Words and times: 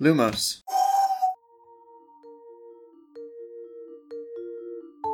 Lumos. 0.00 0.62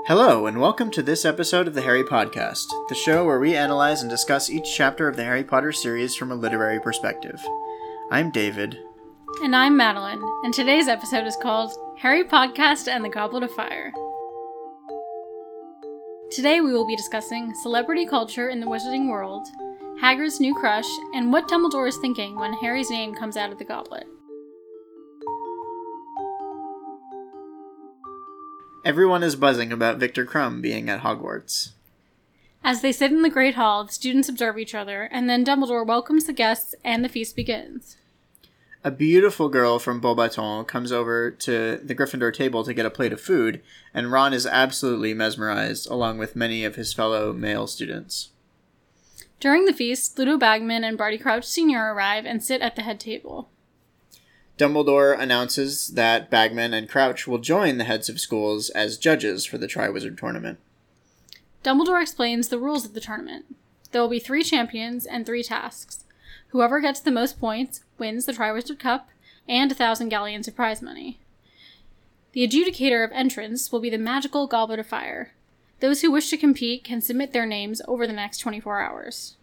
Hello, 0.06 0.46
and 0.46 0.58
welcome 0.58 0.90
to 0.92 1.02
this 1.02 1.26
episode 1.26 1.68
of 1.68 1.74
the 1.74 1.82
Harry 1.82 2.02
Podcast, 2.02 2.64
the 2.88 2.94
show 2.94 3.26
where 3.26 3.38
we 3.38 3.54
analyze 3.54 4.00
and 4.00 4.10
discuss 4.10 4.48
each 4.48 4.74
chapter 4.74 5.06
of 5.06 5.16
the 5.16 5.22
Harry 5.22 5.44
Potter 5.44 5.70
series 5.70 6.16
from 6.16 6.32
a 6.32 6.34
literary 6.34 6.80
perspective. 6.80 7.38
I'm 8.10 8.30
David. 8.30 8.78
And 9.42 9.54
I'm 9.54 9.76
Madeline, 9.76 10.22
and 10.44 10.54
today's 10.54 10.88
episode 10.88 11.26
is 11.26 11.36
called 11.36 11.72
Harry 11.98 12.24
Podcast 12.24 12.88
and 12.88 13.04
the 13.04 13.10
Goblet 13.10 13.42
of 13.42 13.52
Fire. 13.52 13.92
Today 16.32 16.62
we 16.62 16.72
will 16.72 16.86
be 16.86 16.96
discussing 16.96 17.52
celebrity 17.62 18.06
culture 18.06 18.48
in 18.48 18.60
the 18.60 18.66
wizarding 18.66 19.10
world, 19.10 19.46
Hagrid's 20.00 20.40
new 20.40 20.54
crush, 20.54 20.88
and 21.12 21.30
what 21.30 21.48
Dumbledore 21.48 21.86
is 21.86 21.98
thinking 21.98 22.34
when 22.36 22.54
Harry's 22.54 22.90
name 22.90 23.14
comes 23.14 23.36
out 23.36 23.52
of 23.52 23.58
the 23.58 23.64
goblet. 23.66 24.06
Everyone 28.82 29.22
is 29.22 29.36
buzzing 29.36 29.72
about 29.72 29.98
Viktor 29.98 30.24
Krum 30.24 30.62
being 30.62 30.88
at 30.88 31.02
Hogwarts. 31.02 31.72
As 32.64 32.80
they 32.80 32.92
sit 32.92 33.12
in 33.12 33.20
the 33.20 33.28
Great 33.28 33.54
Hall, 33.54 33.84
the 33.84 33.92
students 33.92 34.28
observe 34.28 34.58
each 34.58 34.74
other, 34.74 35.02
and 35.12 35.28
then 35.28 35.44
Dumbledore 35.44 35.86
welcomes 35.86 36.24
the 36.24 36.32
guests 36.32 36.74
and 36.82 37.04
the 37.04 37.08
feast 37.08 37.36
begins. 37.36 37.98
A 38.82 38.90
beautiful 38.90 39.50
girl 39.50 39.78
from 39.78 40.00
Beauxbatons 40.00 40.66
comes 40.66 40.92
over 40.92 41.30
to 41.30 41.76
the 41.76 41.94
Gryffindor 41.94 42.32
table 42.32 42.64
to 42.64 42.72
get 42.72 42.86
a 42.86 42.90
plate 42.90 43.12
of 43.12 43.20
food, 43.20 43.60
and 43.92 44.10
Ron 44.10 44.32
is 44.32 44.46
absolutely 44.46 45.12
mesmerized, 45.12 45.86
along 45.90 46.16
with 46.16 46.34
many 46.34 46.64
of 46.64 46.76
his 46.76 46.94
fellow 46.94 47.34
male 47.34 47.66
students. 47.66 48.30
During 49.40 49.66
the 49.66 49.74
feast, 49.74 50.18
Ludo 50.18 50.38
Bagman 50.38 50.84
and 50.84 50.96
Barty 50.96 51.18
Crouch 51.18 51.44
Sr. 51.44 51.92
arrive 51.92 52.24
and 52.24 52.42
sit 52.42 52.62
at 52.62 52.76
the 52.76 52.82
head 52.82 52.98
table. 52.98 53.50
Dumbledore 54.60 55.18
announces 55.18 55.88
that 55.88 56.28
Bagman 56.28 56.74
and 56.74 56.86
Crouch 56.86 57.26
will 57.26 57.38
join 57.38 57.78
the 57.78 57.84
heads 57.84 58.10
of 58.10 58.20
schools 58.20 58.68
as 58.68 58.98
judges 58.98 59.46
for 59.46 59.56
the 59.56 59.66
Triwizard 59.66 60.18
Tournament. 60.18 60.58
Dumbledore 61.64 62.02
explains 62.02 62.48
the 62.48 62.58
rules 62.58 62.84
of 62.84 62.92
the 62.92 63.00
tournament. 63.00 63.46
There 63.90 64.02
will 64.02 64.10
be 64.10 64.18
three 64.18 64.44
champions 64.44 65.06
and 65.06 65.24
three 65.24 65.42
tasks. 65.42 66.04
Whoever 66.48 66.78
gets 66.80 67.00
the 67.00 67.10
most 67.10 67.40
points 67.40 67.84
wins 67.96 68.26
the 68.26 68.34
Triwizard 68.34 68.78
Cup 68.78 69.08
and 69.48 69.72
a 69.72 69.74
thousand 69.74 70.10
galleons 70.10 70.46
of 70.46 70.56
prize 70.56 70.82
money. 70.82 71.18
The 72.32 72.46
adjudicator 72.46 73.02
of 73.02 73.12
entrance 73.12 73.72
will 73.72 73.80
be 73.80 73.88
the 73.88 73.96
magical 73.96 74.46
Goblet 74.46 74.78
of 74.78 74.86
Fire. 74.86 75.32
Those 75.80 76.02
who 76.02 76.12
wish 76.12 76.28
to 76.28 76.36
compete 76.36 76.84
can 76.84 77.00
submit 77.00 77.32
their 77.32 77.46
names 77.46 77.80
over 77.88 78.06
the 78.06 78.12
next 78.12 78.38
24 78.38 78.78
hours. 78.78 79.36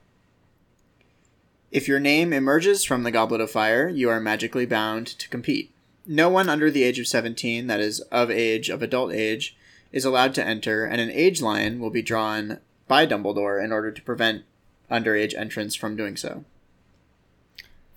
If 1.70 1.88
your 1.88 2.00
name 2.00 2.32
emerges 2.32 2.86
from 2.86 3.04
the 3.04 3.12
Goblet 3.12 3.42
of 3.42 3.52
Fire, 3.52 3.90
you 3.90 4.10
are 4.10 4.22
magically 4.22 4.66
bound 4.66 5.08
to 5.08 5.28
compete. 5.28 5.72
No 6.06 6.30
one 6.30 6.48
under 6.48 6.72
the 6.72 6.84
age 6.84 6.98
of 6.98 7.08
17, 7.08 7.68
that 7.68 7.82
is, 7.82 8.00
of 8.12 8.32
age, 8.32 8.70
of 8.70 8.82
adult 8.82 9.12
age, 9.12 9.58
is 9.92 10.06
allowed 10.06 10.34
to 10.36 10.46
enter, 10.46 10.86
and 10.86 11.02
an 11.02 11.12
age 11.12 11.42
line 11.42 11.80
will 11.80 11.90
be 11.90 12.02
drawn 12.02 12.60
by 12.88 13.06
Dumbledore 13.06 13.62
in 13.62 13.74
order 13.74 13.92
to 13.92 14.02
prevent 14.02 14.44
underage 14.90 15.36
entrants 15.36 15.76
from 15.76 15.98
doing 15.98 16.16
so. 16.16 16.46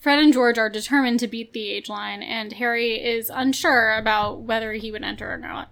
Fred 0.00 0.18
and 0.18 0.32
George 0.32 0.58
are 0.58 0.70
determined 0.70 1.20
to 1.20 1.28
beat 1.28 1.52
the 1.52 1.70
age 1.70 1.88
line, 1.88 2.22
and 2.24 2.54
Harry 2.54 2.94
is 2.94 3.30
unsure 3.32 3.96
about 3.96 4.40
whether 4.40 4.72
he 4.72 4.90
would 4.90 5.04
enter 5.04 5.32
or 5.32 5.36
not. 5.36 5.70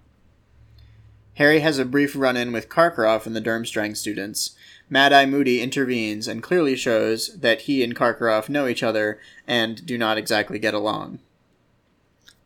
Harry 1.33 1.59
has 1.59 1.79
a 1.79 1.85
brief 1.85 2.15
run 2.15 2.37
in 2.37 2.53
with 2.53 2.69
Karkaroff 2.69 3.25
and 3.25 3.35
the 3.35 3.41
Durmstrang 3.41 3.97
students. 3.97 4.55
Mad 4.89 5.13
Eye 5.13 5.25
Moody 5.25 5.61
intervenes 5.61 6.27
and 6.27 6.41
clearly 6.41 6.75
shows 6.75 7.39
that 7.39 7.61
he 7.61 7.83
and 7.83 7.95
Karkaroff 7.95 8.49
know 8.49 8.67
each 8.67 8.81
other 8.81 9.19
and 9.47 9.85
do 9.85 9.97
not 9.97 10.17
exactly 10.17 10.57
get 10.57 10.73
along. 10.73 11.19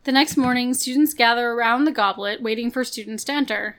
The 0.04 0.12
next 0.12 0.36
morning, 0.36 0.74
students 0.74 1.14
gather 1.14 1.50
around 1.50 1.84
the 1.84 1.90
goblet 1.90 2.42
waiting 2.42 2.70
for 2.70 2.84
students 2.84 3.24
to 3.24 3.32
enter. 3.32 3.78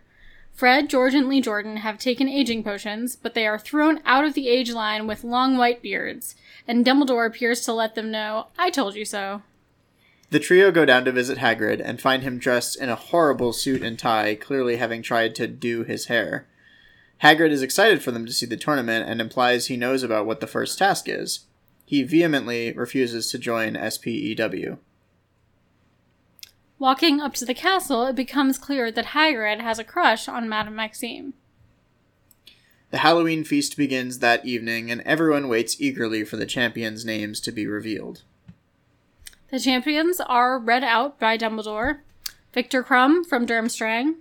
Fred, 0.55 0.89
George, 0.89 1.13
and 1.13 1.30
Lee 1.30 1.41
Jordan 1.41 1.77
have 1.77 1.99
taken 1.99 2.27
aging 2.27 2.63
potions, 2.63 3.16
but 3.16 3.35
they 3.35 3.45
are 3.45 3.59
thrown 3.59 4.00
out 4.06 4.25
of 4.25 4.34
the 4.34 4.47
age 4.47 4.72
line 4.72 5.06
with 5.06 5.23
long 5.23 5.57
white 5.57 5.84
beards, 5.84 6.34
and 6.68 6.84
Dumbledore 6.84 7.28
appears 7.28 7.62
to 7.62 7.73
let 7.73 7.94
them 7.94 8.09
know, 8.09 8.47
I 8.57 8.72
told 8.72 8.95
you 8.95 9.06
so. 9.06 9.44
The 10.31 10.39
trio 10.39 10.72
go 10.72 10.85
down 10.85 11.06
to 11.06 11.12
visit 11.12 11.38
Hagrid 11.38 11.81
and 11.84 12.01
find 12.01 12.23
him 12.23 12.39
dressed 12.39 12.79
in 12.81 12.89
a 12.89 12.95
horrible 12.95 13.53
suit 13.53 13.84
and 13.84 14.00
tie, 14.00 14.34
clearly 14.34 14.78
having 14.78 15.03
tried 15.03 15.35
to 15.35 15.45
do 15.45 15.84
his 15.84 16.06
hair. 16.06 16.47
Hagrid 17.25 17.50
is 17.50 17.63
excited 17.63 18.03
for 18.03 18.12
them 18.12 18.28
to 18.28 18.31
see 18.31 18.46
the 18.46 18.56
tournament 18.56 19.09
and 19.09 19.19
implies 19.19 19.66
he 19.66 19.78
knows 19.78 20.03
about 20.03 20.28
what 20.28 20.41
the 20.41 20.46
first 20.46 20.78
task 20.78 21.09
is. 21.09 21.47
He 21.84 22.03
vehemently 22.03 22.72
refuses 22.74 23.31
to 23.31 23.40
join 23.40 23.74
SPEW. 23.74 24.78
Walking 26.78 27.19
up 27.19 27.34
to 27.34 27.46
the 27.46 27.56
castle, 27.56 28.06
it 28.06 28.16
becomes 28.16 28.59
clear 28.59 28.91
that 28.91 29.08
Hagrid 29.08 29.59
has 29.59 29.80
a 29.80 29.84
crush 29.84 30.28
on 30.28 30.47
Madame 30.47 30.75
Maxime. 30.75 31.34
The 32.91 33.00
Halloween 33.00 33.44
feast 33.44 33.75
begins 33.75 34.19
that 34.19 34.46
evening, 34.46 34.92
and 34.92 35.02
everyone 35.02 35.47
waits 35.47 35.81
eagerly 35.81 36.24
for 36.25 36.38
the 36.38 36.46
champions' 36.46 37.06
names 37.06 37.40
to 37.40 37.52
be 37.52 37.66
revealed. 37.66 38.22
The 39.50 39.59
champions 39.59 40.22
are 40.22 40.59
read 40.59 40.84
out 40.84 41.19
by 41.19 41.40
Dumbledore 41.40 42.02
Viktor 42.53 42.84
Krum 42.84 43.25
from 43.25 43.47
Durmstrang, 43.47 44.18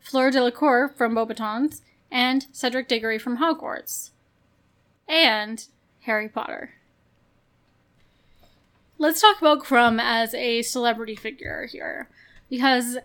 Fleur 0.00 0.30
Delacour 0.30 0.88
from 0.88 1.14
Beauxbatons, 1.14 1.82
and 2.16 2.46
Cedric 2.50 2.88
Diggory 2.88 3.18
from 3.18 3.36
Hogwarts. 3.36 4.08
And 5.06 5.66
Harry 6.00 6.30
Potter. 6.30 6.70
Let's 8.96 9.20
talk 9.20 9.38
about 9.38 9.62
Krum 9.62 10.00
as 10.00 10.32
a 10.32 10.62
celebrity 10.62 11.14
figure 11.14 11.66
here. 11.70 12.08
Because 12.48 12.96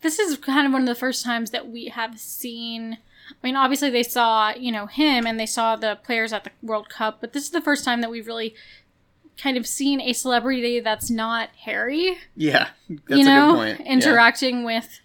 this 0.00 0.18
is 0.18 0.36
kind 0.38 0.66
of 0.66 0.72
one 0.72 0.82
of 0.82 0.88
the 0.88 0.96
first 0.96 1.24
times 1.24 1.52
that 1.52 1.68
we 1.68 1.86
have 1.86 2.18
seen. 2.18 2.98
I 3.30 3.46
mean, 3.46 3.54
obviously, 3.54 3.88
they 3.88 4.02
saw, 4.02 4.52
you 4.52 4.72
know, 4.72 4.86
him 4.86 5.28
and 5.28 5.38
they 5.38 5.46
saw 5.46 5.76
the 5.76 6.00
players 6.02 6.32
at 6.32 6.42
the 6.42 6.50
World 6.60 6.88
Cup, 6.88 7.18
but 7.20 7.32
this 7.32 7.44
is 7.44 7.50
the 7.50 7.60
first 7.60 7.84
time 7.84 8.00
that 8.00 8.10
we've 8.10 8.26
really 8.26 8.56
kind 9.40 9.56
of 9.56 9.64
seen 9.64 10.00
a 10.00 10.12
celebrity 10.12 10.80
that's 10.80 11.08
not 11.08 11.50
Harry. 11.60 12.18
Yeah, 12.34 12.70
that's 12.88 13.20
you 13.20 13.24
know, 13.24 13.50
a 13.50 13.66
good 13.66 13.76
point. 13.76 13.88
interacting 13.88 14.64
with 14.64 15.00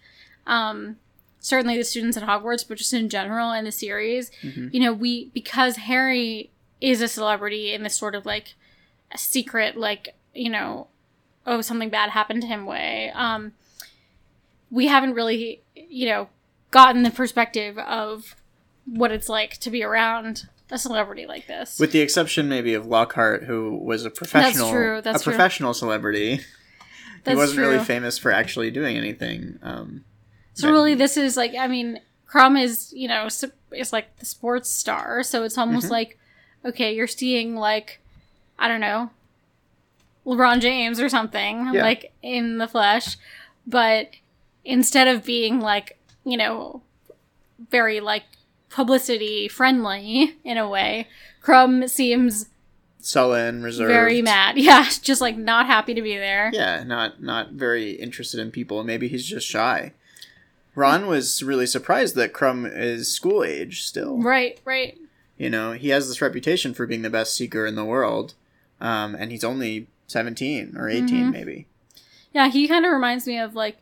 um, 0.48 0.96
certainly 1.42 1.76
the 1.76 1.84
students 1.84 2.16
at 2.16 2.22
Hogwarts, 2.22 2.66
but 2.66 2.78
just 2.78 2.94
in 2.94 3.10
general 3.10 3.52
in 3.52 3.64
the 3.64 3.72
series. 3.72 4.30
Mm-hmm. 4.42 4.68
You 4.72 4.80
know, 4.80 4.92
we 4.94 5.26
because 5.34 5.76
Harry 5.76 6.50
is 6.80 7.02
a 7.02 7.08
celebrity 7.08 7.74
in 7.74 7.82
this 7.82 7.96
sort 7.96 8.14
of 8.14 8.24
like 8.24 8.54
a 9.10 9.18
secret, 9.18 9.76
like 9.76 10.14
you 10.32 10.48
know, 10.48 10.86
oh 11.46 11.60
something 11.60 11.90
bad 11.90 12.10
happened 12.10 12.40
to 12.42 12.48
him 12.48 12.64
way. 12.64 13.12
Um, 13.14 13.52
we 14.70 14.86
haven't 14.86 15.12
really, 15.12 15.60
you 15.74 16.06
know, 16.06 16.28
gotten 16.70 17.02
the 17.02 17.10
perspective 17.10 17.76
of 17.76 18.34
what 18.86 19.12
it's 19.12 19.28
like 19.28 19.58
to 19.58 19.70
be 19.70 19.82
around 19.82 20.48
a 20.70 20.78
celebrity 20.78 21.26
like 21.26 21.46
this. 21.46 21.78
With 21.78 21.92
the 21.92 22.00
exception 22.00 22.48
maybe 22.48 22.72
of 22.72 22.86
Lockhart, 22.86 23.44
who 23.44 23.76
was 23.76 24.06
a 24.06 24.10
professional, 24.10 24.66
that's 24.66 24.72
true, 24.72 25.00
that's 25.02 25.20
a 25.20 25.24
true. 25.24 25.32
professional 25.32 25.74
celebrity. 25.74 26.40
he 27.26 27.34
wasn't 27.34 27.60
really 27.60 27.84
famous 27.84 28.16
for 28.16 28.32
actually 28.32 28.70
doing 28.70 28.96
anything. 28.96 29.58
Um, 29.62 30.04
So 30.54 30.70
really, 30.70 30.94
this 30.94 31.16
is 31.16 31.36
like 31.36 31.54
I 31.58 31.66
mean, 31.66 32.00
Krum 32.30 32.60
is 32.62 32.92
you 32.94 33.08
know 33.08 33.26
is 33.72 33.92
like 33.92 34.16
the 34.18 34.26
sports 34.26 34.68
star, 34.70 35.22
so 35.22 35.44
it's 35.44 35.56
almost 35.58 35.84
Mm-hmm. 35.86 35.92
like 35.92 36.18
okay, 36.64 36.94
you're 36.94 37.06
seeing 37.06 37.56
like 37.56 38.00
I 38.58 38.68
don't 38.68 38.80
know 38.80 39.10
LeBron 40.26 40.60
James 40.60 41.00
or 41.00 41.08
something 41.08 41.70
Yeah. 41.72 41.82
like 41.82 42.12
in 42.22 42.58
the 42.58 42.68
flesh, 42.68 43.16
but 43.66 44.10
instead 44.64 45.08
of 45.08 45.24
being 45.24 45.60
like 45.60 45.98
you 46.24 46.36
know 46.36 46.82
very 47.70 48.00
like 48.00 48.24
publicity 48.68 49.48
friendly 49.48 50.36
in 50.44 50.58
a 50.58 50.68
way, 50.68 51.08
Krum 51.42 51.88
seems 51.88 52.46
sullen, 53.00 53.62
reserved, 53.62 53.90
very 53.90 54.22
mad. 54.22 54.56
Yeah, 54.58 54.88
just 55.02 55.20
like 55.20 55.36
not 55.36 55.66
happy 55.66 55.94
to 55.94 56.02
be 56.02 56.16
there. 56.16 56.50
Yeah, 56.52 56.84
not 56.84 57.22
not 57.22 57.52
very 57.52 57.92
interested 57.92 58.38
in 58.40 58.50
people. 58.50 58.84
Maybe 58.84 59.08
he's 59.08 59.26
just 59.26 59.46
shy. 59.46 59.92
Ron 60.74 61.06
was 61.06 61.42
really 61.42 61.66
surprised 61.66 62.14
that 62.16 62.32
Krum 62.32 62.70
is 62.74 63.12
school 63.12 63.44
age 63.44 63.82
still. 63.82 64.18
Right, 64.22 64.58
right. 64.64 64.98
You 65.36 65.50
know, 65.50 65.72
he 65.72 65.88
has 65.90 66.08
this 66.08 66.22
reputation 66.22 66.72
for 66.74 66.86
being 66.86 67.02
the 67.02 67.10
best 67.10 67.34
seeker 67.36 67.66
in 67.66 67.74
the 67.74 67.84
world, 67.84 68.34
um, 68.80 69.14
and 69.14 69.30
he's 69.30 69.44
only 69.44 69.88
seventeen 70.06 70.74
or 70.76 70.88
18 70.88 71.06
Mm-hmm. 71.08 71.30
maybe. 71.30 71.66
Yeah, 72.32 72.48
he 72.48 72.66
kind 72.68 72.84
of 72.86 72.92
reminds 72.92 73.26
me 73.26 73.38
of 73.38 73.54
like 73.54 73.78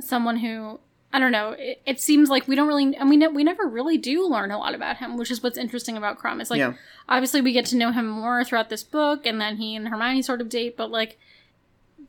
someone 0.00 0.38
who 0.38 0.80
I 1.14 1.18
don't 1.18 1.32
know. 1.32 1.50
It, 1.58 1.82
it 1.84 2.00
seems 2.00 2.30
like 2.30 2.48
we 2.48 2.56
don't 2.56 2.66
really, 2.68 2.96
and 2.96 3.10
we 3.10 3.18
ne- 3.18 3.28
we 3.28 3.44
never 3.44 3.66
really 3.66 3.98
do 3.98 4.26
learn 4.26 4.50
a 4.50 4.56
lot 4.58 4.74
about 4.74 4.96
him, 4.96 5.18
which 5.18 5.30
is 5.30 5.42
what's 5.42 5.58
interesting 5.58 5.96
about 5.98 6.18
Krum. 6.18 6.40
It's 6.40 6.50
like 6.50 6.58
Yeah. 6.58 6.72
obviously 7.08 7.42
we 7.42 7.52
get 7.52 7.66
to 7.66 7.76
know 7.76 7.92
him 7.92 8.06
more 8.08 8.42
throughout 8.44 8.70
this 8.70 8.82
book, 8.82 9.26
and 9.26 9.38
then 9.38 9.56
he 9.56 9.76
and 9.76 9.88
Hermione 9.88 10.22
sort 10.22 10.40
of 10.40 10.48
date, 10.48 10.76
but 10.76 10.90
like 10.90 11.18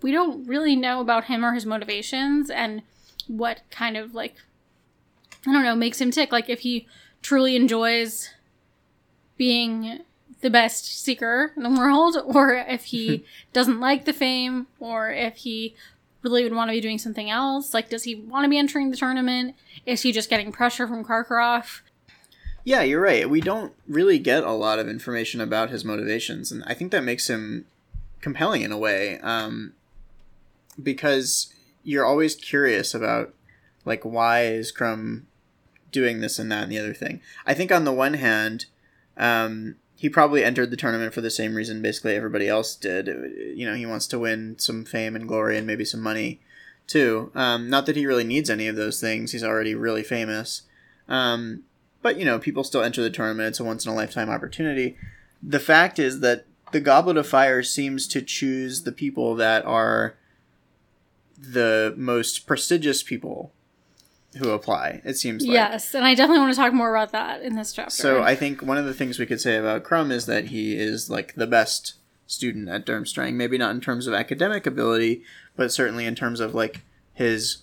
we 0.02 0.12
don't 0.12 0.48
really 0.48 0.76
know 0.76 1.02
about 1.02 1.26
him 1.26 1.44
or 1.44 1.54
his 1.54 1.66
motivations 1.66 2.50
and 2.50 2.82
what 3.28 3.62
kind 3.70 3.98
of 3.98 4.14
like 4.14 4.36
I 5.46 5.52
don't 5.52 5.64
know 5.64 5.76
makes 5.76 6.00
him 6.00 6.12
tick. 6.12 6.32
Like 6.32 6.50
if 6.50 6.60
he 6.60 6.88
truly 7.22 7.56
enjoys 7.56 8.30
being 9.38 10.02
the 10.42 10.50
best 10.50 10.86
seeker 11.04 11.52
in 11.56 11.64
the 11.64 11.70
world, 11.70 12.18
or 12.26 12.54
if 12.54 12.86
he 12.86 13.26
doesn't 13.54 13.80
like 13.80 14.06
the 14.06 14.14
fame, 14.14 14.68
or 14.80 15.12
if 15.12 15.38
he 15.38 15.76
really 16.22 16.44
would 16.44 16.54
want 16.54 16.70
to 16.70 16.74
be 16.74 16.82
doing 16.82 16.98
something 16.98 17.30
else. 17.30 17.74
Like, 17.74 17.90
does 17.90 18.04
he 18.04 18.16
want 18.16 18.46
to 18.46 18.50
be 18.50 18.58
entering 18.58 18.92
the 18.92 18.98
tournament? 18.98 19.56
Is 19.86 20.02
he 20.02 20.12
just 20.12 20.30
getting 20.30 20.52
pressure 20.52 20.88
from 20.88 21.04
Karkaroff? 21.04 21.82
Yeah, 22.64 22.82
you're 22.82 23.02
right. 23.02 23.30
We 23.30 23.42
don't 23.42 23.74
really 23.90 24.20
get 24.20 24.44
a 24.44 24.52
lot 24.52 24.80
of 24.80 24.88
information 24.88 25.42
about 25.42 25.70
his 25.70 25.84
motivations, 25.84 26.52
and 26.52 26.64
I 26.66 26.74
think 26.74 26.92
that 26.92 27.04
makes 27.04 27.30
him 27.30 27.66
compelling 28.22 28.62
in 28.62 28.72
a 28.72 28.78
way, 28.78 29.20
um, 29.20 29.74
because 30.82 31.54
you're 31.84 32.06
always 32.06 32.36
curious 32.36 32.94
about 32.94 33.34
like 33.86 34.04
why 34.04 34.44
is 34.44 34.72
Krum 34.72 35.24
doing 35.92 36.22
this 36.22 36.40
and 36.40 36.52
that 36.52 36.64
and 36.64 36.72
the 36.72 36.80
other 36.80 36.94
thing. 36.94 37.22
I 37.46 37.54
think 37.54 37.72
on 37.72 37.86
the 37.86 37.94
one 37.94 38.16
hand, 38.16 38.66
um, 39.18 39.76
he 39.96 40.10
probably 40.10 40.44
entered 40.44 40.72
the 40.72 40.78
tournament 40.78 41.14
for 41.14 41.22
the 41.22 41.30
same 41.30 41.56
reason 41.56 41.82
basically 41.82 42.16
everybody 42.16 42.50
else 42.50 42.76
did. 42.76 43.08
You 43.56 43.66
know, 43.66 43.76
he 43.76 43.86
wants 43.86 44.08
to 44.08 44.20
win 44.20 44.58
some 44.60 44.84
fame 44.84 45.16
and 45.16 45.28
glory 45.28 45.58
and 45.58 45.68
maybe 45.68 45.86
some 45.86 46.02
money 46.02 46.42
too. 46.88 47.32
Um, 47.36 47.70
not 47.70 47.86
that 47.86 47.96
he 47.96 48.06
really 48.06 48.24
needs 48.24 48.50
any 48.50 48.68
of 48.68 48.76
those 48.76 49.00
things. 49.00 49.32
He's 49.32 49.44
already 49.44 49.76
really 49.76 50.04
famous. 50.04 50.64
Um, 51.08 51.64
but 52.02 52.18
you 52.18 52.26
know, 52.26 52.40
people 52.40 52.64
still 52.64 52.84
enter 52.84 53.02
the 53.02 53.10
tournament. 53.10 53.50
It's 53.50 53.60
a 53.60 53.64
once 53.64 53.86
in 53.86 53.92
a 53.92 53.96
lifetime 53.96 54.30
opportunity. 54.30 54.98
The 55.42 55.60
fact 55.60 56.00
is 56.00 56.20
that 56.22 56.46
the 56.72 56.82
Goblet 56.82 57.18
of 57.18 57.28
Fire 57.28 57.64
seems 57.64 58.08
to 58.08 58.22
choose 58.22 58.84
the 58.84 58.92
people 58.92 59.36
that 59.36 59.66
are 59.66 60.16
the 61.52 61.94
most 61.98 62.48
prestigious 62.48 63.04
people 63.04 63.52
who 64.38 64.50
apply. 64.50 65.02
It 65.04 65.18
seems 65.18 65.46
like. 65.46 65.54
Yes, 65.54 65.94
and 65.94 66.06
I 66.06 66.16
definitely 66.16 66.40
want 66.40 66.54
to 66.54 66.60
talk 66.60 66.74
more 66.74 66.96
about 66.96 67.12
that 67.12 67.42
in 67.42 67.56
this 67.56 67.74
chapter. 67.74 67.92
So 67.92 68.24
I 68.24 68.36
think 68.36 68.62
one 68.62 68.78
of 68.78 68.86
the 68.86 68.94
things 68.94 69.20
we 69.20 69.26
could 69.26 69.42
say 69.42 69.58
about 69.58 69.84
Krum 69.84 70.12
is 70.12 70.26
that 70.26 70.46
he 70.46 70.76
is 70.76 71.10
like 71.10 71.36
the 71.36 71.48
best 71.48 71.96
student 72.26 72.70
at 72.70 72.86
Durmstrang. 72.86 73.34
Maybe 73.34 73.58
not 73.58 73.76
in 73.76 73.82
terms 73.82 74.08
of 74.08 74.14
academic 74.14 74.66
ability, 74.66 75.24
but 75.56 75.72
certainly 75.72 76.06
in 76.06 76.16
terms 76.16 76.40
of 76.40 76.56
like 76.56 76.82
his 77.14 77.58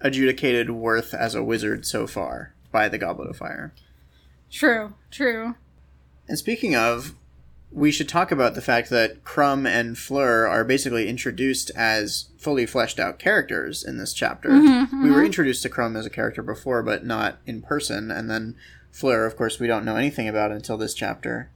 adjudicated 0.00 0.70
worth 0.70 1.14
as 1.14 1.34
a 1.34 1.42
wizard 1.42 1.86
so 1.86 2.06
far 2.06 2.54
by 2.70 2.88
the 2.88 2.98
Goblet 2.98 3.30
of 3.30 3.36
Fire. 3.36 3.72
True, 4.50 4.94
true. 5.10 5.56
And 6.28 6.38
speaking 6.38 6.76
of, 6.76 7.14
we 7.72 7.90
should 7.90 8.08
talk 8.08 8.30
about 8.32 8.54
the 8.54 8.62
fact 8.62 8.90
that 8.90 9.22
Krum 9.24 9.66
and 9.66 9.98
Fleur 9.98 10.46
are 10.46 10.64
basically 10.64 11.08
introduced 11.08 11.70
as 11.76 12.26
fully 12.38 12.64
fleshed 12.64 12.98
out 12.98 13.18
characters 13.18 13.84
in 13.84 13.98
this 13.98 14.12
chapter. 14.14 14.48
Mm-hmm, 14.50 15.02
We 15.02 15.10
were 15.10 15.24
introduced 15.24 15.62
to 15.64 15.68
Krum 15.68 15.96
as 15.98 16.06
a 16.06 16.10
character 16.10 16.42
before, 16.42 16.82
but 16.82 17.04
not 17.04 17.38
in 17.44 17.62
person, 17.62 18.10
and 18.10 18.30
then 18.30 18.56
Fleur, 18.92 19.26
of 19.26 19.36
course, 19.36 19.58
we 19.60 19.66
don't 19.66 19.84
know 19.84 19.96
anything 19.96 20.26
about 20.28 20.52
until 20.52 20.78
this 20.78 20.94
chapter. 20.94 21.50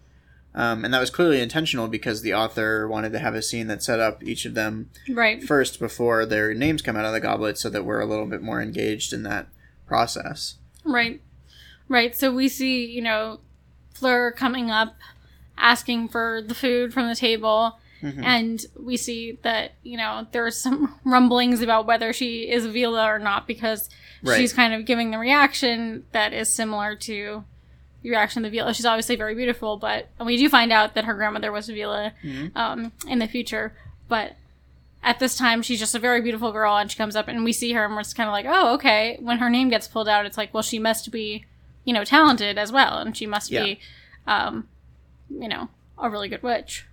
Um, 0.52 0.84
and 0.84 0.92
that 0.92 0.98
was 1.00 1.10
clearly 1.10 1.40
intentional 1.40 1.86
because 1.86 2.22
the 2.22 2.34
author 2.34 2.88
wanted 2.88 3.12
to 3.12 3.20
have 3.20 3.34
a 3.36 3.40
scene 3.40 3.68
that 3.68 3.82
set 3.84 4.00
up 4.00 4.22
each 4.24 4.44
of 4.44 4.54
them 4.54 4.90
Right. 5.08 5.42
first 5.42 5.78
before 5.78 6.26
their 6.26 6.52
names 6.54 6.82
come 6.82 6.96
out 6.96 7.04
of 7.04 7.12
the 7.12 7.20
goblet 7.20 7.56
so 7.56 7.70
that 7.70 7.84
we're 7.84 8.00
a 8.00 8.04
little 8.06 8.26
bit 8.26 8.42
more 8.42 8.60
engaged 8.60 9.12
in 9.12 9.22
that 9.22 9.46
process. 9.86 10.56
Right. 10.84 11.22
Right. 11.88 12.16
So 12.16 12.34
we 12.34 12.48
see, 12.48 12.84
you 12.84 13.00
know, 13.00 13.38
Fleur 13.94 14.32
coming 14.32 14.70
up 14.72 14.96
asking 15.60 16.08
for 16.08 16.42
the 16.44 16.54
food 16.54 16.92
from 16.92 17.08
the 17.08 17.14
table. 17.14 17.78
Mm-hmm. 18.02 18.24
And 18.24 18.64
we 18.78 18.96
see 18.96 19.38
that, 19.42 19.72
you 19.82 19.96
know, 19.98 20.26
there's 20.32 20.56
some 20.56 20.98
rumblings 21.04 21.60
about 21.60 21.86
whether 21.86 22.12
she 22.14 22.50
is 22.50 22.64
a 22.64 22.68
Veela 22.70 23.06
or 23.06 23.18
not 23.18 23.46
because 23.46 23.88
Right. 24.22 24.36
she's 24.38 24.52
kind 24.52 24.74
of 24.74 24.84
giving 24.84 25.10
the 25.10 25.18
reaction 25.18 26.04
that 26.12 26.32
is 26.34 26.54
similar 26.54 26.94
to 26.96 27.44
the 28.02 28.10
reaction 28.10 28.44
of 28.44 28.50
the 28.52 28.58
Veela. 28.58 28.74
She's 28.74 28.84
obviously 28.86 29.16
very 29.16 29.34
beautiful, 29.34 29.76
but 29.78 30.08
and 30.18 30.26
we 30.26 30.36
do 30.36 30.48
find 30.48 30.72
out 30.72 30.94
that 30.94 31.04
her 31.06 31.14
grandmother 31.14 31.50
was 31.52 31.68
Veela 31.68 32.12
Mm-hmm. 32.24 32.56
um, 32.56 32.92
in 33.08 33.18
the 33.18 33.26
future. 33.28 33.72
But 34.08 34.36
at 35.02 35.18
this 35.20 35.36
time, 35.36 35.62
she's 35.62 35.78
just 35.78 35.94
a 35.94 35.98
very 35.98 36.20
beautiful 36.20 36.52
girl, 36.52 36.76
and 36.76 36.90
she 36.90 36.98
comes 36.98 37.16
up, 37.16 37.28
and 37.28 37.44
we 37.44 37.52
see 37.54 37.72
her, 37.72 37.84
and 37.86 37.94
we're 37.94 38.02
just 38.02 38.16
kind 38.16 38.28
of 38.28 38.32
like, 38.32 38.44
oh, 38.46 38.74
okay. 38.74 39.16
When 39.20 39.38
her 39.38 39.48
name 39.48 39.68
gets 39.70 39.88
pulled 39.88 40.08
out, 40.08 40.26
it's 40.26 40.36
like, 40.36 40.52
well, 40.52 40.62
she 40.62 40.78
must 40.78 41.10
be, 41.10 41.44
you 41.84 41.94
know, 41.94 42.04
talented 42.04 42.58
as 42.58 42.70
well, 42.72 42.98
and 42.98 43.16
she 43.16 43.26
must 43.26 43.50
Yeah. 43.50 43.62
be, 43.64 43.80
um, 44.26 44.68
you 45.30 45.48
know, 45.48 45.68
a 45.98 46.10
really 46.10 46.28
good 46.28 46.42
witch. 46.42 46.86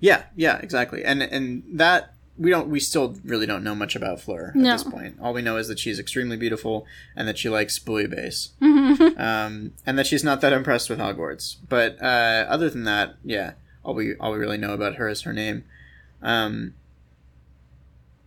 Yeah, 0.00 0.24
yeah, 0.36 0.58
exactly. 0.58 1.04
And 1.04 1.22
and 1.22 1.62
that 1.72 2.14
we 2.38 2.50
don't 2.50 2.68
we 2.68 2.78
still 2.78 3.16
really 3.24 3.46
don't 3.46 3.64
know 3.64 3.74
much 3.74 3.96
about 3.96 4.20
Fleur 4.20 4.48
at 4.50 4.54
No. 4.54 4.72
this 4.72 4.84
point. 4.84 5.16
All 5.20 5.32
we 5.34 5.42
know 5.42 5.56
is 5.56 5.66
that 5.68 5.78
she's 5.80 5.98
extremely 5.98 6.36
beautiful 6.36 6.86
and 7.16 7.26
that 7.26 7.36
she 7.36 7.48
likes 7.48 7.78
bouillabaisse. 7.80 8.50
Mm-hmm. 8.62 9.20
um, 9.20 9.72
and 9.84 9.98
that 9.98 10.06
she's 10.06 10.22
not 10.22 10.40
that 10.40 10.52
impressed 10.52 10.88
with 10.88 11.00
Hogwarts. 11.00 11.56
But 11.68 12.00
uh, 12.00 12.46
other 12.48 12.70
than 12.70 12.84
that, 12.84 13.16
yeah, 13.24 13.54
all 13.82 13.94
we 13.94 14.14
all 14.16 14.32
we 14.32 14.38
really 14.38 14.56
know 14.58 14.72
about 14.72 14.96
her 14.96 15.08
is 15.08 15.22
her 15.22 15.32
name. 15.32 15.64
Um, 16.22 16.74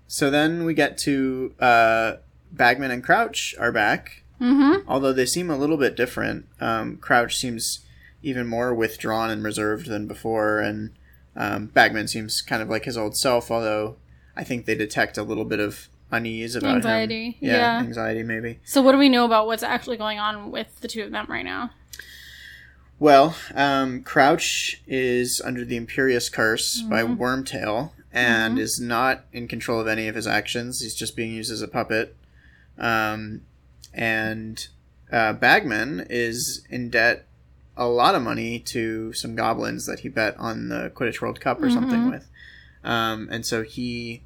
so 0.08 0.30
then 0.30 0.66
we 0.66 0.74
get 0.74 0.98
to 1.00 1.54
uh, 1.60 2.14
Bagman 2.52 2.92
and 2.92 3.04
Crouch 3.04 3.56
are 3.60 3.72
back, 3.72 4.24
Mm-hmm. 4.42 4.90
although 4.90 5.14
they 5.14 5.28
seem 5.28 5.52
a 5.52 5.56
little 5.56 5.78
bit 5.78 5.96
different. 5.96 6.48
Um, 6.60 6.98
Crouch 6.98 7.38
seems 7.38 7.82
even 8.24 8.48
more 8.48 8.74
withdrawn 8.74 9.30
and 9.30 9.44
reserved 9.44 9.88
than 9.88 10.08
before, 10.08 10.60
and 10.60 10.92
um, 11.36 11.68
Bagman 11.68 12.08
seems 12.08 12.42
kind 12.42 12.62
of 12.62 12.70
like 12.70 12.86
his 12.86 12.98
old 12.98 13.16
self. 13.18 13.52
Although 13.52 13.98
I 14.36 14.44
think 14.44 14.66
they 14.66 14.76
detect 14.76 15.18
a 15.18 15.24
little 15.24 15.46
bit 15.46 15.60
of 15.60 15.90
unease 16.12 16.56
about 16.56 16.76
Anxiety, 16.78 17.32
him. 17.32 17.36
Yeah, 17.50 17.56
yeah. 17.56 17.80
anxiety 17.80 18.24
maybe. 18.24 18.60
So, 18.64 18.82
what 18.82 18.92
do 18.92 18.98
we 18.98 19.10
know 19.10 19.26
about 19.26 19.48
what's 19.48 19.64
actually 19.64 19.98
going 19.98 20.20
on 20.20 20.52
with 20.52 20.82
the 20.82 20.88
two 20.88 21.04
of 21.04 21.12
them 21.12 21.26
right 21.30 21.46
now? 21.46 21.72
Well, 23.00 23.36
um, 23.56 24.04
Crouch 24.04 24.80
is 24.86 25.42
under 25.44 25.66
the 25.66 25.80
Imperius 25.80 26.32
Curse 26.32 26.82
by 26.84 27.02
Mm-hmm. 27.02 27.20
Wormtail 27.20 27.92
and 28.14 28.60
is 28.60 28.80
not 28.80 29.24
in 29.34 29.48
control 29.48 29.80
of 29.80 29.88
any 29.88 30.08
of 30.08 30.14
his 30.14 30.28
actions. 30.28 30.82
He's 30.82 30.94
just 30.94 31.16
being 31.16 31.34
used 31.34 31.52
as 31.52 31.62
a 31.62 31.68
puppet. 31.68 32.16
Um, 32.78 33.42
and 33.94 34.68
uh, 35.12 35.34
Bagman 35.34 36.06
is 36.10 36.66
in 36.70 36.90
debt 36.90 37.26
a 37.84 37.88
lot 37.88 38.16
of 38.16 38.22
money 38.22 38.60
to 38.60 39.12
some 39.14 39.36
goblins 39.36 39.86
that 39.88 40.02
he 40.02 40.10
bet 40.10 40.36
on 40.38 40.70
the 40.70 40.92
Quidditch 40.96 41.22
World 41.22 41.40
Cup 41.40 41.62
or 41.62 41.70
something 41.70 42.02
Mm-hmm. 42.02 42.10
with. 42.12 42.30
Um, 42.84 43.28
and 43.32 43.46
so 43.46 43.64
he 43.64 44.24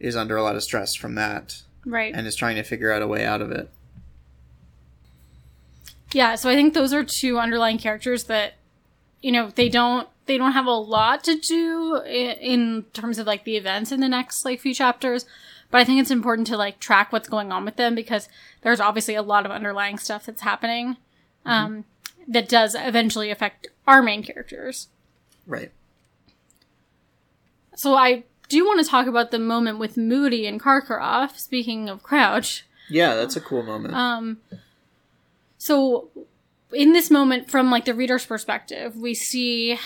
is 0.00 0.16
under 0.16 0.36
a 0.36 0.42
lot 0.42 0.56
of 0.56 0.62
stress 0.62 0.94
from 0.94 1.14
that 1.16 1.62
Right. 1.84 2.14
and 2.14 2.26
is 2.26 2.36
trying 2.36 2.56
to 2.56 2.62
figure 2.62 2.92
out 2.92 3.02
a 3.02 3.06
way 3.06 3.24
out 3.24 3.40
of 3.42 3.50
it. 3.50 3.70
yeah 6.12 6.34
so 6.34 6.50
i 6.50 6.54
think 6.54 6.74
those 6.74 6.92
are 6.92 7.04
two 7.04 7.38
underlying 7.38 7.78
characters 7.78 8.24
that 8.24 8.54
you 9.22 9.32
know 9.32 9.50
they 9.54 9.68
don't 9.68 10.08
they 10.26 10.36
don't 10.38 10.52
have 10.52 10.66
a 10.66 10.70
lot 10.70 11.24
to 11.24 11.34
do 11.38 11.96
in, 12.06 12.30
in 12.38 12.82
terms 12.92 13.18
of 13.18 13.26
like 13.26 13.44
the 13.44 13.56
events 13.56 13.90
in 13.92 14.00
the 14.00 14.08
next 14.08 14.44
like 14.44 14.60
few 14.60 14.74
chapters 14.74 15.24
but 15.70 15.80
i 15.80 15.84
think 15.84 16.00
it's 16.00 16.10
important 16.10 16.46
to 16.46 16.56
like 16.56 16.78
track 16.78 17.12
what's 17.12 17.28
going 17.28 17.50
on 17.50 17.64
with 17.64 17.76
them 17.76 17.94
because 17.94 18.28
there's 18.62 18.80
obviously 18.80 19.14
a 19.14 19.22
lot 19.22 19.46
of 19.46 19.50
underlying 19.52 19.98
stuff 19.98 20.26
that's 20.26 20.42
happening 20.42 20.96
um, 21.44 21.84
that 22.28 22.48
does 22.48 22.74
eventually 22.78 23.30
affect 23.30 23.66
our 23.86 24.02
main 24.02 24.22
characters 24.22 24.88
Right. 25.46 25.72
so 27.74 27.94
i 27.94 28.24
do 28.48 28.64
want 28.66 28.84
to 28.84 28.88
talk 28.90 29.06
about 29.06 29.30
the 29.30 29.38
moment 29.38 29.78
with 29.78 29.96
moody 29.96 30.46
and 30.46 30.60
karkaroff 30.60 31.36
speaking 31.38 31.88
of 31.88 32.02
crouch 32.02 32.64
Yeah, 32.90 33.14
that's 33.14 33.36
a 33.36 33.40
cool 33.40 33.62
moment. 33.62 33.94
Um, 33.94 34.38
so 35.56 36.10
in 36.72 36.92
this 36.92 37.10
moment, 37.10 37.50
from 37.50 37.70
like 37.70 37.84
the 37.86 37.94
reader's 37.94 38.26
perspective, 38.26 38.96
we 38.96 39.14
see 39.14 39.78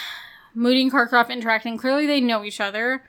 Moody 0.55 0.83
and 0.83 0.90
Karkaroff 0.90 1.28
interacting. 1.28 1.76
Clearly, 1.76 2.07
they 2.07 2.21
know 2.21 2.43
each 2.43 2.61
other. 2.61 3.02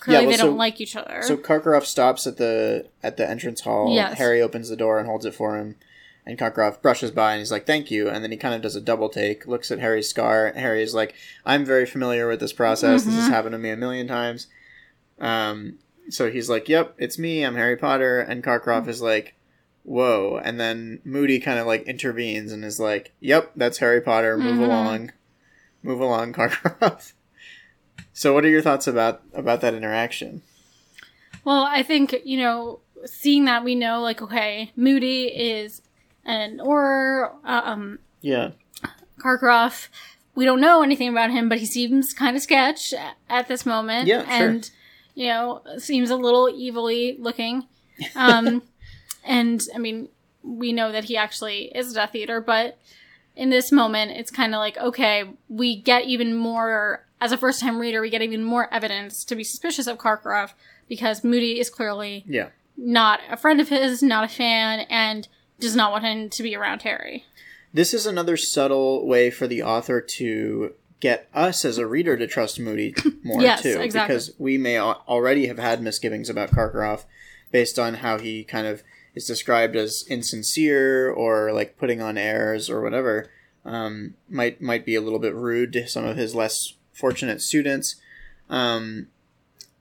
Clearly, 0.00 0.26
well, 0.26 0.32
they 0.32 0.38
so- 0.38 0.46
don't 0.46 0.56
like 0.56 0.80
each 0.80 0.96
other. 0.96 1.22
So 1.22 1.36
Karkaroff 1.36 1.84
stops 1.84 2.26
at 2.26 2.38
the 2.38 2.86
at 3.02 3.16
the 3.16 3.28
entrance 3.28 3.60
hall. 3.60 3.94
Yes. 3.94 4.18
Harry 4.18 4.40
opens 4.42 4.68
the 4.70 4.76
door 4.76 4.98
and 4.98 5.06
holds 5.06 5.24
it 5.26 5.34
for 5.34 5.56
him, 5.56 5.76
and 6.28 6.38
Karkaroff 6.38 6.80
brushes 6.82 7.10
by 7.10 7.32
and 7.32 7.40
he's 7.40 7.50
like, 7.50 7.66
"Thank 7.66 7.90
you." 7.90 8.08
And 8.08 8.22
then 8.22 8.30
he 8.30 8.36
kind 8.36 8.54
of 8.54 8.60
does 8.62 8.76
a 8.76 8.80
double 8.80 9.08
take, 9.08 9.46
looks 9.48 9.70
at 9.72 9.80
Harry's 9.80 10.08
scar. 10.08 10.52
Harry 10.54 10.82
is 10.82 10.94
like, 10.94 11.14
"I'm 11.44 11.64
very 11.64 11.86
familiar 11.86 12.28
with 12.28 12.38
this 12.38 12.52
process. 12.52 13.02
This 13.02 13.14
Mm-hmm. 13.14 13.20
has 13.22 13.28
happened 13.30 13.52
to 13.54 13.58
me 13.58 13.70
a 13.70 13.76
million 13.76 14.06
times." 14.06 14.46
Um, 15.18 15.78
so 16.10 16.30
he's 16.30 16.48
like, 16.48 16.68
"Yep, 16.68 16.94
it's 16.98 17.18
me. 17.18 17.42
I'm 17.42 17.56
Harry 17.56 17.76
Potter." 17.76 18.20
And 18.20 18.44
Karkaroff 18.44 18.86
is 18.88 19.00
like, 19.02 19.34
"Whoa!" 19.84 20.38
And 20.44 20.60
then 20.60 21.00
Moody 21.04 21.40
kind 21.40 21.58
of 21.58 21.66
like 21.66 21.82
intervenes 21.84 22.52
and 22.52 22.64
is 22.64 22.78
like, 22.78 23.12
"Yep, 23.20 23.52
that's 23.56 23.78
Harry 23.78 24.00
Potter. 24.00 24.36
Move 24.38 24.58
Mhm. 24.58 24.64
along, 24.64 25.12
move 25.82 26.00
along, 26.00 26.32
Karkaroff." 26.34 27.14
So, 28.12 28.34
what 28.34 28.44
are 28.44 28.48
your 28.50 28.62
thoughts 28.62 28.86
about 28.86 29.22
about 29.32 29.60
that 29.62 29.74
interaction? 29.74 30.42
well, 31.44 31.62
I 31.64 31.82
think 31.82 32.14
you 32.24 32.36
know, 32.38 32.80
seeing 33.06 33.44
that 33.46 33.64
we 33.64 33.74
know, 33.74 34.00
like, 34.02 34.20
okay, 34.20 34.72
Moody 34.76 35.24
is 35.28 35.80
an 36.28 36.60
or 36.60 37.34
um, 37.44 37.98
Yeah. 38.20 38.50
Karkaroff. 39.18 39.88
We 40.34 40.44
don't 40.44 40.60
know 40.60 40.82
anything 40.82 41.08
about 41.08 41.30
him, 41.32 41.48
but 41.48 41.58
he 41.58 41.66
seems 41.66 42.12
kind 42.12 42.36
of 42.36 42.42
sketch 42.42 42.94
at 43.28 43.48
this 43.48 43.66
moment. 43.66 44.06
Yeah, 44.06 44.22
sure. 44.22 44.48
and 44.50 44.70
you 45.16 45.26
know, 45.26 45.62
seems 45.78 46.10
a 46.10 46.16
little 46.16 46.46
evilly 46.48 47.16
looking. 47.18 47.66
Um, 48.14 48.62
and 49.24 49.60
I 49.74 49.78
mean, 49.78 50.08
we 50.44 50.72
know 50.72 50.92
that 50.92 51.04
he 51.04 51.16
actually 51.16 51.72
is 51.74 51.90
a 51.90 51.94
Death 51.96 52.14
Eater, 52.14 52.40
but 52.40 52.78
in 53.34 53.50
this 53.50 53.72
moment, 53.72 54.12
it's 54.12 54.30
kind 54.30 54.54
of 54.54 54.58
like, 54.60 54.78
okay, 54.78 55.24
we 55.48 55.74
get 55.80 56.04
even 56.04 56.36
more, 56.36 57.04
as 57.20 57.32
a 57.32 57.36
first 57.36 57.58
time 57.60 57.78
reader, 57.80 58.00
we 58.00 58.10
get 58.10 58.22
even 58.22 58.44
more 58.44 58.72
evidence 58.72 59.24
to 59.24 59.34
be 59.34 59.42
suspicious 59.42 59.88
of 59.88 59.98
Karkaroff 59.98 60.52
because 60.88 61.24
Moody 61.24 61.58
is 61.58 61.68
clearly 61.68 62.24
Yeah. 62.28 62.50
not 62.76 63.18
a 63.28 63.36
friend 63.36 63.60
of 63.60 63.68
his, 63.70 64.02
not 64.04 64.22
a 64.24 64.28
fan, 64.28 64.80
and 64.88 65.26
does 65.60 65.76
not 65.76 65.92
want 65.92 66.04
him 66.04 66.28
to 66.30 66.42
be 66.42 66.54
around 66.56 66.82
Harry. 66.82 67.24
This 67.72 67.92
is 67.92 68.06
another 68.06 68.36
subtle 68.36 69.06
way 69.06 69.30
for 69.30 69.46
the 69.46 69.62
author 69.62 70.00
to 70.00 70.74
get 71.00 71.28
us 71.34 71.64
as 71.64 71.78
a 71.78 71.86
reader 71.86 72.16
to 72.16 72.26
trust 72.26 72.58
Moody 72.58 72.94
more 73.22 73.40
Yes, 73.42 73.62
too, 73.62 73.78
exactly. 73.80 74.14
because 74.14 74.32
we 74.38 74.58
may 74.58 74.76
al- 74.76 75.04
already 75.06 75.46
have 75.46 75.58
had 75.58 75.82
misgivings 75.82 76.28
about 76.30 76.50
Karkaroff 76.50 77.04
based 77.52 77.78
on 77.78 77.94
how 77.94 78.18
he 78.18 78.42
kind 78.44 78.66
of 78.66 78.82
is 79.14 79.26
described 79.26 79.76
as 79.76 80.04
insincere 80.08 81.10
or 81.10 81.52
like 81.52 81.76
putting 81.78 82.00
on 82.00 82.16
airs 82.18 82.68
or 82.70 82.80
whatever. 82.80 83.30
Um, 83.64 84.14
might 84.28 84.62
might 84.62 84.86
be 84.86 84.94
a 84.94 85.00
little 85.00 85.18
bit 85.18 85.34
rude 85.34 85.72
to 85.74 85.86
some 85.86 86.04
of 86.04 86.16
his 86.16 86.34
less 86.34 86.74
fortunate 86.92 87.42
students. 87.42 87.96
Um, 88.48 89.08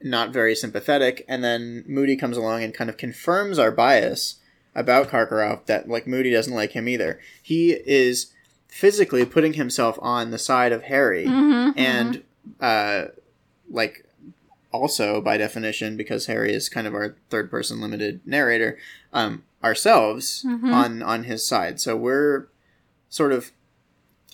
not 0.01 0.31
very 0.31 0.53
sympathetic, 0.55 1.24
and 1.27 1.43
then 1.43 1.84
Moody 1.88 2.15
comes 2.15 2.38
along 2.38 2.63
and 2.63 2.74
kind 2.74 2.89
of 2.89 2.98
confirms 2.98 3.57
our 3.57 3.72
bias 3.72 4.36
about 4.77 5.10
Karkaroff 5.10 5.65
that 5.65 5.89
like 5.89 6.07
Moody 6.07 6.31
doesn't 6.31 6.53
like 6.53 6.72
him 6.72 6.88
either. 6.88 7.19
He 7.43 7.72
is 7.74 8.31
physically 8.69 9.25
putting 9.25 9.53
himself 9.53 9.98
on 10.01 10.31
the 10.31 10.38
side 10.38 10.72
of 10.72 10.84
Harry, 10.84 11.25
Mm-hmm, 11.25 11.77
and 11.77 12.24
uh, 12.62 13.05
like 13.69 14.05
also 14.72 15.19
by 15.19 15.36
definition 15.38 15.98
because 15.98 16.27
Harry 16.27 16.53
is 16.53 16.69
kind 16.69 16.86
of 16.88 16.93
our 16.93 17.15
third 17.29 17.50
person 17.50 17.81
limited 17.81 18.22
narrator, 18.25 18.77
um, 19.12 19.43
ourselves 19.63 20.43
Mhm. 20.48 20.72
on 20.72 21.01
on 21.01 21.24
his 21.24 21.46
side. 21.48 21.79
So 21.81 21.98
we're 21.98 22.48
sort 23.10 23.34
of 23.34 23.51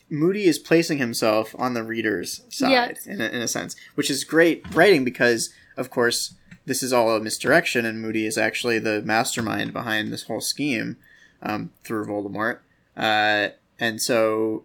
Moody 0.10 0.44
is 0.46 0.60
placing 0.60 1.00
himself 1.00 1.56
on 1.58 1.74
the 1.74 1.82
reader's 1.84 2.42
side 2.50 2.70
Yes. 2.72 3.08
in, 3.08 3.20
a, 3.22 3.26
in 3.30 3.42
a 3.42 3.48
sense, 3.48 3.76
which 3.96 4.12
is 4.12 4.24
great 4.24 4.64
writing 4.76 5.04
because, 5.04 5.50
of 5.78 5.90
course, 5.90 6.36
this 6.66 6.82
is 6.84 6.94
all 6.94 7.16
a 7.16 7.20
misdirection, 7.20 7.86
and 7.86 8.02
Moody 8.02 8.26
is 8.26 8.38
actually 8.38 8.80
the 8.80 9.02
mastermind 9.02 9.74
behind 9.74 10.12
this 10.12 10.24
whole 10.24 10.42
scheme 10.42 10.98
um, 11.42 11.72
through 11.84 12.06
Voldemort. 12.06 12.60
Uh, 12.96 13.50
and 13.80 14.02
so, 14.02 14.64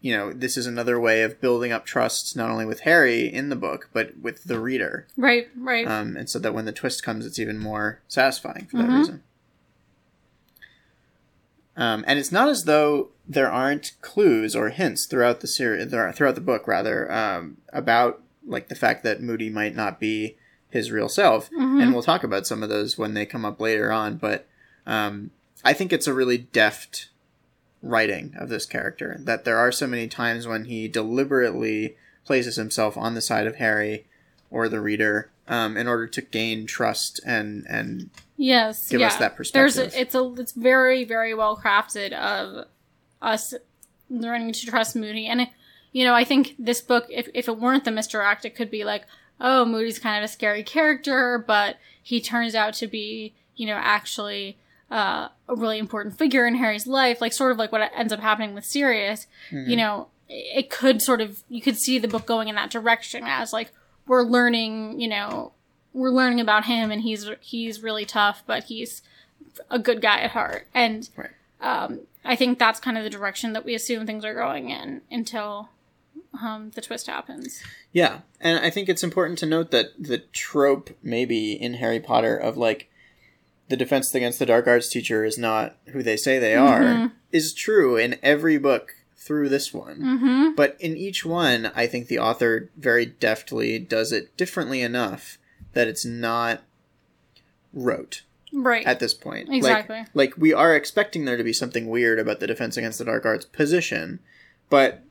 you 0.00 0.16
know, 0.16 0.32
this 0.32 0.56
is 0.56 0.66
another 0.66 0.98
way 0.98 1.22
of 1.22 1.40
building 1.40 1.72
up 1.72 1.84
trust 1.84 2.36
not 2.36 2.50
only 2.50 2.64
with 2.64 2.80
Harry 2.80 3.26
in 3.26 3.48
the 3.50 3.56
book, 3.56 3.90
but 3.92 4.16
with 4.18 4.44
the 4.44 4.58
reader. 4.58 5.06
Right, 5.16 5.48
right. 5.56 5.86
Um, 5.86 6.16
and 6.16 6.30
so 6.30 6.38
that 6.38 6.54
when 6.54 6.64
the 6.64 6.72
twist 6.72 7.02
comes, 7.02 7.26
it's 7.26 7.38
even 7.38 7.58
more 7.58 8.00
satisfying 8.08 8.66
for 8.70 8.78
that 8.78 8.88
Mhm. 8.88 8.98
reason. 8.98 9.22
Um, 11.76 12.04
and 12.06 12.18
it's 12.18 12.32
not 12.32 12.48
as 12.48 12.64
though 12.64 13.10
there 13.28 13.50
aren't 13.50 13.92
clues 14.00 14.56
or 14.56 14.70
hints 14.70 15.06
throughout 15.06 15.40
the 15.40 15.46
series, 15.46 15.88
throughout 15.90 16.34
the 16.34 16.40
book, 16.40 16.66
rather, 16.66 17.10
um, 17.12 17.58
about 17.72 18.22
like 18.46 18.68
the 18.68 18.74
fact 18.74 19.04
that 19.04 19.22
Moody 19.22 19.50
might 19.50 19.76
not 19.76 20.00
be 20.00 20.36
his 20.70 20.90
real 20.90 21.08
self. 21.08 21.50
Mhm. 21.50 21.82
And 21.82 21.92
we'll 21.92 22.02
talk 22.02 22.24
about 22.24 22.46
some 22.46 22.62
of 22.62 22.68
those 22.68 22.96
when 22.96 23.14
they 23.14 23.26
come 23.26 23.44
up 23.44 23.60
later 23.60 23.90
on. 23.92 24.16
But 24.16 24.46
um, 24.86 25.30
I 25.64 25.72
think 25.72 25.92
it's 25.92 26.06
a 26.06 26.14
really 26.14 26.38
deft 26.38 27.08
writing 27.82 28.34
of 28.38 28.48
this 28.48 28.66
character. 28.66 29.16
That 29.20 29.44
there 29.44 29.58
are 29.58 29.72
so 29.72 29.86
many 29.86 30.08
times 30.08 30.46
when 30.46 30.66
he 30.66 30.88
deliberately 30.88 31.96
places 32.24 32.56
himself 32.56 32.96
on 32.96 33.14
the 33.14 33.20
side 33.20 33.46
of 33.46 33.56
Harry 33.56 34.06
or 34.50 34.68
the 34.68 34.80
reader 34.80 35.30
um, 35.48 35.76
in 35.76 35.88
order 35.88 36.06
to 36.06 36.20
gain 36.20 36.66
trust 36.66 37.20
and 37.26 37.66
and 37.68 38.10
yes, 38.36 38.88
give 38.88 39.00
yeah. 39.00 39.08
us 39.08 39.16
that 39.16 39.36
There's 39.36 39.74
perspective. 39.74 39.94
a, 39.94 40.00
it's 40.00 40.14
a 40.14 40.34
it's 40.38 40.52
very 40.52 41.04
very 41.04 41.34
well 41.34 41.56
crafted 41.56 42.12
of 42.12 42.66
us 43.20 43.54
learning 44.08 44.52
to 44.52 44.66
trust 44.66 44.96
Moody, 44.96 45.26
and 45.26 45.48
you 45.92 46.04
know 46.04 46.14
I 46.14 46.24
think 46.24 46.54
this 46.58 46.80
book, 46.80 47.06
if 47.10 47.28
if 47.34 47.48
it 47.48 47.58
weren't 47.58 47.84
the 47.84 47.90
misdirect, 47.90 48.44
it 48.44 48.54
could 48.54 48.70
be 48.70 48.84
like, 48.84 49.04
oh, 49.40 49.64
Moody's 49.64 49.98
kind 49.98 50.22
of 50.22 50.28
a 50.28 50.32
scary 50.32 50.62
character, 50.62 51.42
but 51.44 51.78
he 52.02 52.20
turns 52.20 52.54
out 52.54 52.74
to 52.74 52.86
be 52.86 53.34
you 53.56 53.66
know 53.66 53.76
actually. 53.80 54.56
Uh, 54.92 55.28
a 55.48 55.54
really 55.54 55.78
important 55.78 56.18
figure 56.18 56.48
in 56.48 56.56
Harry's 56.56 56.84
life, 56.84 57.20
like 57.20 57.32
sort 57.32 57.52
of 57.52 57.58
like 57.58 57.70
what 57.70 57.92
ends 57.94 58.12
up 58.12 58.18
happening 58.18 58.56
with 58.56 58.64
Sirius. 58.64 59.28
Mm-hmm. 59.52 59.70
You 59.70 59.76
know, 59.76 60.08
it 60.28 60.68
could 60.68 61.00
sort 61.00 61.20
of 61.20 61.44
you 61.48 61.60
could 61.62 61.76
see 61.78 61.96
the 62.00 62.08
book 62.08 62.26
going 62.26 62.48
in 62.48 62.56
that 62.56 62.70
direction 62.70 63.22
as 63.24 63.52
like 63.52 63.70
we're 64.08 64.24
learning, 64.24 64.98
you 65.00 65.06
know, 65.06 65.52
we're 65.92 66.10
learning 66.10 66.40
about 66.40 66.64
him 66.64 66.90
and 66.90 67.02
he's 67.02 67.30
he's 67.40 67.84
really 67.84 68.04
tough, 68.04 68.42
but 68.48 68.64
he's 68.64 69.02
a 69.70 69.78
good 69.78 70.02
guy 70.02 70.18
at 70.22 70.32
heart. 70.32 70.66
And 70.74 71.08
Right. 71.16 71.30
um, 71.60 72.00
I 72.24 72.34
think 72.34 72.58
that's 72.58 72.80
kind 72.80 72.98
of 72.98 73.04
the 73.04 73.10
direction 73.10 73.52
that 73.52 73.64
we 73.64 73.76
assume 73.76 74.06
things 74.06 74.24
are 74.24 74.34
going 74.34 74.70
in 74.70 75.02
until 75.08 75.68
um, 76.42 76.72
the 76.74 76.80
twist 76.80 77.06
happens. 77.06 77.62
Yeah, 77.92 78.20
and 78.40 78.58
I 78.64 78.70
think 78.70 78.88
it's 78.88 79.02
important 79.02 79.38
to 79.40 79.46
note 79.46 79.70
that 79.72 79.86
the 79.98 80.18
trope 80.18 80.90
maybe 81.02 81.52
in 81.52 81.74
Harry 81.74 82.00
Potter 82.00 82.36
of 82.36 82.56
like 82.56 82.88
the 83.68 83.76
defense 83.76 84.14
against 84.14 84.38
the 84.38 84.46
dark 84.46 84.66
arts 84.66 84.88
teacher 84.88 85.24
is 85.24 85.38
not 85.38 85.76
who 85.88 86.02
they 86.02 86.16
say 86.16 86.38
they 86.38 86.54
are 86.54 87.12
is 87.32 87.54
true 87.54 87.96
in 87.96 88.18
every 88.22 88.58
book 88.58 88.94
through 89.16 89.48
this 89.48 89.72
one. 89.72 90.00
Mm-hmm. 90.00 90.54
But 90.56 90.76
in 90.80 90.96
each 90.96 91.24
one, 91.24 91.70
I 91.74 91.86
think 91.86 92.08
the 92.08 92.18
author 92.18 92.70
very 92.76 93.06
deftly 93.06 93.78
does 93.78 94.12
it 94.12 94.36
differently 94.36 94.82
enough 94.82 95.38
that 95.72 95.86
it's 95.88 96.04
not 96.04 96.62
rote 97.72 98.22
Right. 98.52 98.84
at 98.86 98.98
this 98.98 99.14
point. 99.14 99.48
Like- 99.48 99.58
Exactly. 99.58 100.04
Like, 100.14 100.34
we 100.36 100.52
are 100.52 100.74
expecting 100.74 101.24
there 101.24 101.36
to 101.36 101.44
be 101.44 101.52
something 101.52 101.86
weird 101.88 102.18
about 102.18 102.40
the 102.40 102.46
defense 102.48 102.76
against 102.76 102.98
the 102.98 103.04
dark 103.04 103.24
arts 103.24 103.44
position, 103.44 104.18
but 104.68 105.04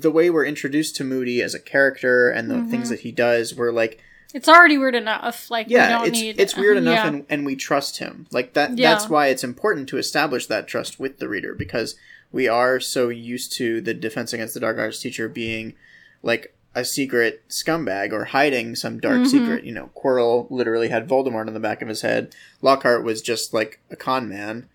the 0.00 0.10
way 0.10 0.30
we're 0.30 0.44
introduced 0.46 0.96
to 0.96 1.04
Moody 1.04 1.42
as 1.42 1.54
a 1.54 1.60
character 1.60 2.30
and 2.30 2.50
the 2.50 2.54
Mm-hmm. 2.56 2.70
things 2.70 2.88
that 2.90 3.00
he 3.00 3.12
does, 3.12 3.54
we're 3.54 3.72
like, 3.72 4.00
it's 4.34 4.48
already 4.48 4.76
weird 4.76 4.94
enough. 4.94 5.50
Like 5.50 5.68
we 5.68 5.74
yeah, 5.74 5.88
don't 5.98 6.08
it's 6.08 6.20
need. 6.20 6.38
it's 6.38 6.56
weird 6.56 6.76
enough, 6.82 6.94
Yeah. 6.94 7.06
and, 7.08 7.26
and 7.30 7.46
we 7.46 7.56
trust 7.56 7.98
him. 7.98 8.26
Like 8.30 8.52
that. 8.54 8.76
Yeah. 8.76 8.92
That's 8.92 9.08
why 9.08 9.28
it's 9.28 9.42
important 9.44 9.88
to 9.88 9.96
establish 9.98 10.46
that 10.46 10.68
trust 10.68 11.00
with 11.00 11.18
the 11.18 11.28
reader 11.28 11.54
because 11.54 11.96
we 12.30 12.46
are 12.46 12.78
so 12.78 13.08
used 13.08 13.52
to 13.54 13.80
the 13.80 13.94
defense 13.94 14.32
against 14.34 14.52
the 14.54 14.60
dark 14.60 14.76
arts 14.78 15.00
teacher 15.00 15.28
being 15.30 15.74
like 16.22 16.54
a 16.74 16.84
secret 16.84 17.42
scumbag 17.48 18.12
or 18.12 18.26
hiding 18.26 18.76
some 18.76 19.00
dark 19.00 19.20
Mm-hmm. 19.20 19.24
secret. 19.30 19.64
You 19.64 19.72
know, 19.72 19.90
Quirrell 19.96 20.50
literally 20.50 20.88
had 20.88 21.08
Voldemort 21.08 21.46
on 21.46 21.54
the 21.54 21.60
back 21.60 21.80
of 21.80 21.88
his 21.88 22.02
head. 22.02 22.34
Lockhart 22.60 23.02
was 23.04 23.22
just 23.22 23.54
like 23.54 23.80
a 23.90 23.96
con 23.96 24.28
man. 24.28 24.68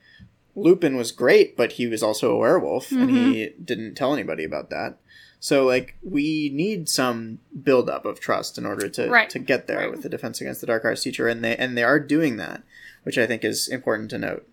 Lupin 0.55 0.95
was 0.95 1.11
great, 1.11 1.55
but 1.57 1.73
he 1.73 1.87
was 1.87 2.01
also 2.03 2.31
a 2.31 2.37
werewolf, 2.37 2.91
and 2.91 3.09
he 3.09 3.45
Mm-hmm. 3.45 3.63
didn't 3.63 3.95
tell 3.95 4.13
anybody 4.13 4.43
about 4.43 4.69
that. 4.71 4.97
So, 5.43 5.65
like, 5.65 5.95
we 6.01 6.49
need 6.53 6.87
some 6.87 7.39
buildup 7.63 8.05
of 8.05 8.21
trust 8.21 8.57
in 8.57 8.65
order 8.65 8.87
to 8.87 9.09
Right. 9.09 9.29
to 9.29 9.39
get 9.39 9.67
there 9.67 9.79
Right. 9.79 9.91
with 9.91 10.01
the 10.01 10.07
defense 10.07 10.39
against 10.39 10.61
the 10.61 10.67
dark 10.67 10.85
arts 10.85 11.03
teacher, 11.03 11.27
and 11.27 11.43
they 11.43 11.53
and 11.57 11.77
they 11.77 11.83
are 11.83 11.99
doing 11.99 12.37
that, 12.37 12.63
which 13.03 13.17
I 13.17 13.27
think 13.27 13.43
is 13.43 13.67
important 13.67 14.09
to 14.11 14.17
note. 14.17 14.47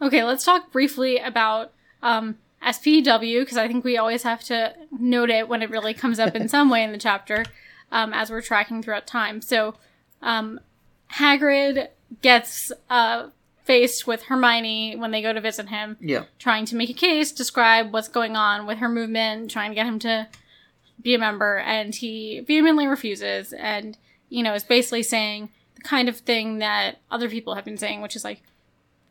Okay, 0.00 0.22
let's 0.22 0.44
talk 0.44 0.70
briefly 0.70 1.18
about 1.18 1.72
um, 2.04 2.38
SPW 2.62 3.40
because 3.40 3.56
I 3.56 3.66
think 3.66 3.84
we 3.84 3.98
always 3.98 4.22
have 4.22 4.44
to 4.44 4.72
note 4.96 5.28
it 5.28 5.48
when 5.48 5.62
it 5.62 5.70
really 5.70 5.92
comes 5.92 6.20
up 6.20 6.36
in 6.36 6.46
some 6.56 6.70
way 6.70 6.84
in 6.84 6.92
the 6.92 6.98
chapter 6.98 7.44
um, 7.90 8.12
as 8.12 8.30
we're 8.30 8.40
tracking 8.42 8.80
throughout 8.80 9.08
time. 9.08 9.40
So, 9.40 9.74
um, 10.22 10.60
Hagrid 11.14 11.88
gets 12.22 12.70
uh, 12.88 13.30
faced 13.66 14.06
with 14.06 14.22
Hermione 14.24 14.96
when 14.96 15.10
they 15.10 15.20
go 15.20 15.32
to 15.32 15.40
visit 15.40 15.68
him, 15.68 15.96
Yeah, 16.00 16.24
trying 16.38 16.64
to 16.66 16.76
make 16.76 16.88
a 16.88 16.94
case, 16.94 17.32
describe 17.32 17.92
what's 17.92 18.08
going 18.08 18.36
on 18.36 18.66
with 18.66 18.78
her 18.78 18.88
movement, 18.88 19.50
trying 19.50 19.70
to 19.70 19.74
get 19.74 19.86
him 19.86 19.98
to 20.00 20.28
be 21.02 21.14
a 21.14 21.18
member, 21.18 21.58
and 21.58 21.94
he 21.94 22.40
vehemently 22.46 22.86
refuses, 22.86 23.52
and 23.52 23.98
you 24.28 24.42
know 24.42 24.54
is 24.54 24.64
basically 24.64 25.02
saying 25.02 25.50
the 25.74 25.82
kind 25.82 26.08
of 26.08 26.16
thing 26.18 26.58
that 26.58 26.98
other 27.10 27.28
people 27.28 27.54
have 27.54 27.64
been 27.64 27.76
saying, 27.76 28.00
which 28.02 28.16
is 28.16 28.24
like 28.24 28.42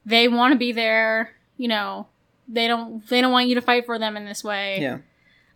they 0.06 0.28
want 0.28 0.52
to 0.54 0.58
be 0.58 0.72
there, 0.72 1.32
you 1.58 1.68
know, 1.68 2.08
they 2.48 2.68
don't 2.68 3.06
they 3.10 3.22
don't 3.22 3.32
want 3.32 3.48
you 3.48 3.56
to 3.56 3.62
fight 3.62 3.86
for 3.86 4.00
them 4.00 4.16
in 4.18 4.26
this 4.26 4.44
way. 4.44 4.80
yeah. 4.82 4.98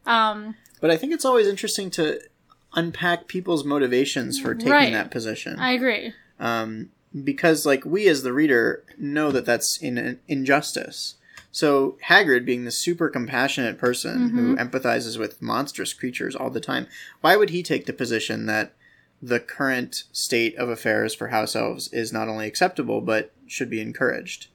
Um, 0.05 0.55
But 0.81 0.91
I 0.91 0.97
think 0.97 1.13
it's 1.13 1.25
always 1.25 1.47
interesting 1.47 1.89
to 1.91 2.19
unpack 2.73 3.27
people's 3.27 3.63
motivations 3.63 4.39
for 4.39 4.53
taking 4.55 4.71
Right. 4.71 4.93
that 4.93 5.11
position. 5.11 5.59
I 5.59 5.71
agree. 5.73 6.13
um, 6.39 6.89
because 7.23 7.65
like 7.65 7.85
we 7.85 8.07
as 8.07 8.23
the 8.23 8.33
reader 8.33 8.83
know 8.97 9.31
that 9.31 9.45
that's 9.45 9.77
in 9.77 9.97
an 9.97 10.19
injustice. 10.27 11.15
So 11.51 11.97
Hagrid, 12.07 12.45
being 12.45 12.65
the 12.65 12.71
super 12.71 13.09
compassionate 13.09 13.79
person 13.79 14.29
who 14.29 14.55
empathizes 14.55 15.17
with 15.17 15.41
monstrous 15.41 15.93
creatures 15.93 16.35
all 16.35 16.51
the 16.51 16.59
time, 16.59 16.85
why 17.21 17.35
would 17.35 17.49
he 17.49 17.63
take 17.63 17.87
the 17.87 17.93
position 17.93 18.45
that 18.45 18.73
the 19.21 19.39
current 19.39 20.03
state 20.11 20.55
of 20.57 20.69
affairs 20.69 21.15
for 21.15 21.29
house 21.29 21.55
elves 21.55 21.91
is 21.91 22.13
not 22.13 22.29
only 22.29 22.45
acceptable 22.45 23.01
but 23.01 23.33
should 23.47 23.69
be 23.69 23.81
encouraged? 23.81 24.47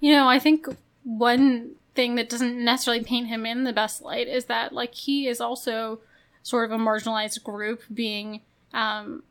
You 0.00 0.12
know, 0.12 0.28
I 0.28 0.40
think 0.40 0.66
one 1.04 1.76
thing 1.94 2.16
that 2.16 2.28
doesn't 2.28 2.62
necessarily 2.62 3.04
paint 3.04 3.28
him 3.28 3.46
in 3.46 3.62
the 3.62 3.72
best 3.72 4.02
light 4.02 4.26
is 4.26 4.46
that 4.46 4.72
like 4.72 4.94
he 4.94 5.28
is 5.28 5.40
also 5.40 6.00
sort 6.42 6.64
of 6.64 6.72
a 6.72 6.82
marginalized 6.82 7.42
group 7.44 7.82
being 7.92 8.40
um 8.72 9.22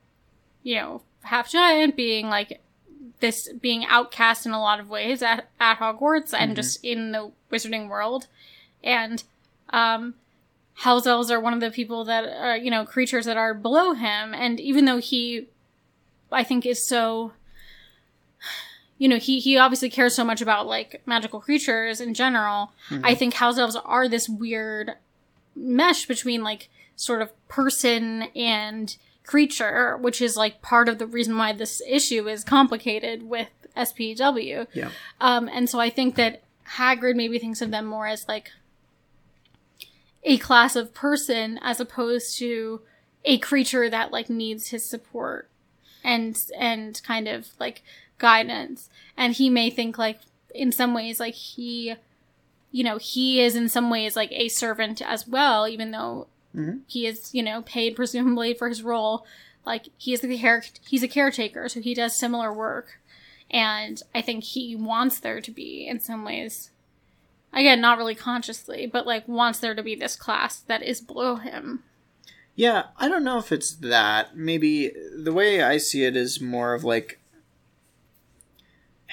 you 0.64 0.76
know, 0.76 1.02
half 1.24 1.50
giant 1.50 1.96
being 1.96 2.30
like 2.30 2.62
this 3.20 3.50
being 3.62 3.86
outcast 3.86 4.46
in 4.46 4.52
a 4.52 4.60
lot 4.60 4.80
of 4.80 4.90
ways 4.90 5.22
at, 5.22 5.48
at 5.60 5.80
Hogwarts 5.80 6.34
and 6.34 6.52
mm-hmm. 6.52 6.56
just 6.56 6.84
in 6.84 7.12
the 7.12 7.32
wizarding 7.52 7.88
world. 7.88 8.28
And 8.84 9.24
um, 9.70 10.16
house 10.74 11.08
elves 11.08 11.32
are 11.32 11.40
one 11.40 11.54
of 11.54 11.62
the 11.62 11.72
people 11.72 12.04
that 12.06 12.26
are, 12.26 12.58
you 12.58 12.70
know, 12.70 12.86
creatures 12.86 13.26
that 13.26 13.38
are 13.38 13.54
below 13.54 13.94
him. 13.94 14.34
And 14.34 14.60
even 14.60 14.86
though 14.86 14.98
he, 14.98 15.48
I 16.32 16.44
think, 16.44 16.66
is 16.66 16.86
so, 16.86 17.32
you 18.98 19.08
know, 19.08 19.18
he, 19.18 19.40
he 19.40 19.58
obviously 19.58 19.90
cares 19.90 20.16
so 20.16 20.26
much 20.26 20.42
about 20.42 20.68
like 20.68 21.02
magical 21.06 21.40
creatures 21.40 22.02
in 22.02 22.14
general. 22.14 22.74
Mm-hmm. 22.90 23.06
I 23.06 23.16
think 23.16 23.36
house 23.36 23.58
elves 23.58 23.78
are 23.78 24.10
this 24.10 24.28
weird 24.28 24.92
mesh 25.56 26.06
between 26.08 26.44
like 26.44 26.70
sort 26.96 27.22
of 27.22 27.32
person 27.48 28.24
and 28.36 28.98
creature, 29.26 29.98
which 29.98 30.22
is 30.22 30.36
like 30.36 30.62
part 30.62 30.90
of 30.90 30.98
the 30.98 31.08
reason 31.08 31.38
why 31.38 31.54
this 31.54 31.82
issue 31.88 32.28
is 32.28 32.44
complicated 32.44 33.24
with 33.24 33.50
SPW. 33.76 34.68
Yeah. 34.74 34.90
Um, 35.20 35.50
and 35.52 35.70
so 35.70 35.80
I 35.80 35.90
think 35.90 36.16
that 36.16 36.44
Hagrid 36.78 37.16
maybe 37.16 37.40
thinks 37.40 37.62
of 37.62 37.72
them 37.72 37.86
more 37.86 38.08
as 38.08 38.28
like 38.28 38.52
a 40.24 40.38
class 40.38 40.76
of 40.76 40.94
person 40.94 41.60
as 41.62 41.80
opposed 41.80 42.38
to 42.38 42.82
a 43.26 43.38
creature 43.38 43.90
that 43.90 44.12
like 44.12 44.30
needs 44.30 44.70
his 44.70 44.86
support 44.86 45.50
and 46.04 46.38
and 46.58 47.02
kind 47.06 47.28
of 47.28 47.50
like 47.60 47.82
guidance. 48.18 48.90
And 49.18 49.34
he 49.34 49.50
may 49.50 49.70
think 49.70 49.98
like 49.98 50.20
in 50.54 50.72
some 50.72 50.94
ways 50.94 51.20
like 51.20 51.34
he 51.34 51.96
you 52.72 52.84
know, 52.84 52.98
he 52.98 53.40
is 53.40 53.56
in 53.56 53.70
some 53.70 53.92
ways 53.92 54.16
like 54.16 54.32
a 54.32 54.50
servant 54.50 55.00
as 55.02 55.28
well, 55.28 55.68
even 55.68 55.92
though 55.92 56.28
Mhm. 56.56 56.82
he 56.88 57.08
is, 57.08 57.34
you 57.34 57.44
know, 57.44 57.62
paid 57.64 57.96
presumably 57.96 58.54
for 58.54 58.70
his 58.70 58.84
role. 58.84 59.26
Like 59.66 59.90
he 59.98 60.14
is 60.14 60.22
the 60.22 60.38
care 60.38 60.64
he's 60.88 61.04
a 61.04 61.08
caretaker, 61.08 61.70
so 61.70 61.80
he 61.82 61.94
does 61.94 62.16
similar 62.16 62.54
work. 62.54 63.00
And 63.50 64.02
I 64.14 64.22
think 64.22 64.44
he 64.44 64.76
wants 64.76 65.20
there 65.20 65.42
to 65.42 65.52
be 65.52 65.88
in 65.88 66.00
some 66.00 66.26
ways 66.26 66.72
again, 67.54 67.80
not 67.80 67.98
really 67.98 68.16
consciously, 68.16 68.88
but 68.88 69.06
like 69.06 69.28
wants 69.28 69.60
there 69.60 69.76
to 69.76 69.84
be 69.84 69.96
this 69.96 70.16
class 70.16 70.60
that 70.60 70.84
is 70.84 71.02
below 71.02 71.36
him. 71.36 71.84
Yeah, 72.56 72.86
I 72.98 73.08
don't 73.08 73.24
know 73.24 73.40
if 73.40 73.52
it's 73.52 73.72
that. 73.78 74.36
Maybe 74.36 74.92
the 75.16 75.34
way 75.34 75.62
I 75.62 75.78
see 75.78 76.04
it 76.06 76.16
is 76.16 76.42
more 76.42 76.74
of 76.74 76.84
like 76.84 77.20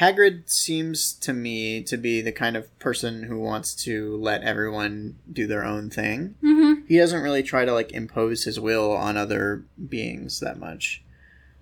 Hagrid 0.00 0.49
seems 0.49 1.12
to 1.12 1.35
me 1.35 1.83
to 1.83 1.99
be 1.99 2.23
the 2.23 2.33
kind 2.33 2.57
of 2.57 2.76
person 2.78 3.25
who 3.25 3.38
wants 3.38 3.75
to 3.85 4.16
let 4.16 4.42
everyone 4.42 5.16
do 5.30 5.47
their 5.47 5.62
own 5.62 5.90
thing. 5.90 6.37
Mm-hmm. 6.42 6.87
He 6.87 6.97
doesn't 6.97 7.23
really 7.23 7.42
try 7.42 7.66
to 7.66 7.73
like 7.73 7.92
impose 7.92 8.45
his 8.45 8.59
will 8.59 8.92
on 8.92 9.19
other 9.19 9.64
beings 9.88 10.40
that 10.40 10.59
much. 10.59 11.02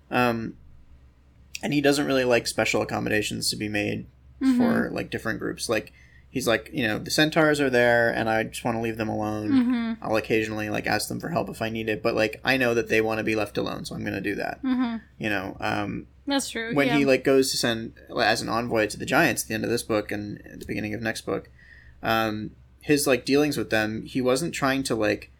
Um 0.09 0.55
and 1.61 1.73
he 1.73 1.81
doesn't 1.81 2.05
really 2.05 2.23
like 2.23 2.47
special 2.47 2.81
accommodations 2.81 3.49
to 3.49 3.57
be 3.57 3.67
made 3.67 4.07
for 4.55 4.89
like 4.93 5.09
different 5.09 5.39
groups. 5.39 5.67
Like 5.67 5.91
he's 6.29 6.47
like, 6.47 6.69
you 6.71 6.87
know, 6.87 6.97
the 6.99 7.11
centaurs 7.11 7.59
are 7.59 7.69
there 7.69 8.09
and 8.09 8.29
I 8.29 8.43
just 8.43 8.63
want 8.63 8.77
to 8.77 8.81
leave 8.81 8.97
them 8.97 9.09
alone. 9.09 9.49
Mm-hmm. 9.49 9.93
I'll 10.01 10.15
occasionally 10.15 10.69
like 10.69 10.87
ask 10.87 11.09
them 11.09 11.19
for 11.19 11.29
help 11.29 11.49
if 11.49 11.61
I 11.61 11.69
need 11.69 11.89
it, 11.89 12.01
but 12.01 12.15
like 12.15 12.39
I 12.45 12.55
know 12.55 12.73
that 12.73 12.87
they 12.87 13.01
want 13.01 13.17
to 13.17 13.23
be 13.23 13.35
left 13.35 13.57
alone, 13.57 13.83
so 13.83 13.95
I'm 13.95 14.05
gonna 14.05 14.21
do 14.21 14.35
that. 14.35 14.63
Mm-hmm. 14.63 14.97
You 15.17 15.29
know, 15.29 15.57
um, 15.59 16.07
That's 16.29 16.49
true. 16.49 16.73
when 16.73 16.87
yeah. 16.87 16.97
he 16.97 17.05
like 17.05 17.23
goes 17.23 17.51
to 17.51 17.57
send 17.57 17.93
as 18.21 18.41
an 18.41 18.49
envoy 18.49 18.87
to 18.87 18.97
the 18.97 19.05
giants 19.05 19.43
at 19.43 19.47
the 19.49 19.53
end 19.55 19.63
of 19.63 19.69
this 19.69 19.83
book 19.83 20.11
and 20.11 20.41
at 20.45 20.59
the 20.59 20.65
beginning 20.65 20.93
of 20.93 21.01
next 21.01 21.21
book, 21.25 21.49
um, 22.01 22.51
his 22.81 23.05
like 23.07 23.25
dealings 23.25 23.57
with 23.57 23.69
them, 23.69 24.03
he 24.05 24.21
wasn't 24.21 24.53
trying 24.53 24.83
to 24.83 24.95
like 24.95 25.31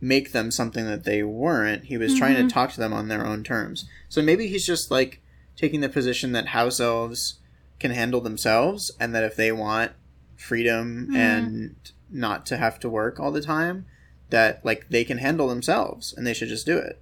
make 0.00 0.32
them 0.32 0.50
something 0.50 0.84
that 0.86 1.04
they 1.04 1.22
weren't. 1.22 1.84
He 1.84 1.96
was 1.96 2.16
trying 2.18 2.34
Mm-hmm. 2.36 2.48
to 2.48 2.54
talk 2.54 2.72
to 2.72 2.80
them 2.80 2.92
on 2.92 3.06
their 3.08 3.24
own 3.24 3.44
terms. 3.44 3.88
So 4.08 4.20
maybe 4.22 4.48
he's 4.48 4.66
just 4.66 4.90
like 4.90 5.20
taking 5.56 5.80
the 5.80 5.88
position 5.88 6.32
that 6.32 6.46
house 6.48 6.80
elves 6.80 7.38
can 7.78 7.90
handle 7.92 8.20
themselves, 8.20 8.90
and 8.98 9.14
that 9.14 9.22
if 9.24 9.36
they 9.36 9.52
want 9.52 9.92
freedom 10.36 11.08
Mhm. 11.10 11.16
and 11.16 11.76
not 12.10 12.46
to 12.46 12.56
have 12.56 12.78
to 12.80 12.88
work 12.88 13.20
all 13.20 13.30
the 13.30 13.40
time, 13.42 13.86
that 14.30 14.64
like 14.64 14.88
they 14.88 15.04
can 15.04 15.18
handle 15.18 15.46
themselves 15.48 16.12
and 16.16 16.26
they 16.26 16.34
should 16.34 16.48
just 16.48 16.66
do 16.66 16.78
it. 16.78 17.00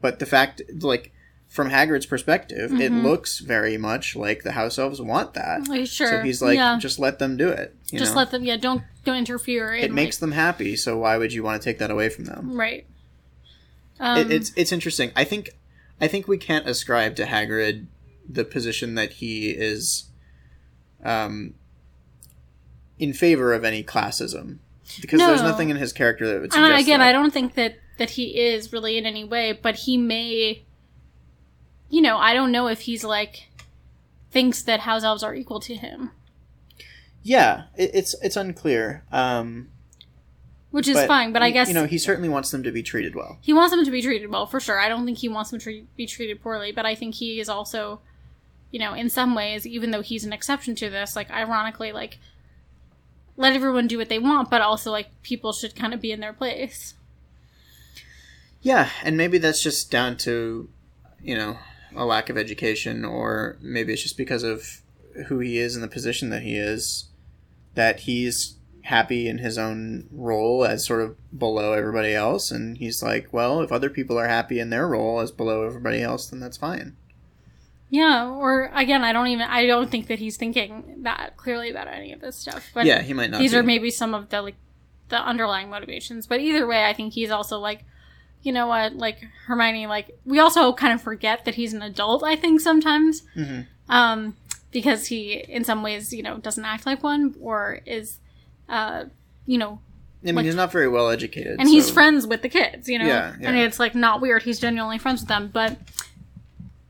But 0.00 0.18
the 0.18 0.26
fact, 0.26 0.60
like, 0.80 1.12
from 1.54 1.70
Hagrid's 1.70 2.04
perspective, 2.06 2.72
it 2.80 2.90
Mhm. 2.90 3.04
looks 3.04 3.38
very 3.38 3.78
much 3.78 4.16
like 4.16 4.42
the 4.42 4.50
house 4.50 4.76
elves 4.76 5.00
want 5.00 5.34
that. 5.34 5.68
Like, 5.68 5.86
sure. 5.86 6.08
So 6.08 6.20
he's 6.22 6.42
like, 6.42 6.56
yeah. 6.56 6.78
just 6.80 6.98
let 6.98 7.20
them 7.20 7.36
do 7.36 7.48
it. 7.48 7.76
You 7.92 8.00
just 8.00 8.14
know? 8.14 8.18
let 8.18 8.32
them. 8.32 8.42
Yeah, 8.42 8.56
don't 8.56 8.82
don't 9.04 9.18
interfere. 9.18 9.72
it 9.72 9.92
makes 9.92 10.16
them 10.18 10.32
happy. 10.32 10.74
So 10.74 10.98
why 10.98 11.16
would 11.16 11.32
you 11.32 11.44
want 11.44 11.62
to 11.62 11.64
take 11.64 11.78
that 11.78 11.92
away 11.92 12.08
from 12.08 12.24
them? 12.24 12.58
right. 12.58 12.84
Um, 14.00 14.18
it, 14.18 14.32
it's 14.32 14.52
it's 14.56 14.72
interesting. 14.72 15.12
I 15.14 15.22
think 15.22 15.50
I 16.00 16.08
think 16.08 16.26
we 16.26 16.38
can't 16.38 16.66
ascribe 16.66 17.14
to 17.16 17.24
Hagrid 17.24 17.86
the 18.28 18.44
position 18.44 18.96
that 18.96 19.12
he 19.12 19.50
is 19.50 20.06
um, 21.04 21.54
in 22.98 23.12
favor 23.12 23.52
of 23.54 23.62
any 23.62 23.84
classism 23.84 24.58
because 25.00 25.20
there's 25.20 25.42
nothing 25.42 25.70
in 25.70 25.76
his 25.76 25.92
character 25.92 26.26
that 26.26 26.40
would 26.40 26.52
and 26.52 26.74
again, 26.74 26.98
that. 26.98 27.08
I 27.08 27.12
don't 27.12 27.32
think 27.32 27.54
that 27.54 27.76
that 27.98 28.10
he 28.10 28.40
is 28.40 28.72
really 28.72 28.98
in 28.98 29.06
any 29.06 29.22
way, 29.22 29.52
but 29.52 29.76
he 29.76 29.96
may. 29.96 30.64
You 31.94 32.02
know, 32.02 32.16
I 32.16 32.34
don't 32.34 32.50
know 32.50 32.66
if 32.66 32.80
he's 32.80 33.04
like 33.04 33.44
thinks 34.32 34.62
that 34.62 34.80
house 34.80 35.04
elves 35.04 35.22
are 35.22 35.32
equal 35.32 35.60
to 35.60 35.76
him, 35.76 36.10
Yeah, 37.22 37.66
it, 37.76 37.92
it's 37.94 38.16
it's 38.20 38.36
unclear. 38.36 39.04
Um, 39.12 39.68
which 40.72 40.88
is 40.88 40.96
but, 40.96 41.06
fine. 41.06 41.32
But 41.32 41.42
I 41.42 41.52
guess 41.52 41.68
you 41.68 41.74
know 41.74 41.86
he 41.86 41.98
certainly 41.98 42.28
wants 42.28 42.50
them 42.50 42.64
to 42.64 42.72
be 42.72 42.82
treated 42.82 43.14
well. 43.14 43.38
he 43.40 43.52
wants 43.52 43.72
them 43.72 43.84
to 43.84 43.92
be 43.92 44.02
treated 44.02 44.28
well 44.28 44.44
for 44.44 44.58
sure. 44.58 44.80
I 44.80 44.88
don't 44.88 45.04
think 45.06 45.18
he 45.18 45.28
wants 45.28 45.50
them 45.52 45.60
to 45.60 45.62
tre- 45.62 45.86
be 45.96 46.04
treated 46.04 46.42
poorly, 46.42 46.72
but 46.72 46.84
I 46.84 46.96
think 46.96 47.14
he 47.14 47.38
is 47.38 47.48
also, 47.48 48.00
you 48.72 48.80
know, 48.80 48.92
in 48.92 49.08
some 49.08 49.36
ways, 49.36 49.64
even 49.64 49.92
though 49.92 50.02
he's 50.02 50.24
an 50.24 50.32
exception 50.32 50.74
to 50.74 50.90
this, 50.90 51.14
like 51.14 51.30
ironically, 51.30 51.92
like 51.92 52.18
let 53.36 53.52
everyone 53.52 53.86
do 53.86 53.98
what 53.98 54.08
they 54.08 54.18
want, 54.18 54.50
but 54.50 54.60
also 54.60 54.90
like 54.90 55.10
people 55.22 55.52
should 55.52 55.76
kind 55.76 55.94
of 55.94 56.00
be 56.00 56.10
in 56.10 56.18
their 56.18 56.32
place. 56.32 56.94
Yeah, 58.62 58.88
and 59.04 59.16
maybe 59.16 59.38
that's 59.38 59.62
just 59.62 59.92
down 59.92 60.16
to, 60.16 60.68
you 61.22 61.36
know, 61.36 61.56
a 61.94 62.04
lack 62.04 62.28
of 62.28 62.36
education, 62.36 63.04
or 63.04 63.56
maybe 63.60 63.92
it's 63.92 64.02
just 64.02 64.16
because 64.16 64.42
of 64.42 64.82
who 65.26 65.38
he 65.38 65.58
is 65.58 65.74
and 65.74 65.84
the 65.84 65.88
position 65.88 66.30
that 66.30 66.42
he 66.42 66.56
is, 66.56 67.06
that 67.74 68.00
he's 68.00 68.56
happy 68.82 69.28
in 69.28 69.38
his 69.38 69.56
own 69.56 70.06
role 70.12 70.64
as 70.64 70.84
sort 70.84 71.00
of 71.00 71.16
below 71.38 71.72
everybody 71.72 72.14
else, 72.14 72.50
and 72.50 72.78
he's 72.78 73.02
like, 73.02 73.32
well, 73.32 73.60
if 73.60 73.72
other 73.72 73.90
people 73.90 74.18
are 74.18 74.28
happy 74.28 74.58
in 74.58 74.70
their 74.70 74.86
role 74.86 75.20
as 75.20 75.30
below 75.30 75.64
everybody 75.64 76.02
else, 76.02 76.26
then 76.26 76.40
that's 76.40 76.56
fine. 76.56 76.96
Yeah, 77.90 78.28
or 78.28 78.70
again, 78.74 79.04
I 79.04 79.12
don't 79.12 79.28
even 79.28 79.46
I 79.46 79.66
don't 79.66 79.90
think 79.90 80.08
that 80.08 80.18
he's 80.18 80.36
thinking 80.36 81.02
that 81.02 81.36
clearly 81.36 81.70
about 81.70 81.86
any 81.86 82.12
of 82.12 82.20
this 82.20 82.36
stuff. 82.36 82.70
But 82.74 82.86
yeah, 82.86 83.02
he 83.02 83.12
might 83.12 83.30
not. 83.30 83.38
these 83.38 83.52
be. 83.52 83.58
are 83.58 83.62
maybe 83.62 83.90
some 83.90 84.14
of 84.14 84.30
the 84.30 84.42
like 84.42 84.56
the 85.10 85.18
underlying 85.18 85.70
motivations. 85.70 86.26
But 86.26 86.40
either 86.40 86.66
way, 86.66 86.86
I 86.86 86.92
think 86.92 87.12
he's 87.12 87.30
also 87.30 87.58
like, 87.58 87.84
you 88.44 88.52
know 88.52 88.66
what, 88.68 88.94
like 88.94 89.18
Hermione, 89.46 89.86
like 89.88 90.16
we 90.24 90.38
also 90.38 90.72
kind 90.72 90.92
of 90.92 91.02
forget 91.02 91.44
that 91.46 91.56
he's 91.56 91.72
an 91.72 91.82
adult. 91.82 92.22
I 92.22 92.36
think 92.36 92.60
sometimes, 92.60 93.22
Mhm. 93.36 93.66
um, 93.88 94.36
because 94.70 95.06
he 95.06 95.32
in 95.48 95.64
some 95.64 95.82
ways, 95.82 96.12
you 96.12 96.22
know, 96.22 96.36
doesn't 96.38 96.64
act 96.64 96.86
like 96.86 97.02
one 97.02 97.34
or 97.40 97.80
is, 97.86 98.18
uh, 98.68 99.04
you 99.46 99.58
know, 99.58 99.80
I 100.22 100.26
mean, 100.26 100.34
like- 100.36 100.44
he's 100.46 100.54
not 100.54 100.70
very 100.72 100.88
well 100.88 101.10
educated, 101.10 101.56
and 101.58 101.68
he's 101.68 101.90
friends 101.90 102.26
with 102.26 102.42
the 102.42 102.48
kids, 102.48 102.88
you 102.88 102.98
know, 102.98 103.06
Yeah, 103.06 103.34
yeah. 103.40 103.48
and 103.48 103.56
it's 103.58 103.78
like 103.80 103.94
not 103.94 104.20
weird. 104.20 104.42
He's 104.44 104.58
genuinely 104.60 104.98
friends 104.98 105.20
with 105.22 105.28
them, 105.28 105.50
but 105.52 105.76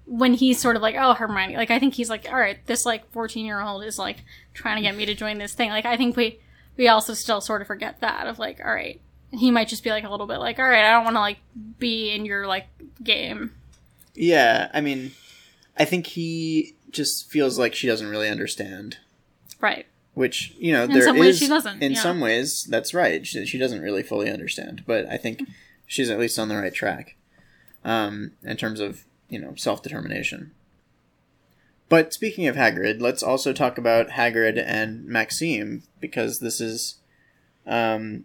when 0.06 0.34
he's 0.34 0.60
sort 0.60 0.76
of 0.76 0.82
like, 0.82 0.94
oh, 0.98 1.14
Hermione, 1.14 1.56
like 1.56 1.70
I 1.70 1.78
think 1.78 1.94
he's 1.94 2.10
like, 2.10 2.26
all 2.28 2.38
right, 2.38 2.58
this 2.66 2.84
like 2.84 3.10
fourteen 3.10 3.46
year 3.46 3.60
old 3.60 3.84
is 3.84 3.98
like 3.98 4.18
trying 4.52 4.76
to 4.76 4.82
get 4.82 4.96
me 4.96 5.06
to 5.06 5.14
join 5.14 5.38
this 5.38 5.54
thing. 5.54 5.70
Like 5.70 5.86
I 5.86 5.96
think 5.96 6.16
we 6.16 6.38
we 6.76 6.88
also 6.88 7.14
still 7.14 7.40
sort 7.40 7.60
of 7.62 7.66
forget 7.68 8.00
that 8.00 8.26
of 8.26 8.38
like, 8.38 8.60
all 8.64 8.72
right, 8.72 9.00
he 9.38 9.50
might 9.50 9.68
just 9.68 9.84
be 9.84 9.90
like 9.90 10.04
a 10.04 10.10
little 10.10 10.26
bit 10.26 10.38
like, 10.38 10.58
all 10.58 10.64
right, 10.68 10.84
I 10.84 10.92
don't 10.92 11.04
want 11.04 11.16
to 11.16 11.20
like 11.20 11.38
be 11.78 12.10
in 12.10 12.24
your 12.24 12.46
like 12.46 12.66
game. 13.02 13.52
Yeah, 14.14 14.70
I 14.72 14.80
mean, 14.80 15.12
I 15.76 15.84
think 15.84 16.06
he 16.06 16.74
just 16.90 17.30
feels 17.30 17.58
like 17.58 17.74
she 17.74 17.86
doesn't 17.86 18.08
really 18.08 18.28
understand. 18.28 18.98
Right. 19.60 19.86
Which 20.14 20.54
you 20.58 20.72
know, 20.72 20.84
In 20.84 20.92
there 20.92 21.02
some 21.02 21.18
ways 21.18 21.34
is- 21.34 21.40
she 21.40 21.48
doesn't, 21.48 21.82
In 21.82 21.92
yeah. 21.92 22.00
some 22.00 22.20
ways, 22.20 22.64
that's 22.70 22.94
right. 22.94 23.26
She, 23.26 23.44
she 23.46 23.58
doesn't 23.58 23.82
really 23.82 24.02
fully 24.02 24.30
understand, 24.30 24.84
but 24.86 25.06
I 25.06 25.16
think 25.16 25.40
she's 25.86 26.08
at 26.10 26.18
least 26.20 26.38
on 26.38 26.48
the 26.48 26.56
right 26.56 26.72
track, 26.72 27.16
um, 27.84 28.32
in 28.44 28.56
terms 28.56 28.78
of 28.78 29.04
you 29.28 29.40
know 29.40 29.54
self 29.56 29.82
determination. 29.82 30.52
But 31.88 32.12
speaking 32.14 32.46
of 32.46 32.56
Hagrid, 32.56 33.00
let's 33.00 33.22
also 33.22 33.52
talk 33.52 33.76
about 33.76 34.10
Hagrid 34.10 34.62
and 34.64 35.04
Maxime 35.06 35.82
because 36.00 36.38
this 36.40 36.60
is, 36.60 36.96
um, 37.66 38.24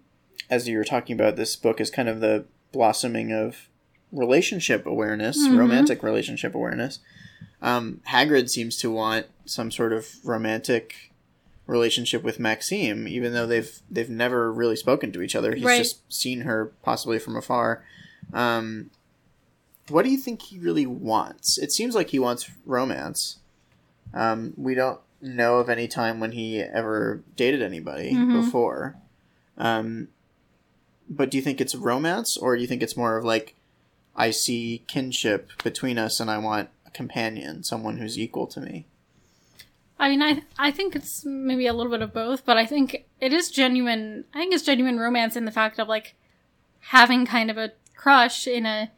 as 0.50 0.68
you 0.68 0.78
were 0.78 0.84
talking 0.84 1.14
about, 1.20 1.36
this 1.36 1.56
book 1.56 1.80
is 1.80 1.90
kind 1.92 2.10
of 2.10 2.20
the 2.22 2.46
blossoming 2.72 3.32
of 3.32 3.68
relationship 4.12 4.86
awareness, 4.86 5.38
Mhm. 5.38 5.58
romantic 5.58 6.02
relationship 6.04 6.56
awareness. 6.56 7.00
Um, 7.62 8.02
Hagrid 8.08 8.50
seems 8.50 8.78
to 8.78 8.90
want 8.92 9.28
some 9.46 9.70
sort 9.72 9.94
of 9.94 10.08
romantic 10.24 11.12
relationship 11.68 12.24
with 12.24 12.40
Maxime, 12.40 13.08
even 13.08 13.34
though 13.34 13.46
they've 13.46 13.80
they've 13.92 14.10
never 14.10 14.52
really 14.52 14.76
spoken 14.76 15.12
to 15.12 15.22
each 15.22 15.36
other. 15.36 15.54
He's 15.54 15.64
Right. 15.66 15.78
just 15.80 16.12
seen 16.12 16.42
her 16.42 16.72
possibly 16.82 17.20
from 17.20 17.36
afar. 17.36 17.84
Um, 18.34 18.90
what 19.90 20.04
do 20.04 20.10
you 20.12 20.18
think 20.18 20.42
he 20.44 20.58
really 20.58 20.86
wants? 20.88 21.58
It 21.60 21.72
seems 21.72 21.94
like 21.94 22.10
he 22.10 22.18
wants 22.20 22.50
romance. 22.66 23.38
Um, 24.14 24.54
we 24.58 24.74
don't 24.74 25.00
know 25.22 25.60
of 25.60 25.70
any 25.70 25.88
time 25.88 26.20
when 26.20 26.32
he 26.32 26.60
ever 26.62 27.22
dated 27.36 27.62
anybody 27.62 28.14
Mhm. 28.14 28.34
before. 28.34 28.96
Um, 29.58 30.08
but 31.10 31.32
do 31.32 31.38
you 31.38 31.44
think 31.44 31.60
it's 31.60 31.76
romance, 31.76 32.38
or 32.38 32.56
do 32.56 32.62
you 32.62 32.68
think 32.68 32.84
it's 32.84 32.98
more 32.98 33.18
of 33.18 33.26
like, 33.26 33.56
I 34.16 34.32
see 34.32 34.84
kinship 34.88 35.50
between 35.64 35.98
us, 35.98 36.20
and 36.20 36.30
I 36.30 36.38
want 36.38 36.70
a 36.86 36.92
companion, 36.92 37.64
someone 37.64 37.98
who's 37.98 38.18
equal 38.20 38.48
to 38.48 38.60
me? 38.62 38.86
I 40.02 40.08
mean, 40.10 40.22
I 40.22 40.44
I 40.58 40.72
think 40.72 40.96
it's 40.96 41.26
maybe 41.26 41.68
a 41.68 41.74
little 41.74 41.92
bit 41.92 42.02
of 42.02 42.14
both, 42.14 42.46
but 42.46 42.56
I 42.58 42.66
think 42.66 43.06
it 43.20 43.34
is 43.34 43.52
genuine. 43.52 44.24
I 44.34 44.38
think 44.40 44.54
it's 44.54 44.64
genuine 44.64 44.98
romance 44.98 45.36
in 45.36 45.44
the 45.46 45.52
fact 45.52 45.78
of 45.80 45.90
like 45.90 46.16
having 46.80 47.26
kind 47.26 47.52
of 47.52 47.58
a 47.58 47.74
crush 47.96 48.48
in 48.48 48.66
a, 48.66 48.92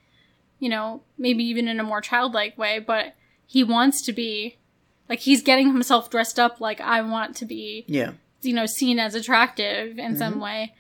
you 0.60 0.70
know, 0.70 1.02
maybe 1.18 1.44
even 1.44 1.68
in 1.68 1.80
a 1.80 1.84
more 1.84 2.02
childlike 2.02 2.56
way. 2.56 2.78
But 2.78 3.16
he 3.48 3.64
wants 3.64 4.04
to 4.04 4.14
be, 4.14 4.58
like, 5.10 5.20
he's 5.22 5.42
getting 5.42 5.74
himself 5.74 6.10
dressed 6.10 6.40
up 6.40 6.62
like 6.62 6.80
I 6.80 7.02
want 7.02 7.36
to 7.38 7.46
be, 7.46 7.84
Yeah. 7.88 8.12
you 8.44 8.54
know, 8.54 8.68
seen 8.68 9.00
as 9.00 9.16
attractive 9.16 9.98
in 9.98 10.16
some 10.16 10.40
way. 10.40 10.76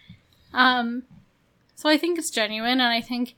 Um, 0.53 1.01
so 1.81 1.89
I 1.89 1.97
think 1.97 2.19
it's 2.19 2.29
genuine, 2.29 2.79
and 2.79 2.93
I 2.93 3.01
think, 3.01 3.33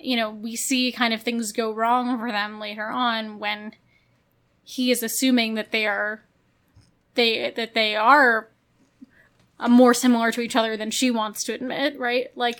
you 0.00 0.16
know, 0.16 0.30
we 0.30 0.56
see 0.56 0.90
kind 0.90 1.12
of 1.12 1.20
things 1.20 1.52
go 1.52 1.70
wrong 1.70 2.18
for 2.18 2.32
them 2.32 2.58
later 2.58 2.86
on 2.86 3.38
when 3.38 3.74
he 4.64 4.90
is 4.90 5.02
assuming 5.02 5.52
that 5.52 5.70
they 5.70 5.84
are 5.84 6.22
they 7.14 7.50
that 7.50 7.74
they 7.74 7.94
are 7.94 8.48
more 9.68 9.92
similar 9.92 10.32
to 10.32 10.40
each 10.40 10.56
other 10.56 10.78
than 10.78 10.90
she 10.90 11.10
wants 11.10 11.44
to 11.44 11.52
admit, 11.52 11.98
right? 11.98 12.34
Like, 12.34 12.56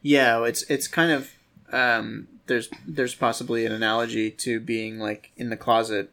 Yeah, 0.00 0.42
it's 0.44 0.62
it's 0.70 0.88
kind 0.88 1.12
of 1.12 1.34
um, 1.70 2.26
there's 2.46 2.70
there's 2.88 3.14
possibly 3.14 3.66
an 3.66 3.72
analogy 3.72 4.30
to 4.30 4.58
being 4.58 4.98
like 4.98 5.32
in 5.36 5.50
the 5.50 5.56
closet 5.58 6.10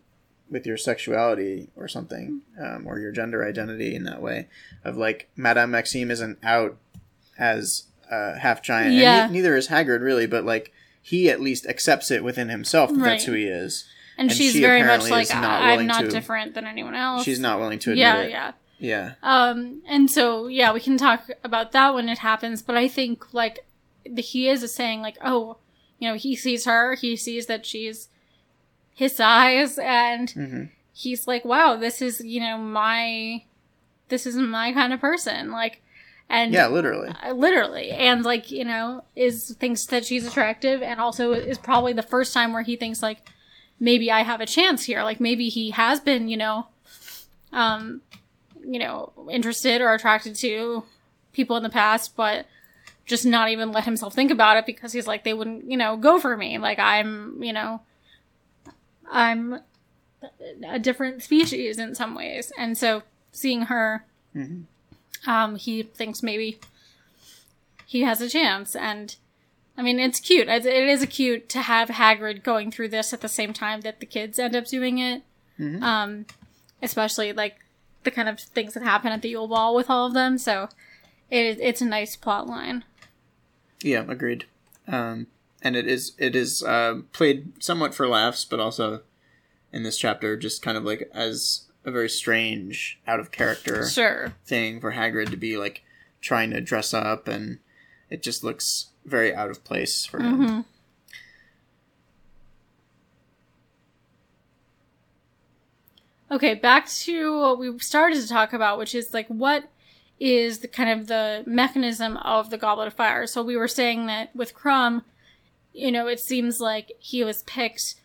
with 0.51 0.65
your 0.65 0.75
sexuality 0.75 1.69
or 1.77 1.87
something, 1.87 2.41
um, 2.61 2.87
or 2.87 2.99
your 2.99 3.13
gender 3.13 3.47
identity 3.47 3.95
in 3.95 4.03
that 4.03 4.21
way 4.21 4.49
of 4.83 4.97
like 4.97 5.29
Madame 5.37 5.71
Maxime 5.71 6.11
isn't 6.11 6.39
out 6.43 6.75
as 7.39 7.83
uh, 8.11 8.35
half 8.39 8.61
giant, 8.61 8.93
Yeah. 8.93 9.23
and 9.23 9.31
ne- 9.33 9.39
neither 9.39 9.55
is 9.55 9.67
Hagrid 9.69 10.01
really, 10.01 10.27
but 10.27 10.43
like 10.45 10.71
he 11.01 11.29
at 11.29 11.39
least 11.41 11.65
accepts 11.67 12.11
it 12.11 12.23
within 12.23 12.49
himself 12.49 12.91
that 12.91 12.99
that's 12.99 13.23
who 13.25 13.33
he 13.33 13.45
is. 13.45 13.85
and, 14.17 14.29
And 14.29 14.37
she's 14.37 14.53
she 14.53 14.59
very 14.61 14.83
much 14.83 15.09
like 15.09 15.29
not 15.29 15.61
I'm 15.61 15.87
not 15.87 16.01
to- 16.01 16.09
different 16.09 16.53
than 16.53 16.65
anyone 16.65 16.95
else. 16.95 17.23
She's 17.23 17.39
not 17.39 17.59
willing 17.59 17.79
to 17.79 17.91
admit 17.91 17.99
yeah, 18.01 18.21
it. 18.21 18.29
yeah. 18.31 18.51
Yeah, 18.79 19.13
Um, 19.23 19.81
and 19.87 20.07
so 20.11 20.45
yeah, 20.47 20.71
we 20.71 20.79
can 20.79 20.97
talk 20.97 21.27
about 21.43 21.71
that 21.71 21.95
when 21.95 22.09
it 22.09 22.19
happens. 22.19 22.61
But 22.61 22.77
I 22.77 22.87
think 22.87 23.33
like 23.33 23.65
the, 24.05 24.21
he 24.21 24.49
is 24.49 24.71
saying 24.71 25.01
like, 25.01 25.17
oh, 25.25 25.57
you 25.97 26.07
know, 26.07 26.13
he 26.15 26.35
sees 26.35 26.65
her, 26.65 26.93
he 26.93 27.15
sees 27.15 27.47
that 27.47 27.65
she's 27.65 28.09
his 28.93 29.15
size, 29.15 29.79
and 29.79 30.29
hmm 30.31 30.63
he's 30.93 31.27
like, 31.27 31.45
wow, 31.45 31.75
this 31.75 32.01
is 32.01 32.21
you 32.21 32.39
know 32.39 32.57
my, 32.57 33.43
this 34.09 34.25
is 34.27 34.35
my 34.35 34.71
kind 34.73 34.91
of 34.93 34.99
person, 34.99 35.51
like, 35.51 35.81
and 36.29 36.53
yeah, 36.53 36.67
literally. 36.67 37.09
uh, 37.09 37.33
literally, 37.33 37.91
and 37.91 38.23
like 38.23 38.51
you 38.51 38.65
know, 38.65 39.03
is 39.15 39.55
thinks 39.59 39.85
that 39.87 40.05
she's 40.05 40.25
attractive, 40.25 40.81
and 40.81 40.99
also 40.99 41.31
is 41.33 41.57
probably 41.57 41.93
the 41.93 42.03
first 42.03 42.33
time 42.33 42.53
where 42.53 42.63
he 42.63 42.75
thinks 42.75 43.01
like, 43.01 43.19
maybe 43.79 44.11
I 44.11 44.23
have 44.23 44.41
a 44.41 44.45
chance 44.45 44.83
here, 44.85 45.03
like 45.03 45.19
maybe 45.19 45.49
he 45.49 45.71
has 45.71 45.99
been, 45.99 46.27
you 46.27 46.37
know, 46.37 46.67
um, 47.53 48.01
you 48.65 48.79
know, 48.79 49.13
interested 49.31 49.81
or 49.81 49.93
attracted 49.93 50.35
to 50.37 50.83
people 51.33 51.55
in 51.57 51.63
the 51.63 51.69
past, 51.69 52.15
but 52.15 52.45
just 53.05 53.25
not 53.25 53.49
even 53.49 53.71
let 53.71 53.85
himself 53.85 54.13
think 54.13 54.31
about 54.31 54.57
it 54.57 54.65
because 54.65 54.91
he's 54.91 55.07
like, 55.07 55.23
they 55.23 55.33
wouldn't, 55.33 55.69
you 55.71 55.77
know, 55.77 55.95
go 55.95 56.19
for 56.19 56.35
me. 56.35 56.57
Like 56.57 56.77
I'm, 56.79 57.41
you 57.41 57.53
know, 57.53 57.79
I'm 59.09 59.61
a 60.67 60.79
different 60.79 61.23
species 61.23 61.77
in 61.77 61.95
some 61.95 62.15
ways. 62.15 62.51
And 62.57 62.77
so 62.77 63.03
seeing 63.31 63.63
her, 63.63 64.03
Mhm. 64.35 64.63
Um, 65.25 65.55
he 65.55 65.83
thinks 65.83 66.21
maybe 66.21 66.59
he 67.85 68.01
has 68.01 68.21
a 68.21 68.29
chance. 68.29 68.75
And 68.75 69.15
I 69.77 69.81
mean, 69.81 69.99
it's 69.99 70.19
cute. 70.19 70.47
It 70.47 70.65
is 70.65 71.05
cute 71.05 71.49
to 71.49 71.61
have 71.61 71.89
Hagrid 71.89 72.43
going 72.43 72.71
through 72.71 72.89
this 72.89 73.13
at 73.13 73.21
the 73.21 73.29
same 73.29 73.53
time 73.53 73.81
that 73.81 73.99
the 73.99 74.05
kids 74.05 74.37
end 74.39 74.55
up 74.55 74.65
doing 74.67 74.99
it. 74.99 75.23
Mhm. 75.59 75.81
Um, 75.81 76.25
especially 76.81 77.33
like 77.33 77.55
the 78.03 78.11
kind 78.11 78.29
of 78.29 78.39
things 78.39 78.73
that 78.73 78.83
happen 78.83 79.11
at 79.11 79.21
the 79.21 79.29
Yule 79.29 79.47
Ball 79.47 79.75
with 79.75 79.89
all 79.89 80.07
of 80.07 80.13
them. 80.13 80.37
So 80.37 80.69
it, 81.29 81.57
it's 81.59 81.81
a 81.81 81.85
nice 81.85 82.15
plot 82.15 82.47
line. 82.47 82.83
Yeah, 83.81 84.05
agreed. 84.07 84.45
Um, 84.87 85.27
and 85.61 85.75
it 85.75 85.87
is 85.87 86.13
it 86.17 86.35
is 86.35 86.63
uh, 86.63 87.01
played 87.13 87.63
somewhat 87.63 87.93
for 87.93 88.07
laughs, 88.07 88.45
but 88.45 88.59
also 88.59 89.01
in 89.73 89.83
this 89.83 89.97
chapter, 89.97 90.37
just 90.37 90.61
kind 90.61 90.77
of 90.77 90.83
like 90.83 91.09
as 91.13 91.65
a 91.87 91.91
very 91.91 92.09
strange, 92.09 92.99
out 93.07 93.19
of 93.19 93.31
character 93.31 93.87
Sure. 93.87 94.33
thing 94.45 94.81
for 94.81 94.91
Hagrid 94.91 95.31
to 95.31 95.37
be 95.37 95.57
like 95.57 95.83
trying 96.19 96.51
to 96.51 96.59
dress 96.59 96.93
up, 96.93 97.29
and 97.29 97.59
it 98.09 98.21
just 98.21 98.43
looks 98.43 98.87
very 99.05 99.33
out 99.33 99.49
of 99.49 99.63
place 99.63 100.05
for 100.05 100.19
him. 100.19 100.35
hmm 100.35 100.61
Okay, 106.29 106.55
back 106.55 106.89
to 106.89 107.39
what 107.39 107.57
we 107.57 107.79
started 107.79 108.21
to 108.21 108.27
talk 108.27 108.51
about, 108.51 108.77
which 108.77 108.93
is 108.93 109.13
like 109.13 109.27
what 109.27 109.69
is 110.19 110.59
the 110.59 110.67
kind 110.67 110.89
of 110.99 111.07
the 111.07 111.43
mechanism 111.47 112.17
of 112.17 112.49
the 112.49 112.57
Goblet 112.57 112.87
of 112.87 112.93
Fire. 112.95 113.25
So 113.25 113.41
we 113.41 113.55
were 113.55 113.67
saying 113.69 114.07
that 114.07 114.35
with 114.35 114.53
Krum, 114.53 115.03
you 115.73 115.89
know, 115.89 116.07
it 116.07 116.19
seems 116.19 116.59
like 116.59 116.91
he 116.99 117.23
was 117.23 117.43
picked 117.43 117.95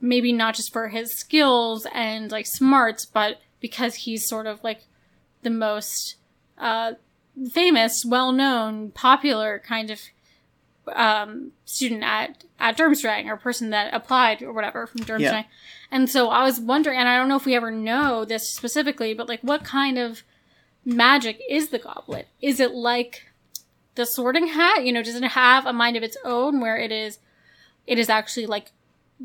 maybe 0.00 0.32
not 0.32 0.54
just 0.54 0.72
for 0.72 0.88
his 0.88 1.12
skills 1.12 1.86
and 1.92 2.30
like 2.30 2.46
smarts, 2.46 3.06
but 3.06 3.40
because 3.60 3.94
he's 3.94 4.28
sort 4.28 4.46
of 4.46 4.62
like 4.62 4.86
the 5.42 5.50
most 5.50 6.16
uh, 6.58 6.92
famous, 7.52 8.04
well 8.04 8.32
known, 8.32 8.90
popular 8.90 9.62
kind 9.64 9.90
of 9.90 10.00
um, 10.94 11.52
student 11.64 12.02
at 12.02 12.44
at 12.58 12.76
Durmstrang 12.76 13.26
or 13.26 13.36
person 13.36 13.70
that 13.70 13.92
applied 13.92 14.42
or 14.42 14.52
whatever 14.52 14.86
from 14.86 15.02
Durmstrang. 15.02 15.20
Yeah. 15.20 15.44
And 15.90 16.08
so 16.08 16.30
I 16.30 16.44
was 16.44 16.58
wondering, 16.58 16.98
and 16.98 17.08
I 17.08 17.16
don't 17.16 17.28
know 17.28 17.36
if 17.36 17.46
we 17.46 17.54
ever 17.54 17.70
know 17.70 18.24
this 18.24 18.48
specifically, 18.50 19.14
but 19.14 19.28
like, 19.28 19.40
what 19.40 19.64
kind 19.64 19.98
of 19.98 20.22
magic 20.84 21.40
is 21.48 21.68
the 21.68 21.78
goblet? 21.78 22.28
Is 22.40 22.60
it 22.60 22.72
like 22.72 23.26
the 23.94 24.06
Sorting 24.06 24.48
Hat? 24.48 24.84
You 24.84 24.92
know, 24.92 25.02
does 25.02 25.14
it 25.14 25.22
have 25.22 25.66
a 25.66 25.72
mind 25.72 25.96
of 25.96 26.02
its 26.02 26.16
own 26.24 26.60
where 26.60 26.76
it 26.76 26.90
is, 26.90 27.18
it 27.86 27.98
is 27.98 28.08
actually 28.08 28.46
like 28.46 28.72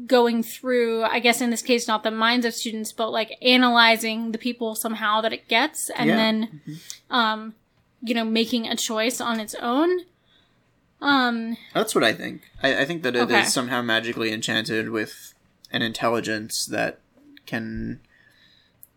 going 0.07 0.41
through, 0.41 1.03
I 1.03 1.19
guess 1.19 1.41
in 1.41 1.49
this 1.49 1.61
case, 1.61 1.87
not 1.87 2.03
the 2.03 2.11
minds 2.11 2.45
of 2.45 2.53
students, 2.53 2.91
but 2.91 3.11
like 3.11 3.37
analyzing 3.41 4.31
the 4.31 4.37
people 4.37 4.75
somehow 4.75 5.21
that 5.21 5.33
it 5.33 5.47
gets 5.47 5.89
and 5.89 6.09
Yeah. 6.09 6.15
then, 6.15 6.61
um, 7.09 7.55
you 8.01 8.13
know, 8.13 8.23
making 8.23 8.67
a 8.67 8.75
choice 8.75 9.19
on 9.19 9.39
its 9.39 9.53
own. 9.55 9.89
Um, 11.01 11.57
That's 11.73 11.93
what 11.95 12.03
I 12.03 12.13
think. 12.13 12.43
I, 12.61 12.81
I 12.81 12.85
think 12.85 13.03
that 13.03 13.15
it 13.15 13.29
is 13.29 13.35
Okay. 13.37 13.43
somehow 13.43 13.81
magically 13.81 14.31
enchanted 14.31 14.89
with 14.89 15.33
an 15.71 15.81
intelligence 15.81 16.65
that 16.67 16.99
can 17.45 17.99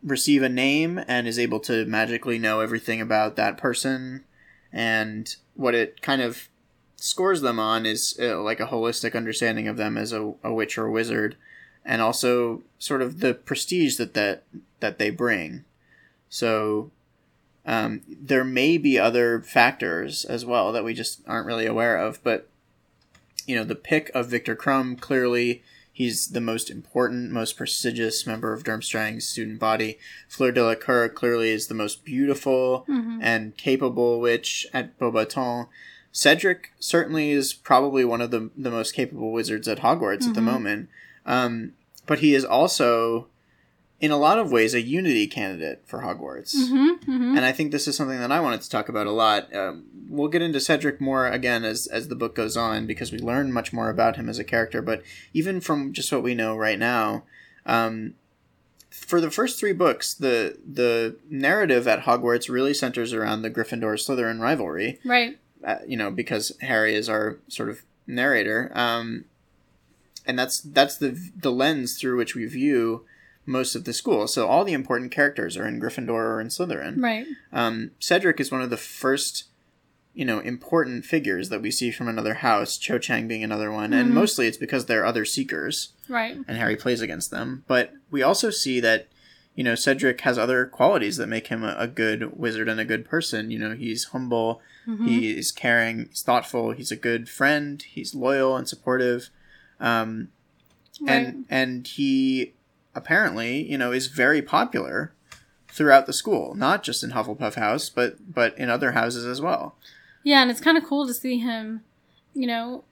receive 0.03 0.43
a 0.43 0.49
name 0.49 1.03
and 1.09 1.27
is 1.27 1.39
able 1.39 1.61
to 1.61 1.87
magically 1.87 2.39
know 2.39 2.61
everything 2.61 3.01
about 3.01 3.37
that 3.37 3.57
person. 3.57 4.25
And 4.73 5.35
what 5.55 5.75
it 5.75 6.03
kind 6.03 6.21
of 6.21 6.49
scores 7.05 7.43
them 7.43 7.59
on 7.59 7.85
is 7.85 8.19
uh, 8.19 8.41
like 8.41 8.61
a 8.61 8.69
holistic 8.69 9.15
understanding 9.15 9.69
of 9.69 9.77
them 9.77 9.99
as 9.99 10.11
a, 10.13 10.33
a 10.43 10.53
witch 10.53 10.79
or 10.79 10.87
a 10.87 10.91
wizard, 10.91 11.37
and 11.85 12.01
also 12.01 12.63
sort 12.79 13.03
of 13.03 13.21
the 13.21 13.35
prestige 13.35 13.97
that 13.97 14.15
that, 14.15 14.45
that 14.81 14.99
they 14.99 15.11
bring. 15.11 15.65
So 16.31 16.91
um, 17.67 18.01
there 18.09 18.45
may 18.45 18.79
be 18.79 18.99
other 18.99 19.43
factors 19.43 20.25
as 20.25 20.47
well 20.47 20.73
that 20.73 20.85
we 20.85 20.95
just 20.95 21.21
aren't 21.27 21.47
really 21.47 21.67
aware 21.67 21.99
of, 21.99 22.25
but 22.25 22.49
you 23.47 23.55
know, 23.55 23.65
the 23.65 23.75
pick 23.75 24.11
of 24.15 24.29
Viktor 24.29 24.57
Krum 24.57 24.99
clearly 24.99 25.63
he's 25.93 26.29
the 26.29 26.41
most 26.41 26.71
important, 26.71 27.31
most 27.31 27.57
prestigious 27.57 28.27
member 28.27 28.53
of 28.53 28.65
Durmstrang's 28.65 29.27
student 29.27 29.61
body. 29.61 29.99
Fleur 30.27 30.53
Delacour 30.53 31.09
clearly 31.09 31.51
is 31.51 31.69
the 31.69 31.75
most 31.75 32.05
beautiful 32.05 32.87
mhm. 32.89 33.19
and 33.23 33.57
capable 33.57 34.21
witch 34.21 34.67
at 34.73 34.99
Beauxbaton. 34.99 35.69
Cedric 36.17 36.71
certainly 36.79 37.33
is 37.33 37.53
probably 37.53 38.05
one 38.05 38.21
of 38.21 38.31
the 38.31 38.49
the 38.57 38.71
most 38.71 38.95
capable 38.95 39.33
wizards 39.33 39.67
at 39.67 39.81
Hogwarts 39.81 40.29
at 40.29 40.35
the 40.35 40.41
Mhm. 40.41 40.45
moment. 40.45 40.89
Um, 41.27 41.73
but 42.07 42.21
he 42.21 42.35
is 42.35 42.45
also, 42.45 43.27
in 44.01 44.13
a 44.13 44.17
lot 44.17 44.39
of 44.39 44.53
ways, 44.53 44.75
a 44.75 44.81
Unity 44.81 45.27
candidate 45.27 45.83
for 45.87 46.01
Hogwarts. 46.03 46.55
Mhm, 46.55 47.01
mhm. 47.05 47.37
And 47.37 47.41
I 47.45 47.51
think 47.51 47.73
this 47.73 47.89
is 47.89 47.97
something 47.97 48.21
that 48.21 48.31
I 48.31 48.39
wanted 48.39 48.61
to 48.63 48.71
talk 48.71 48.89
about 48.89 49.09
a 49.09 49.11
lot. 49.11 49.53
Um, 49.53 49.87
we'll 50.09 50.29
get 50.29 50.41
into 50.43 50.61
Cedric 50.61 51.01
more 51.01 51.27
again 51.27 51.65
as 51.65 51.89
as 51.89 52.07
the 52.07 52.15
book 52.15 52.37
goes 52.37 52.57
on 52.57 52.87
because 52.87 53.11
we 53.11 53.19
learn 53.19 53.51
much 53.51 53.73
more 53.73 53.91
about 53.91 54.15
him 54.17 54.29
as 54.29 54.39
a 54.39 54.45
character. 54.45 54.81
But 54.83 55.03
even 55.33 55.61
from 55.61 55.93
just 55.93 56.13
what 56.13 56.23
we 56.23 56.35
know 56.37 56.57
right 56.57 56.79
now, 56.79 57.25
um, 57.67 58.15
for 58.91 59.21
the 59.21 59.33
first 59.33 59.59
three 59.59 59.73
books, 59.73 60.15
the 60.15 60.59
the 60.65 61.17
narrative 61.29 61.89
at 61.89 62.03
Hogwarts 62.05 62.49
really 62.49 62.73
centers 62.75 63.13
around 63.13 63.43
the 63.43 63.51
Gryffindor 63.51 63.95
Slytherin 63.99 64.39
rivalry 64.39 65.01
Right. 65.05 65.39
Uh, 65.65 65.79
you 65.87 65.97
know, 65.97 66.11
because 66.11 66.53
Harry 66.61 66.95
is 66.95 67.09
our 67.09 67.39
sort 67.49 67.69
of 67.69 67.83
narrator. 68.07 68.71
Um, 68.75 69.25
and 70.27 70.39
that's 70.39 70.61
that's 70.61 70.97
the 70.97 71.19
the 71.37 71.53
lens 71.53 71.99
through 71.99 72.17
which 72.17 72.35
we 72.35 72.47
view 72.47 73.05
most 73.47 73.75
of 73.75 73.85
the 73.85 73.93
school. 73.93 74.27
So 74.27 74.47
all 74.47 74.65
the 74.65 74.73
important 74.73 75.13
characters 75.13 75.57
are 75.57 75.67
in 75.67 75.79
Gryffindor 75.81 76.09
or 76.11 76.41
in 76.41 76.49
Slytherin. 76.49 77.03
Right. 77.03 77.27
Um, 77.53 77.91
Cedric 77.99 78.41
is 78.41 78.51
one 78.51 78.63
of 78.63 78.71
the 78.71 78.79
first, 78.79 79.45
you 80.15 80.25
know, 80.25 80.39
important 80.39 81.05
figures 81.05 81.51
that 81.51 81.61
we 81.61 81.71
see 81.71 81.91
from 81.91 82.09
another 82.09 82.35
house. 82.35 82.79
Cho 82.79 82.99
Chang 82.99 83.29
being 83.29 83.45
another 83.45 83.71
one, 83.71 83.93
and 83.93 84.11
Mhm. 84.11 84.15
mostly 84.15 84.47
it's 84.47 84.57
because 84.57 84.87
they're 84.87 85.05
other 85.05 85.27
seekers, 85.27 85.91
Right. 86.09 86.39
and 86.49 86.57
Harry 86.57 86.77
plays 86.77 87.03
against 87.03 87.31
them. 87.31 87.65
But 87.69 87.93
we 88.11 88.23
also 88.23 88.49
see 88.49 88.81
that, 88.81 89.09
you 89.55 89.63
know, 89.65 89.75
Cedric 89.75 90.21
has 90.23 90.37
other 90.39 90.67
qualities 90.67 91.17
that 91.17 91.29
make 91.29 91.47
him 91.49 91.63
a, 91.65 91.75
a 91.79 91.87
good 91.87 92.39
wizard 92.39 92.69
and 92.69 92.81
a 92.81 92.85
good 92.85 93.05
person. 93.05 93.51
You 93.51 93.59
know, 93.59 93.75
he's 93.75 94.05
humble, 94.07 94.61
Mhm. 94.87 95.07
he's 95.09 95.53
caring, 95.53 96.07
he's 96.11 96.23
thoughtful, 96.23 96.73
he's 96.73 96.91
a 96.91 96.97
good 96.97 97.29
friend, 97.29 97.81
he's 97.83 98.15
loyal 98.15 98.57
and 98.57 98.69
supportive. 98.69 99.31
Um, 99.81 100.29
right. 101.01 101.11
and 101.27 101.45
and 101.51 101.87
he 101.87 102.53
apparently 102.95 103.69
you 103.69 103.77
know 103.77 103.91
is 103.93 104.07
very 104.07 104.41
popular 104.41 105.13
throughout 105.69 106.07
the 106.07 106.13
school 106.13 106.55
not 106.55 106.85
just 106.85 107.03
in 107.03 107.11
hufflepuff 107.11 107.55
house 107.55 107.89
but 107.91 108.33
but 108.33 108.57
in 108.57 108.71
other 108.71 108.93
houses 108.93 109.27
as 109.27 109.41
well 109.41 109.75
Yeah, 110.23 110.41
and 110.43 110.51
it's 110.51 110.61
kind 110.61 110.79
of 110.79 110.85
cool 110.85 111.05
to 111.09 111.13
see 111.13 111.39
him, 111.39 111.83
you 112.35 112.47
know, 112.47 112.85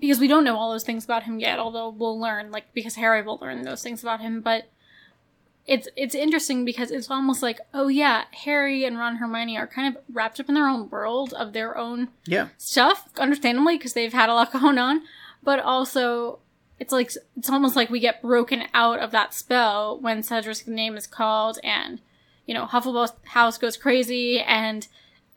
because 0.00 0.20
we 0.20 0.28
don't 0.28 0.44
know 0.44 0.56
all 0.56 0.70
those 0.70 0.84
things 0.84 1.04
about 1.04 1.24
him 1.24 1.38
yet. 1.40 1.58
Although 1.58 1.90
we'll 1.90 2.18
learn, 2.18 2.50
like, 2.50 2.72
because 2.72 2.94
Harry 2.94 3.20
will 3.22 3.38
learn 3.42 3.62
those 3.62 3.82
things 3.82 4.02
about 4.02 4.20
him. 4.20 4.40
But 4.40 4.70
it's 5.66 5.88
it's 5.96 6.14
interesting 6.14 6.64
because 6.64 6.90
it's 6.90 7.10
almost 7.10 7.42
like, 7.42 7.60
oh 7.74 7.88
yeah, 7.88 8.24
Harry 8.44 8.84
and 8.84 8.98
Ron 8.98 9.12
and 9.12 9.18
Hermione 9.18 9.58
are 9.58 9.66
kind 9.66 9.94
of 9.94 10.02
wrapped 10.12 10.38
up 10.38 10.48
in 10.48 10.54
their 10.54 10.68
own 10.68 10.88
world 10.90 11.32
of 11.34 11.52
their 11.52 11.76
own 11.76 12.08
yeah 12.24 12.48
stuff, 12.56 13.08
understandably, 13.18 13.76
because 13.76 13.92
they've 13.92 14.12
had 14.12 14.28
a 14.28 14.34
lot 14.34 14.52
going 14.60 14.78
on. 14.78 15.02
But 15.42 15.60
also, 15.60 16.38
it's 16.78 16.92
like 16.92 17.10
it's 17.36 17.50
almost 17.50 17.74
like 17.74 17.90
we 17.90 18.00
get 18.00 18.22
broken 18.22 18.64
out 18.74 19.00
of 19.00 19.10
that 19.10 19.34
spell 19.34 19.98
when 20.00 20.22
Cedric's 20.22 20.66
name 20.66 20.96
is 20.96 21.06
called, 21.06 21.58
and 21.64 22.00
you 22.46 22.54
know 22.54 22.66
Hufflepuff 22.66 23.12
House 23.24 23.58
goes 23.58 23.76
crazy, 23.76 24.40
and 24.40 24.86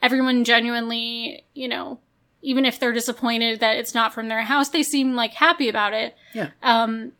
everyone 0.01 0.43
genuinely, 0.43 1.43
you 1.55 1.67
know, 1.67 1.99
even 2.41 2.65
if 2.65 2.79
they're 2.79 2.93
disappointed 2.93 3.59
that 3.59 3.77
it's 3.77 3.93
not 3.93 4.13
from 4.13 4.27
their 4.27 4.43
house, 4.43 4.69
they 4.69 4.83
seem 4.83 5.15
like 5.15 5.33
happy 5.33 5.67
about 5.69 5.93
it. 5.93 6.15
Yeah. 6.33 6.51
Um, 6.61 7.13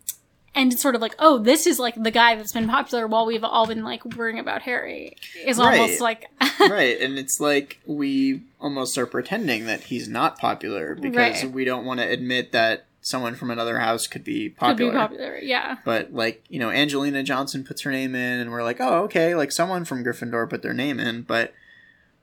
and 0.55 0.73
it's 0.73 0.81
sort 0.81 0.95
of 0.95 1.01
like, 1.01 1.15
oh, 1.19 1.37
this 1.37 1.65
is 1.67 1.79
like 1.79 1.95
the 2.01 2.11
guy 2.11 2.35
that's 2.35 2.51
been 2.53 2.67
popular 2.67 3.07
while 3.07 3.25
we've 3.25 3.43
all 3.43 3.67
been 3.67 3.83
like 3.83 4.03
worrying 4.05 4.39
about 4.39 4.61
Harry. 4.63 5.15
Is 5.45 5.59
almost 5.59 6.01
like 6.01 6.25
right 6.59 6.99
and 6.99 7.17
it's 7.17 7.39
like 7.39 7.79
we 7.85 8.41
almost 8.59 8.97
are 8.97 9.05
pretending 9.05 9.65
that 9.67 9.81
he's 9.85 10.07
not 10.09 10.37
popular 10.37 10.95
because 10.95 11.43
Right. 11.43 11.51
we 11.51 11.63
don't 11.65 11.85
want 11.85 11.99
to 11.99 12.07
admit 12.07 12.51
that 12.51 12.85
someone 13.01 13.33
from 13.33 13.49
another 13.49 13.79
house 13.79 14.07
could 14.07 14.25
be 14.25 14.49
popular. 14.49 14.91
could 14.91 14.93
be 14.93 14.97
popular. 14.99 15.37
Yeah. 15.41 15.77
but 15.85 16.13
like 16.13 16.43
you 16.49 16.59
know 16.59 16.69
angelina 16.69 17.23
johnson 17.23 17.63
puts 17.63 17.83
her 17.83 17.91
name 17.91 18.13
in 18.13 18.39
and 18.41 18.51
we're 18.51 18.61
like 18.61 18.81
oh 18.81 19.03
okay 19.05 19.33
like 19.35 19.53
someone 19.53 19.85
from 19.85 20.03
gryffindor 20.03 20.49
put 20.49 20.61
their 20.61 20.73
name 20.73 20.99
in 20.99 21.21
but 21.21 21.53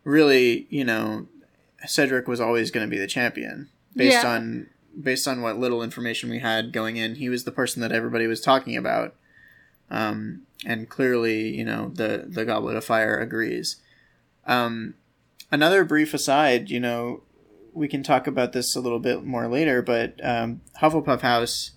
really 0.04 0.66
you 0.68 0.84
know 0.84 1.26
cedric 1.86 2.28
was 2.28 2.40
always 2.40 2.70
going 2.70 2.86
to 2.86 2.90
be 2.90 2.98
the 2.98 3.06
champion 3.06 3.68
based 3.94 4.22
Yeah. 4.22 4.34
on 4.34 4.68
based 5.00 5.28
on 5.28 5.42
what 5.42 5.58
little 5.58 5.82
information 5.82 6.30
we 6.30 6.38
had 6.38 6.72
going 6.72 6.96
in 6.96 7.16
he 7.16 7.28
was 7.28 7.44
the 7.44 7.52
person 7.52 7.82
that 7.82 7.92
everybody 7.92 8.26
was 8.26 8.40
talking 8.40 8.76
about 8.76 9.14
um, 9.90 10.42
and 10.64 10.88
clearly 10.88 11.48
you 11.48 11.64
know 11.64 11.90
the 11.94 12.24
the 12.26 12.44
goblet 12.44 12.76
of 12.76 12.84
fire 12.84 13.18
agrees 13.18 13.76
um, 14.46 14.94
another 15.50 15.84
brief 15.84 16.14
aside 16.14 16.70
you 16.70 16.80
know 16.80 17.22
we 17.72 17.88
can 17.88 18.02
talk 18.02 18.26
about 18.26 18.52
this 18.52 18.74
a 18.74 18.80
little 18.80 18.98
bit 18.98 19.24
more 19.24 19.48
later 19.48 19.82
but 19.82 20.18
um, 20.24 20.60
hufflepuff 20.80 21.20
house 21.20 21.72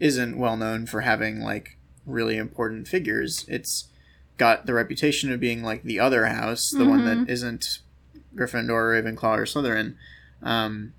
isn't 0.00 0.38
well 0.38 0.56
known 0.56 0.86
for 0.86 1.02
having 1.02 1.40
like 1.40 1.78
really 2.06 2.36
important 2.36 2.88
figures. 2.88 3.44
It's 3.48 3.88
got 4.36 4.66
the 4.66 4.74
reputation 4.74 5.32
of 5.32 5.40
being 5.40 5.62
like 5.62 5.82
the 5.82 6.00
other 6.00 6.26
house, 6.26 6.70
the 6.70 6.84
one 6.84 7.04
that 7.04 7.30
isn't 7.30 7.78
Gryffindor, 8.34 9.02
Ravenclaw, 9.02 9.38
or 9.38 9.44
Slytherin. 9.44 9.94
Um, 10.42 10.92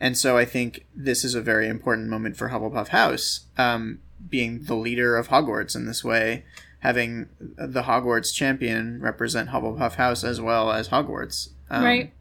and 0.00 0.16
so 0.16 0.36
I 0.36 0.44
think 0.44 0.86
this 0.94 1.24
is 1.24 1.34
a 1.34 1.40
very 1.40 1.68
important 1.68 2.08
moment 2.08 2.36
for 2.36 2.48
Hufflepuff 2.48 2.88
House, 2.88 3.46
um, 3.56 4.00
being 4.28 4.64
the 4.64 4.74
leader 4.74 5.16
of 5.16 5.28
Hogwarts 5.28 5.74
in 5.74 5.86
this 5.86 6.04
way, 6.04 6.44
having 6.80 7.28
the 7.40 7.82
Hogwarts 7.82 8.32
champion 8.32 9.00
represent 9.00 9.50
Hufflepuff 9.50 9.94
House 9.94 10.22
as 10.24 10.40
well 10.40 10.70
as 10.70 10.88
Hogwarts. 10.88 11.48
Um, 11.70 11.84
Right. 11.84 12.12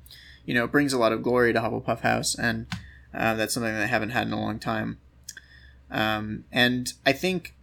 You 0.45 0.53
know, 0.53 0.63
it 0.63 0.71
brings 0.71 0.93
a 0.93 0.97
lot 0.97 1.11
of 1.11 1.21
glory 1.23 1.51
to 1.53 1.59
Hufflepuff 1.59 1.99
House, 2.01 2.33
and 2.33 2.67
uh, 3.13 3.35
that's 3.35 3.53
something 3.53 3.73
that 3.73 3.83
I 3.83 3.87
haven't 3.87 4.11
had 4.11 4.27
in 4.27 4.33
a 4.33 4.39
long 4.39 4.59
time. 4.59 4.97
Um, 5.91 6.45
and 6.51 6.93
I 7.05 7.11
think, 7.13 7.53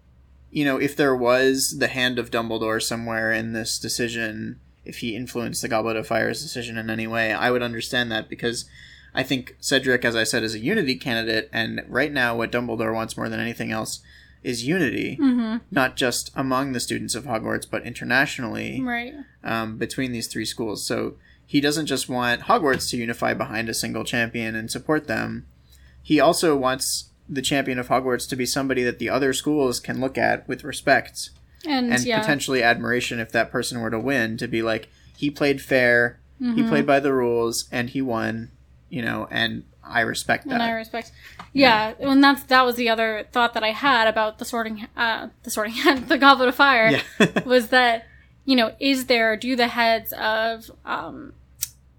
you 0.51 0.65
know, 0.65 0.77
if 0.77 0.95
there 0.95 1.17
was 1.17 1.77
the 1.79 1.89
hand 1.89 2.19
of 2.19 2.31
Dumbledore 2.31 2.83
somewhere 2.83 3.33
in 3.33 3.53
this 3.55 3.79
decision, 3.79 4.61
if 4.85 4.99
he 4.99 5.17
influenced 5.17 5.63
the 5.63 5.69
Goblet 5.69 5.97
of 5.97 6.07
Fire's 6.07 6.43
decision 6.43 6.77
in 6.77 6.91
any 6.91 7.07
way, 7.07 7.33
I 7.33 7.51
would 7.51 7.63
understand 7.63 8.13
that 8.13 8.29
because 8.29 8.67
I 9.15 9.23
think 9.23 9.57
Cedric, 9.61 10.05
as 10.05 10.17
I 10.17 10.25
said, 10.25 10.43
is 10.43 10.55
a 10.55 10.59
unity 10.59 10.97
candidate, 10.97 11.49
and 11.53 11.83
right 11.89 12.13
now, 12.13 12.37
what 12.37 12.51
Dumbledore 12.51 12.93
wants 12.95 13.17
more 13.17 13.29
than 13.29 13.41
anything 13.41 13.71
else 13.71 14.01
is 14.43 14.67
unity, 14.67 15.17
Mm-hmm. 15.21 15.59
not 15.71 15.97
just 15.97 16.31
among 16.35 16.73
the 16.73 16.81
students 16.81 17.15
of 17.15 17.25
Hogwarts, 17.25 17.67
but 17.71 17.85
internationally 17.85 18.81
Right. 18.83 19.15
um, 19.43 19.79
between 19.79 20.13
these 20.13 20.27
three 20.27 20.45
schools. 20.45 20.85
So 20.87 21.15
he 21.47 21.61
doesn't 21.61 21.87
just 21.87 22.09
want 22.09 22.43
Hogwarts 22.43 22.91
to 22.91 22.97
unify 22.97 23.33
behind 23.35 23.69
a 23.69 23.75
single 23.75 24.05
champion 24.05 24.55
and 24.55 24.71
support 24.71 25.07
them. 25.07 25.47
He 26.03 26.21
also 26.21 26.57
wants 26.57 27.11
the 27.29 27.41
champion 27.41 27.79
of 27.79 27.89
Hogwarts 27.89 28.29
to 28.29 28.37
be 28.37 28.45
somebody 28.45 28.83
that 28.83 28.99
the 28.99 29.09
other 29.09 29.33
schools 29.33 29.81
can 29.81 29.99
look 30.01 30.19
at 30.19 30.47
with 30.47 30.63
respect 30.65 31.31
And, 31.67 31.91
and 31.91 32.05
yeah. 32.05 32.21
potentially 32.21 32.63
admiration 32.63 33.19
if 33.21 33.33
that 33.33 33.51
person 33.51 33.81
were 33.81 33.91
to 33.91 33.99
win. 33.99 34.37
To 34.39 34.47
be 34.47 34.61
like, 34.61 34.89
he 35.17 35.31
played 35.31 35.63
fair, 35.63 36.19
he 36.39 36.47
Mhm. 36.63 36.69
played 36.69 36.87
by 36.87 37.01
the 37.01 37.15
rules, 37.15 37.67
and 37.73 37.89
he 37.89 38.03
won. 38.03 38.51
You 38.95 39.03
know, 39.03 39.27
and 39.31 39.65
I 39.83 40.03
respect 40.03 40.47
that. 40.47 40.55
and 40.55 40.63
I 40.63 40.71
respect. 40.71 41.11
Yeah, 41.53 41.95
and 41.99 42.23
that's 42.23 42.45
that 42.45 42.65
was 42.65 42.77
the 42.77 42.89
other 42.89 43.27
thought 43.33 43.55
that 43.55 43.65
I 43.65 43.73
had 43.73 44.07
about 44.07 44.39
the 44.39 44.45
sorting, 44.45 44.87
uh, 44.97 45.29
the 45.43 45.51
sorting 45.51 45.75
the 46.09 46.17
Goblet 46.19 46.49
of 46.49 46.55
Fire, 46.55 46.91
yeah. 47.19 47.43
was 47.45 47.69
that 47.69 48.07
you 48.45 48.57
know, 48.57 48.75
is 48.79 49.07
there 49.07 49.37
do 49.37 49.57
the 49.57 49.69
heads 49.69 50.13
of 50.13 50.71
um, 50.85 51.33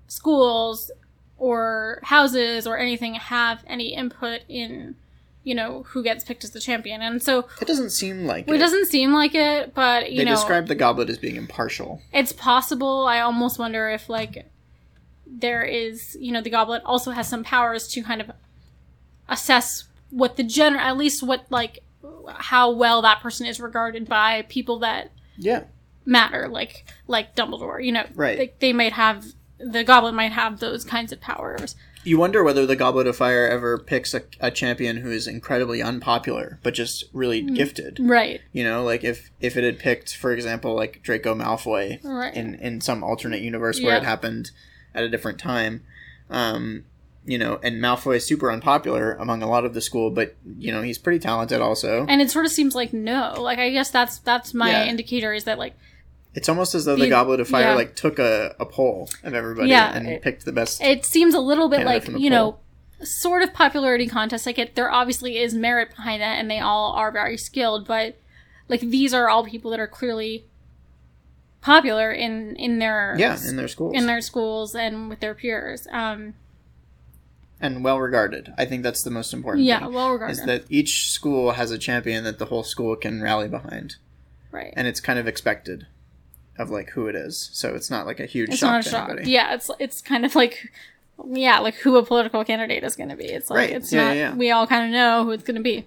schools 0.07 0.91
or 1.37 1.99
houses 2.03 2.65
or 2.65 2.77
anything 2.77 3.15
have 3.15 3.63
any 3.67 3.93
input 3.93 4.41
in 4.47 4.95
you 5.43 5.53
know 5.53 5.83
who 5.89 6.01
gets 6.01 6.23
picked 6.23 6.43
as 6.43 6.51
the 6.51 6.59
champion? 6.59 7.01
And 7.01 7.21
so 7.21 7.47
it 7.61 7.67
doesn't 7.67 7.91
seem 7.91 8.25
like 8.25 8.47
it 8.47 8.55
it. 8.55 8.57
doesn't 8.57 8.85
seem 8.85 9.13
like 9.13 9.35
it, 9.35 9.73
but 9.73 10.11
you 10.11 10.19
know. 10.19 10.23
they 10.23 10.29
know, 10.29 10.35
describe 10.35 10.67
the 10.67 10.75
goblet 10.75 11.09
as 11.09 11.17
being 11.17 11.35
impartial. 11.35 12.01
it's 12.13 12.31
possible. 12.31 13.05
I 13.05 13.19
almost 13.19 13.59
wonder 13.59 13.89
if 13.89 14.07
like 14.09 14.45
there 15.27 15.63
is, 15.63 16.15
you 16.19 16.31
know, 16.31 16.41
the 16.41 16.49
goblet 16.49 16.81
also 16.85 17.11
has 17.11 17.27
some 17.27 17.43
powers 17.43 17.87
to 17.89 18.01
kind 18.01 18.21
of 18.21 18.31
assess 19.27 19.85
what 20.09 20.37
the 20.37 20.43
general, 20.43 20.81
at 20.81 20.97
least 20.97 21.23
what 21.23 21.45
like 21.49 21.79
how 22.37 22.71
well 22.71 23.01
that 23.01 23.21
person 23.21 23.45
is 23.45 23.59
regarded 23.59 24.07
by 24.07 24.43
people 24.43 24.79
that 24.79 25.11
Yeah. 25.37 25.63
matter, 26.05 26.47
like 26.47 26.85
like 27.07 27.35
Dumbledore. 27.35 27.83
You 27.83 27.91
know, 27.91 28.05
Right. 28.15 28.37
They, 28.37 28.53
they 28.59 28.73
might 28.73 28.93
have 28.93 29.25
the 29.57 29.83
goblet 29.83 30.13
might 30.13 30.31
have 30.33 30.59
those 30.59 30.83
kinds 30.83 31.11
of 31.11 31.21
powers. 31.21 31.75
You 32.03 32.19
wonder 32.19 32.43
whether 32.43 32.67
the 32.67 32.75
Goblet 32.75 33.07
of 33.07 33.15
Fire 33.15 33.47
ever 33.47 33.79
picks 33.79 34.13
a, 34.13 34.21
a 34.39 34.51
champion 34.51 34.97
who 34.97 35.09
is 35.09 35.25
incredibly 35.25 35.81
unpopular, 35.81 36.59
but 36.61 36.75
just 36.75 37.05
really 37.13 37.41
Mm. 37.41 37.55
gifted. 37.55 37.97
Right. 37.99 38.41
You 38.51 38.63
know, 38.63 38.83
like 38.83 39.03
if 39.03 39.31
if 39.41 39.57
it 39.57 39.63
had 39.63 39.79
picked, 39.79 40.15
for 40.15 40.31
example, 40.31 40.75
like 40.75 41.01
Draco 41.01 41.33
Malfoy 41.33 41.99
Right. 42.03 42.35
in 42.35 42.55
in 42.55 42.79
some 42.81 43.03
alternate 43.03 43.41
universe 43.41 43.81
where 43.81 43.97
it 43.97 44.03
happened 44.03 44.51
at 44.95 45.03
a 45.03 45.09
different 45.09 45.39
time, 45.39 45.83
um, 46.29 46.85
you 47.25 47.37
know, 47.37 47.59
and 47.63 47.81
Malfoy 47.81 48.17
is 48.17 48.25
super 48.25 48.51
unpopular 48.51 49.13
among 49.15 49.41
a 49.43 49.47
lot 49.49 49.65
of 49.65 49.73
the 49.73 49.81
school, 49.81 50.09
but 50.11 50.35
you 50.57 50.71
know 50.71 50.81
he's 50.81 50.97
pretty 50.97 51.19
talented 51.19 51.61
also. 51.61 52.05
and 52.07 52.21
it 52.21 52.29
sort 52.31 52.45
of 52.45 52.51
seems 52.51 52.75
like 52.75 52.93
no. 52.93 53.33
Like 53.37 53.59
I 53.59 53.69
guess 53.71 53.89
that's 53.91 54.19
that's 54.19 54.53
my 54.53 54.69
Yeah. 54.71 54.85
indicator 54.85 55.33
is 55.33 55.43
that 55.45 55.57
like 55.59 55.73
It's 56.35 56.49
almost 56.49 56.75
as 56.75 56.85
though 56.85 56.95
the, 56.95 57.09
Goblet 57.09 57.39
of 57.39 57.47
Fire 57.47 57.69
yeah. 57.69 57.75
like 57.75 57.95
took 57.95 58.19
a, 58.19 58.55
a 58.59 58.65
poll 58.65 59.09
of 59.23 59.33
everybody 59.33 59.69
Yeah, 59.69 59.95
and 59.95 60.07
it- 60.07 60.21
picked 60.21 60.45
the 60.45 60.51
best. 60.51 60.81
it 60.81 61.05
seems 61.05 61.33
a 61.33 61.39
little 61.39 61.69
bit 61.69 61.85
like 61.85 62.07
you 62.07 62.29
know 62.29 62.57
sort 63.03 63.43
of 63.43 63.53
popularity 63.53 64.07
contest 64.07 64.45
like 64.45 64.57
it 64.57 64.75
there 64.75 64.89
obviously 64.89 65.37
is 65.37 65.53
merit 65.53 65.89
behind 65.95 66.21
that 66.21 66.39
and 66.39 66.49
they 66.49 66.59
all 66.59 66.93
are 66.93 67.11
very 67.11 67.37
skilled 67.37 67.85
but 67.85 68.17
like 68.69 68.79
these 68.79 69.13
are 69.13 69.27
all 69.29 69.43
people 69.43 69.69
that 69.69 69.79
are 69.81 69.87
clearly 69.87 70.45
popular 71.65 72.11
in 72.11 72.55
in 72.57 72.77
their 72.79 73.15
yeah, 73.17 73.35
in 73.49 73.55
their 73.57 73.67
schools 73.67 73.93
in 73.95 74.05
their 74.05 74.21
schools 74.21 74.75
and 74.75 75.09
with 75.09 75.19
their 75.19 75.33
peers 75.33 75.87
um 75.91 76.33
and 77.59 77.83
well 77.83 77.99
regarded. 77.99 78.53
I 78.57 78.65
think 78.65 78.83
that's 78.83 79.01
the 79.01 79.09
most 79.09 79.33
important. 79.33 79.65
yeah 79.65 79.87
well 79.87 80.21
is 80.23 80.45
that 80.45 80.65
each 80.69 81.09
school 81.11 81.53
has 81.53 81.71
a 81.71 81.77
champion 81.77 82.23
that 82.23 82.37
the 82.37 82.45
whole 82.45 82.63
school 82.63 82.95
can 82.95 83.21
rally 83.21 83.47
behind, 83.47 83.95
right 84.51 84.73
and 84.77 84.87
it's 84.87 84.99
kind 84.99 85.17
of 85.17 85.27
expected 85.27 85.87
of 86.59 86.69
like 86.69 86.89
who 86.91 87.07
it 87.07 87.15
is. 87.15 87.49
So 87.53 87.73
it's 87.75 87.89
not 87.89 88.05
like 88.05 88.19
a 88.19 88.25
huge 88.25 88.49
it's 88.49 88.59
shock 88.59 88.71
not 88.71 88.79
a 88.81 88.83
to 88.83 88.89
shock 88.89 89.09
anybody. 89.09 89.31
yeah 89.31 89.53
it's 89.55 89.71
it's 89.79 90.01
kind 90.01 90.23
of 90.25 90.35
like 90.35 90.71
yeah, 91.31 91.59
like 91.59 91.75
who 91.75 91.95
a 91.95 92.03
political 92.05 92.43
candidate 92.43 92.83
is 92.83 92.95
going 92.97 93.07
to 93.09 93.15
be. 93.15 93.23
It's 93.25 93.49
like 93.49 93.57
Right. 93.57 93.69
it's 93.77 93.91
Yeah, 93.93 94.03
not. 94.07 94.15
yeah. 94.17 94.35
We 94.35 94.51
all 94.51 94.67
kind 94.67 94.83
of 94.85 94.91
know 94.91 95.23
who 95.23 95.31
it's 95.31 95.45
going 95.45 95.55
to 95.55 95.63
be. 95.63 95.85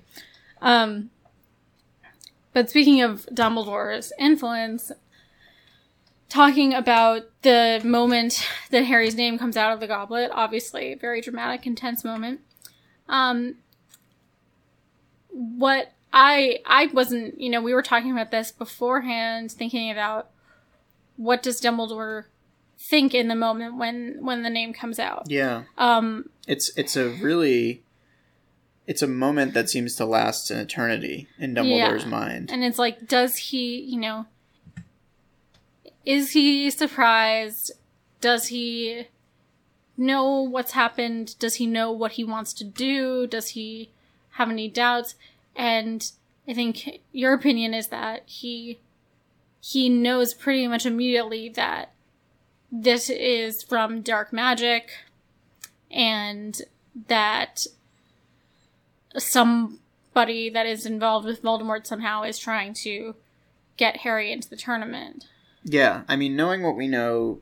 Um, 0.62 1.10
but 2.54 2.70
speaking 2.70 3.02
of 3.02 3.26
Dumbledore's 3.26 4.10
influence, 4.18 4.90
talking 6.28 6.74
about 6.74 7.22
the 7.42 7.80
moment 7.84 8.46
that 8.70 8.84
Harry's 8.84 9.14
name 9.14 9.38
comes 9.38 9.56
out 9.56 9.72
of 9.72 9.80
the 9.80 9.86
goblet, 9.86 10.30
obviously 10.32 10.94
very 10.94 11.20
dramatic, 11.20 11.66
intense 11.66 12.04
moment. 12.04 12.40
Um, 13.08 13.56
what 15.30 15.92
I 16.12 16.60
I 16.66 16.86
wasn't, 16.86 17.40
you 17.40 17.50
know, 17.50 17.60
we 17.60 17.74
were 17.74 17.82
talking 17.82 18.10
about 18.12 18.30
this 18.30 18.50
beforehand, 18.52 19.52
thinking 19.52 19.90
about 19.90 20.30
what 21.16 21.42
does 21.42 21.60
Dumbledore 21.60 22.24
think 22.78 23.14
in 23.14 23.28
the 23.28 23.34
moment 23.34 23.76
when 23.76 24.18
when 24.20 24.42
the 24.42 24.50
name 24.50 24.72
comes 24.72 24.98
out. 24.98 25.26
Yeah. 25.28 25.64
Um, 25.76 26.30
It's 26.46 26.70
it's 26.76 26.96
a 26.96 27.08
really 27.08 27.82
it's 28.86 29.02
a 29.02 29.06
moment 29.06 29.52
that 29.52 29.68
seems 29.68 29.94
to 29.96 30.06
last 30.06 30.50
an 30.50 30.58
eternity 30.58 31.28
in 31.38 31.54
Dumbledore's 31.54 32.04
Yeah. 32.04 32.08
mind. 32.08 32.50
and 32.50 32.64
it's 32.64 32.78
like, 32.78 33.06
does 33.06 33.36
he, 33.36 33.80
you 33.80 34.00
know, 34.00 34.24
is 36.08 36.32
he 36.32 36.70
surprised? 36.70 37.70
Does 38.22 38.46
he 38.46 39.08
know 39.94 40.40
what's 40.40 40.72
happened? 40.72 41.38
Does 41.38 41.56
he 41.56 41.66
know 41.66 41.92
what 41.92 42.12
he 42.12 42.24
wants 42.24 42.54
to 42.54 42.64
do? 42.64 43.26
Does 43.26 43.48
he 43.50 43.90
have 44.30 44.48
any 44.48 44.68
doubts? 44.68 45.16
And 45.54 46.10
I 46.48 46.54
think 46.54 47.02
your 47.12 47.34
opinion 47.34 47.74
is 47.74 47.88
that 47.88 48.22
he 48.24 48.78
he 49.60 49.90
knows 49.90 50.32
pretty 50.32 50.66
much 50.66 50.86
immediately 50.86 51.50
that 51.50 51.92
this 52.72 53.10
is 53.10 53.62
from 53.62 54.00
dark 54.00 54.32
magic 54.32 54.92
and 55.90 56.62
that 57.08 57.66
somebody 59.18 60.48
that 60.48 60.64
is 60.64 60.86
involved 60.86 61.26
with 61.26 61.42
Voldemort 61.42 61.86
somehow 61.86 62.22
is 62.22 62.38
trying 62.38 62.72
to 62.72 63.14
get 63.76 63.98
Harry 63.98 64.32
into 64.32 64.48
the 64.48 64.56
tournament. 64.56 65.26
Yeah, 65.68 66.02
I 66.08 66.16
mean, 66.16 66.36
knowing 66.36 66.62
what 66.62 66.76
we 66.76 66.88
know 66.88 67.40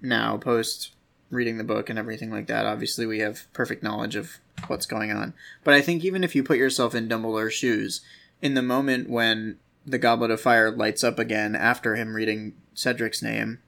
now, 0.00 0.36
post 0.36 0.92
reading 1.30 1.56
the 1.56 1.64
book 1.64 1.88
and 1.88 1.98
everything 1.98 2.30
like 2.30 2.46
that, 2.48 2.66
obviously 2.66 3.06
we 3.06 3.20
have 3.20 3.50
perfect 3.52 3.82
knowledge 3.82 4.14
of 4.16 4.38
what's 4.66 4.86
going 4.86 5.10
on. 5.10 5.32
But 5.64 5.74
I 5.74 5.80
think 5.80 6.04
even 6.04 6.22
if 6.22 6.34
you 6.34 6.42
put 6.42 6.58
yourself 6.58 6.94
in 6.94 7.08
Dumbledore's 7.08 7.54
shoes, 7.54 8.02
in 8.40 8.54
the 8.54 8.62
moment 8.62 9.08
when 9.08 9.58
the 9.86 9.98
Goblet 9.98 10.30
of 10.30 10.40
Fire 10.40 10.70
lights 10.70 11.02
up 11.02 11.18
again 11.18 11.56
after 11.56 11.96
him 11.96 12.14
reading 12.14 12.54
Cedric's 12.74 13.22
name, 13.22 13.60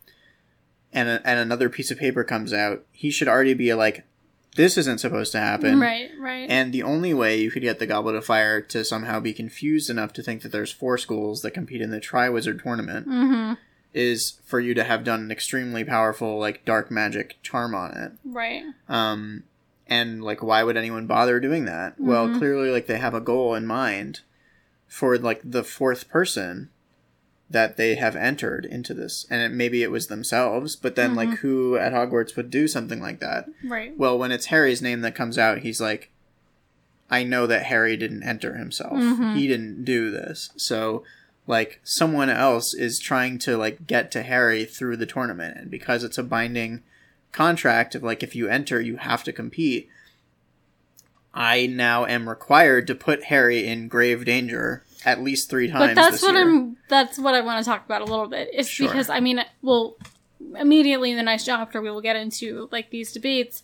and 0.93 1.09
a, 1.09 1.27
and 1.27 1.41
another 1.41 1.69
piece 1.69 1.91
of 1.91 1.99
paper 1.99 2.23
comes 2.23 2.53
out, 2.53 2.85
he 2.93 3.11
should 3.11 3.27
already 3.27 3.55
be 3.55 3.75
like, 3.75 4.05
"This 4.55 4.79
isn't 4.79 5.01
supposed 5.01 5.33
to 5.33 5.41
happen." 5.41 5.81
right, 5.81 6.11
right. 6.21 6.49
And 6.49 6.73
the 6.73 6.85
only 6.85 7.13
way 7.13 7.41
you 7.41 7.51
could 7.51 7.63
get 7.63 7.81
the 7.81 7.87
Goblet 7.87 8.15
of 8.15 8.25
Fire 8.25 8.61
to 8.61 8.85
somehow 8.85 9.19
be 9.19 9.33
confused 9.33 9.91
enough 9.91 10.13
to 10.13 10.23
think 10.23 10.43
that 10.43 10.53
there's 10.53 10.71
four 10.71 10.97
schools 10.99 11.43
that 11.43 11.51
compete 11.51 11.81
in 11.81 11.91
the 11.91 12.01
Triwizard 12.01 12.63
Tournament 12.63 13.09
mm-hmm. 13.09 13.55
Is 13.95 14.41
for 14.45 14.59
you 14.61 14.75
to 14.75 14.85
have 14.85 15.05
done 15.05 15.21
an 15.23 15.31
extremely 15.31 15.85
powerful 15.85 16.39
like 16.39 16.65
dark 16.65 16.91
magic 16.91 17.37
charm 17.43 17.75
on 17.75 17.93
it. 17.97 18.13
Right. 18.25 18.65
Um 18.89 19.45
and 19.87 20.23
like 20.25 20.43
why 20.43 20.63
would 20.65 20.77
anyone 20.77 21.07
bother 21.07 21.39
doing 21.41 21.65
that? 21.67 21.95
Well, 22.01 22.29
Mhm. 22.29 22.39
clearly 22.39 22.71
like 22.71 22.87
they 22.87 22.99
have 22.99 23.15
a 23.15 23.21
goal 23.21 23.55
in 23.55 23.67
mind 23.67 24.21
for 24.89 25.17
like 25.19 25.41
the 25.45 25.63
fourth 25.65 26.09
person 26.09 26.71
that 27.51 27.77
they 27.77 27.95
have 27.95 28.17
entered 28.17 28.65
into 28.65 28.95
this. 28.95 29.27
And 29.31 29.41
it, 29.43 29.53
maybe 29.55 29.83
it 29.83 29.91
was 29.91 30.07
themselves, 30.09 30.75
but 30.77 30.97
then 30.97 31.15
like 31.15 31.29
who 31.39 31.77
at 31.77 31.93
Hogwarts 31.93 32.37
would 32.37 32.51
do 32.51 32.67
something 32.67 33.01
like 33.01 33.21
that? 33.21 33.47
Right. 33.63 33.97
Well, 33.97 34.19
when 34.19 34.33
it's 34.33 34.47
Harry's 34.47 34.83
name 34.83 35.03
that 35.03 35.15
comes 35.15 35.39
out, 35.39 35.59
he's 35.59 35.81
like 35.81 36.11
I 37.11 37.23
know 37.23 37.47
that 37.47 37.65
Harry 37.67 37.97
didn't 37.99 38.23
enter 38.25 38.57
himself. 38.57 38.95
Mhm. 38.95 39.37
He 39.37 39.47
didn't 39.47 39.85
do 39.85 40.11
this. 40.11 40.51
So 40.57 41.05
like 41.47 41.81
someone 41.85 42.31
else 42.31 42.73
is 42.75 42.99
trying 42.99 43.39
to 43.39 43.57
like 43.57 43.87
get 43.87 44.11
to 44.13 44.23
Harry 44.23 44.65
through 44.65 44.97
the 44.97 45.07
tournament 45.07 45.57
and 45.59 45.71
because 45.71 46.03
it's 46.05 46.19
a 46.19 46.23
binding 46.23 46.83
contract 47.33 47.95
of 47.95 48.03
like 48.03 48.23
if 48.23 48.35
you 48.35 48.49
enter 48.49 48.81
you 48.81 48.97
have 48.97 49.25
to 49.25 49.33
compete 49.33 49.89
I 51.37 51.67
now 51.67 52.07
am 52.07 52.29
required 52.29 52.87
to 52.87 52.95
put 52.95 53.25
Harry 53.25 53.67
in 53.67 53.89
grave 53.89 54.25
danger 54.25 54.85
at 55.05 55.21
least 55.23 55.51
3 55.51 55.69
times 55.69 55.89
But 55.91 55.95
that's 55.97 56.23
what 56.23 56.35
year. 56.35 56.43
I'm. 56.49 56.77
That's 56.89 57.19
what 57.19 57.35
I 57.35 57.41
want 57.41 57.63
to 57.63 57.69
talk 57.69 57.85
about 57.85 58.03
a 58.03 58.05
little 58.05 58.29
bit. 58.29 58.51
Is 58.55 58.69
Sure. 58.69 58.87
because 58.87 59.11
I 59.11 59.19
mean, 59.21 59.45
well, 59.61 59.97
immediately 60.59 61.11
in 61.11 61.17
the 61.17 61.23
next 61.25 61.45
chapter 61.45 61.83
we 61.83 61.91
will 61.91 62.01
get 62.01 62.15
into 62.17 62.69
like 62.71 62.91
these 62.91 63.13
debates 63.13 63.63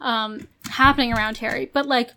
um, 0.00 0.48
happening 0.70 1.12
around 1.12 1.36
Harry. 1.38 1.70
But 1.72 1.86
like, 1.86 2.10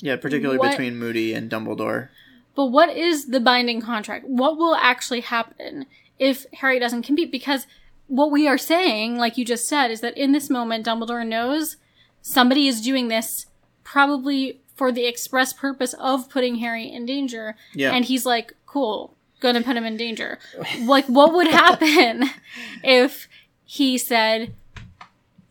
Yeah, 0.00 0.16
particularly 0.16 0.58
what- 0.58 0.72
between 0.72 0.96
Moody 0.98 1.32
and 1.32 1.48
Dumbledore. 1.50 2.08
But 2.54 2.66
what 2.66 2.94
is 2.96 3.26
the 3.26 3.40
binding 3.40 3.80
contract? 3.80 4.24
What 4.26 4.56
will 4.56 4.74
actually 4.76 5.20
happen 5.20 5.86
if 6.18 6.46
Harry 6.54 6.78
doesn't 6.78 7.02
compete? 7.02 7.30
Because 7.32 7.66
what 8.06 8.30
we 8.30 8.46
are 8.46 8.58
saying, 8.58 9.16
like 9.16 9.36
you 9.38 9.44
just 9.44 9.66
said, 9.66 9.90
is 9.90 10.00
that 10.02 10.16
in 10.16 10.32
this 10.32 10.48
moment, 10.50 10.86
Dumbledore 10.86 11.26
knows 11.26 11.76
somebody 12.22 12.68
is 12.68 12.80
doing 12.80 13.08
this 13.08 13.46
probably 13.82 14.60
for 14.76 14.90
the 14.90 15.06
express 15.06 15.52
purpose 15.52 15.94
of 15.94 16.28
putting 16.28 16.56
Harry 16.56 16.86
in 16.92 17.06
danger. 17.06 17.54
Yeah. 17.74 17.92
And 17.92 18.04
he's 18.04 18.26
like, 18.26 18.54
cool, 18.66 19.16
gonna 19.40 19.62
put 19.62 19.76
him 19.76 19.84
in 19.84 19.96
danger. 19.96 20.38
like, 20.80 21.06
what 21.06 21.32
would 21.34 21.46
happen 21.48 22.24
if 22.82 23.28
he 23.64 23.96
said, 23.98 24.52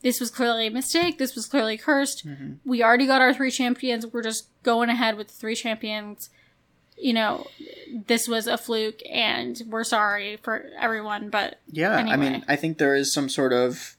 this 0.01 0.19
was 0.19 0.29
clearly 0.29 0.67
a 0.67 0.71
mistake, 0.71 1.17
this 1.17 1.35
was 1.35 1.45
clearly 1.47 1.77
cursed, 1.77 2.27
Mm-hmm. 2.27 2.53
we 2.65 2.83
already 2.83 3.07
got 3.07 3.21
our 3.21 3.33
three 3.33 3.51
champions, 3.51 4.05
we're 4.05 4.21
just 4.23 4.47
going 4.61 4.89
ahead 4.89 5.15
with 5.17 5.27
the 5.27 5.33
three 5.33 5.55
champions. 5.55 6.29
You 6.97 7.13
know, 7.13 7.47
this 8.07 8.27
was 8.27 8.47
a 8.47 8.57
fluke 8.57 9.01
and 9.09 9.61
we're 9.67 9.83
sorry 9.83 10.37
for 10.37 10.65
everyone, 10.79 11.29
but 11.29 11.59
Yeah, 11.71 11.95
I 11.95 12.15
mean, 12.15 12.43
I 12.47 12.55
think 12.55 12.77
there 12.77 12.95
is 12.95 13.13
some 13.13 13.29
sort 13.29 13.53
of 13.53 13.95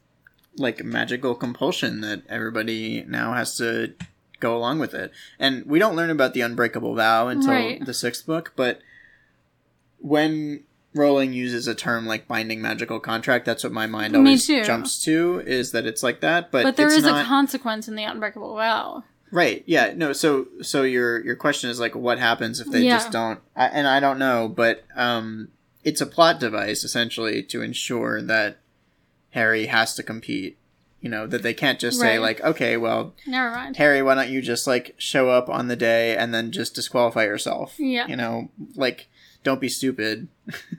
like 0.57 0.85
magical 0.85 1.35
compulsion 1.35 2.01
that 2.03 2.23
everybody 2.29 3.05
now 3.07 3.33
has 3.35 3.57
to 3.59 3.95
go 4.41 4.57
along 4.57 4.79
with 4.79 4.95
it. 4.95 5.11
And 5.39 5.65
we 5.67 5.79
don't 5.79 5.97
learn 5.97 6.11
about 6.11 6.35
the 6.35 6.43
unbreakable 6.43 6.95
vow 6.95 7.29
until 7.29 7.51
Right. 7.51 7.85
the 7.85 7.95
sixth 7.95 8.27
book, 8.27 8.53
but 8.57 8.81
when 9.99 10.65
Rowling 10.95 11.33
uses 11.33 11.67
a 11.67 11.75
term 11.75 12.07
like 12.07 12.29
binding 12.29 12.63
magical 12.63 13.01
contract, 13.01 13.47
that's 13.47 13.65
what 13.65 13.73
my 13.73 13.87
mind 13.87 14.15
always 14.15 14.47
jumps 14.47 15.03
to 15.05 15.43
is 15.45 15.73
that 15.73 15.87
it's 15.87 16.05
like 16.05 16.21
that, 16.21 16.53
but 16.53 16.63
but 16.63 16.77
there 16.77 16.93
is 16.93 17.03
not 17.03 17.23
a 17.23 17.25
consequence 17.25 17.89
in 17.89 17.97
the 17.97 18.05
unbreakable 18.05 18.55
vow. 18.55 19.03
Right. 19.31 19.65
Yeah. 19.67 19.93
No. 19.97 20.13
So 20.13 20.47
so 20.63 20.83
your 20.83 21.25
your 21.25 21.37
question 21.37 21.71
is 21.71 21.81
like, 21.81 21.95
what 21.95 22.19
happens 22.19 22.61
if 22.61 22.69
they 22.71 22.83
Yeah. 22.83 22.97
just 22.99 23.11
don't? 23.11 23.41
I, 23.57 23.67
and 23.67 23.87
I 23.87 23.99
don't 24.01 24.19
know, 24.19 24.49
but 24.49 24.85
um, 24.95 25.49
it's 25.83 26.01
a 26.01 26.07
plot 26.07 26.39
device 26.41 26.85
essentially 26.85 27.43
to 27.45 27.61
ensure 27.63 28.23
that 28.23 28.59
Harry 29.31 29.67
has 29.67 29.95
to 29.97 30.03
compete. 30.03 30.59
You 31.01 31.11
know 31.11 31.27
that 31.27 31.43
they 31.43 31.53
can't 31.53 31.79
just 31.79 32.01
say 32.01 32.19
like, 32.19 32.41
okay, 32.41 32.79
well, 32.79 33.13
Never 33.27 33.51
mind. 33.51 33.77
Harry, 33.77 34.01
why 34.03 34.15
don't 34.15 34.31
you 34.31 34.41
just 34.41 34.67
like 34.67 34.95
show 34.97 35.29
up 35.29 35.51
on 35.51 35.69
the 35.69 35.77
day 35.77 36.17
and 36.17 36.33
then 36.33 36.51
just 36.51 36.75
disqualify 36.75 37.25
yourself? 37.25 37.75
Yeah. 37.79 38.07
You 38.07 38.17
know, 38.17 38.51
like. 38.75 39.09
Don't 39.45 39.61
be 39.61 39.69
stupid. 39.69 40.27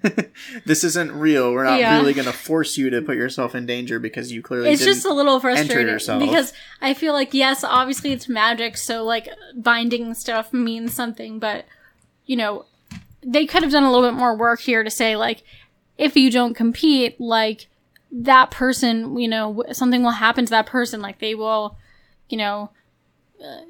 this 0.66 0.84
isn't 0.84 1.12
real. 1.14 1.54
We're 1.54 1.64
not 1.64 1.80
Yeah. 1.80 1.98
really 1.98 2.14
going 2.14 2.26
to 2.26 2.34
force 2.34 2.78
you 2.78 2.90
to 2.90 3.02
put 3.02 3.16
yourself 3.16 3.56
in 3.56 3.66
danger 3.66 4.00
because 4.00 4.32
you 4.32 4.42
clearly 4.42 4.72
It's 4.72 4.84
just 4.84 5.06
a 5.06 5.14
little 5.14 5.40
frustrating 5.40 5.86
because 6.20 6.52
I 6.82 6.94
feel 6.96 7.14
like 7.14 7.34
yes, 7.34 7.64
obviously 7.64 8.12
it's 8.12 8.28
magic, 8.28 8.76
so 8.76 9.04
like 9.04 9.30
binding 9.56 10.14
stuff 10.16 10.52
means 10.52 10.94
something, 10.94 11.40
but 11.40 11.66
you 12.26 12.36
know, 12.36 12.66
they 13.24 13.46
could 13.46 13.62
have 13.64 13.72
done 13.72 13.84
a 13.84 13.92
little 13.92 14.10
bit 14.10 14.18
more 14.18 14.36
work 14.36 14.60
here 14.62 14.84
to 14.84 14.90
say 14.92 15.16
like 15.16 15.44
if 15.98 16.16
you 16.18 16.30
don't 16.32 16.56
compete, 16.56 17.22
like 17.22 17.68
that 18.12 18.50
person, 18.50 19.18
you 19.18 19.28
know, 19.28 19.64
something 19.72 20.02
will 20.04 20.12
happen 20.12 20.46
to 20.46 20.50
that 20.50 20.66
person, 20.66 21.02
like 21.02 21.20
they 21.20 21.36
will, 21.36 21.78
you 22.30 22.38
know, 22.38 22.72
uh, 23.44 23.62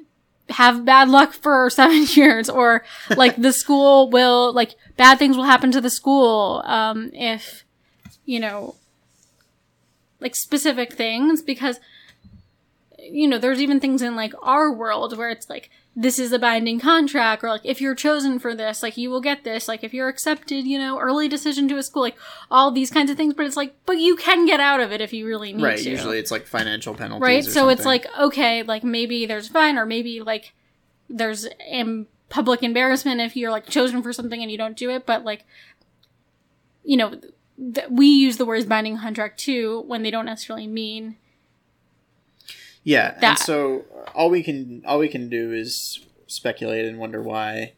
have 0.50 0.84
bad 0.84 1.08
luck 1.08 1.32
for 1.32 1.68
seven 1.80 2.04
years, 2.10 2.48
or 2.48 2.84
like 3.16 3.36
the 3.36 3.52
school 3.52 4.10
will 4.10 4.52
like 4.52 4.74
bad 4.96 5.18
things 5.18 5.36
will 5.36 5.44
happen 5.44 5.72
to 5.72 5.80
the 5.80 5.90
school 5.90 6.62
um, 6.64 7.10
if 7.12 7.64
you 8.24 8.40
know 8.40 8.74
like 10.20 10.34
specific 10.34 10.92
things 10.92 11.42
because 11.42 11.78
you 12.98 13.28
know 13.28 13.38
there's 13.38 13.60
even 13.60 13.78
things 13.78 14.02
in 14.02 14.16
like 14.16 14.32
our 14.42 14.72
world 14.72 15.16
where 15.16 15.30
it's 15.30 15.48
like 15.48 15.70
this 15.98 16.18
is 16.18 16.30
a 16.30 16.38
binding 16.38 16.78
contract 16.78 17.42
or 17.42 17.48
like 17.48 17.62
if 17.64 17.80
you're 17.80 17.94
chosen 17.94 18.38
for 18.38 18.54
this 18.54 18.82
like 18.82 18.98
you 18.98 19.08
will 19.08 19.22
get 19.22 19.44
this 19.44 19.66
like 19.66 19.82
if 19.82 19.94
you're 19.94 20.08
accepted 20.08 20.66
you 20.66 20.78
know 20.78 20.98
early 20.98 21.26
decision 21.26 21.66
to 21.66 21.78
a 21.78 21.82
school 21.82 22.02
like 22.02 22.16
all 22.50 22.70
these 22.70 22.90
kinds 22.90 23.10
of 23.10 23.16
things 23.16 23.32
but 23.32 23.46
it's 23.46 23.56
like 23.56 23.74
but 23.86 23.96
you 23.96 24.14
can 24.14 24.44
get 24.44 24.60
out 24.60 24.78
of 24.78 24.92
it 24.92 25.00
if 25.00 25.14
you 25.14 25.26
really 25.26 25.54
need 25.54 25.62
to. 25.62 25.66
right. 25.66 25.82
Usually, 25.82 26.18
it's 26.18 26.30
like 26.30 26.46
financial 26.46 26.94
penalties. 26.94 27.22
right 27.22 27.44
so 27.44 27.70
it's 27.70 27.86
like 27.86 28.06
okay 28.18 28.62
like 28.62 28.84
maybe 28.84 29.24
there's 29.24 29.48
fine 29.48 29.78
or 29.78 29.86
maybe 29.86 30.20
like 30.20 30.52
there's 31.08 31.48
em- 31.66 32.06
public 32.28 32.62
embarrassment 32.62 33.20
if 33.22 33.34
you're 33.34 33.50
like 33.50 33.66
chosen 33.66 34.02
for 34.02 34.12
something 34.12 34.42
and 34.42 34.50
you 34.50 34.58
don't 34.58 34.76
do 34.76 34.90
it 34.90 35.06
but 35.06 35.24
like 35.24 35.44
you 36.84 36.96
know 36.98 37.18
th- 37.74 37.88
we 37.88 38.06
use 38.06 38.36
the 38.36 38.44
words 38.44 38.66
binding 38.66 38.98
contract 38.98 39.38
too 39.40 39.82
when 39.86 40.02
they 40.02 40.10
don't 40.10 40.26
necessarily 40.26 40.66
mean 40.66 41.16
Yeah, 42.86 43.18
and 43.20 43.36
so 43.38 43.84
all 44.14 44.30
we 44.30 44.44
can 44.44 44.84
all 44.86 45.00
we 45.00 45.08
can 45.08 45.28
do 45.28 45.52
is 45.52 45.98
speculate 46.28 46.84
and 46.84 46.98
wonder 47.00 47.20
why. 47.20 47.72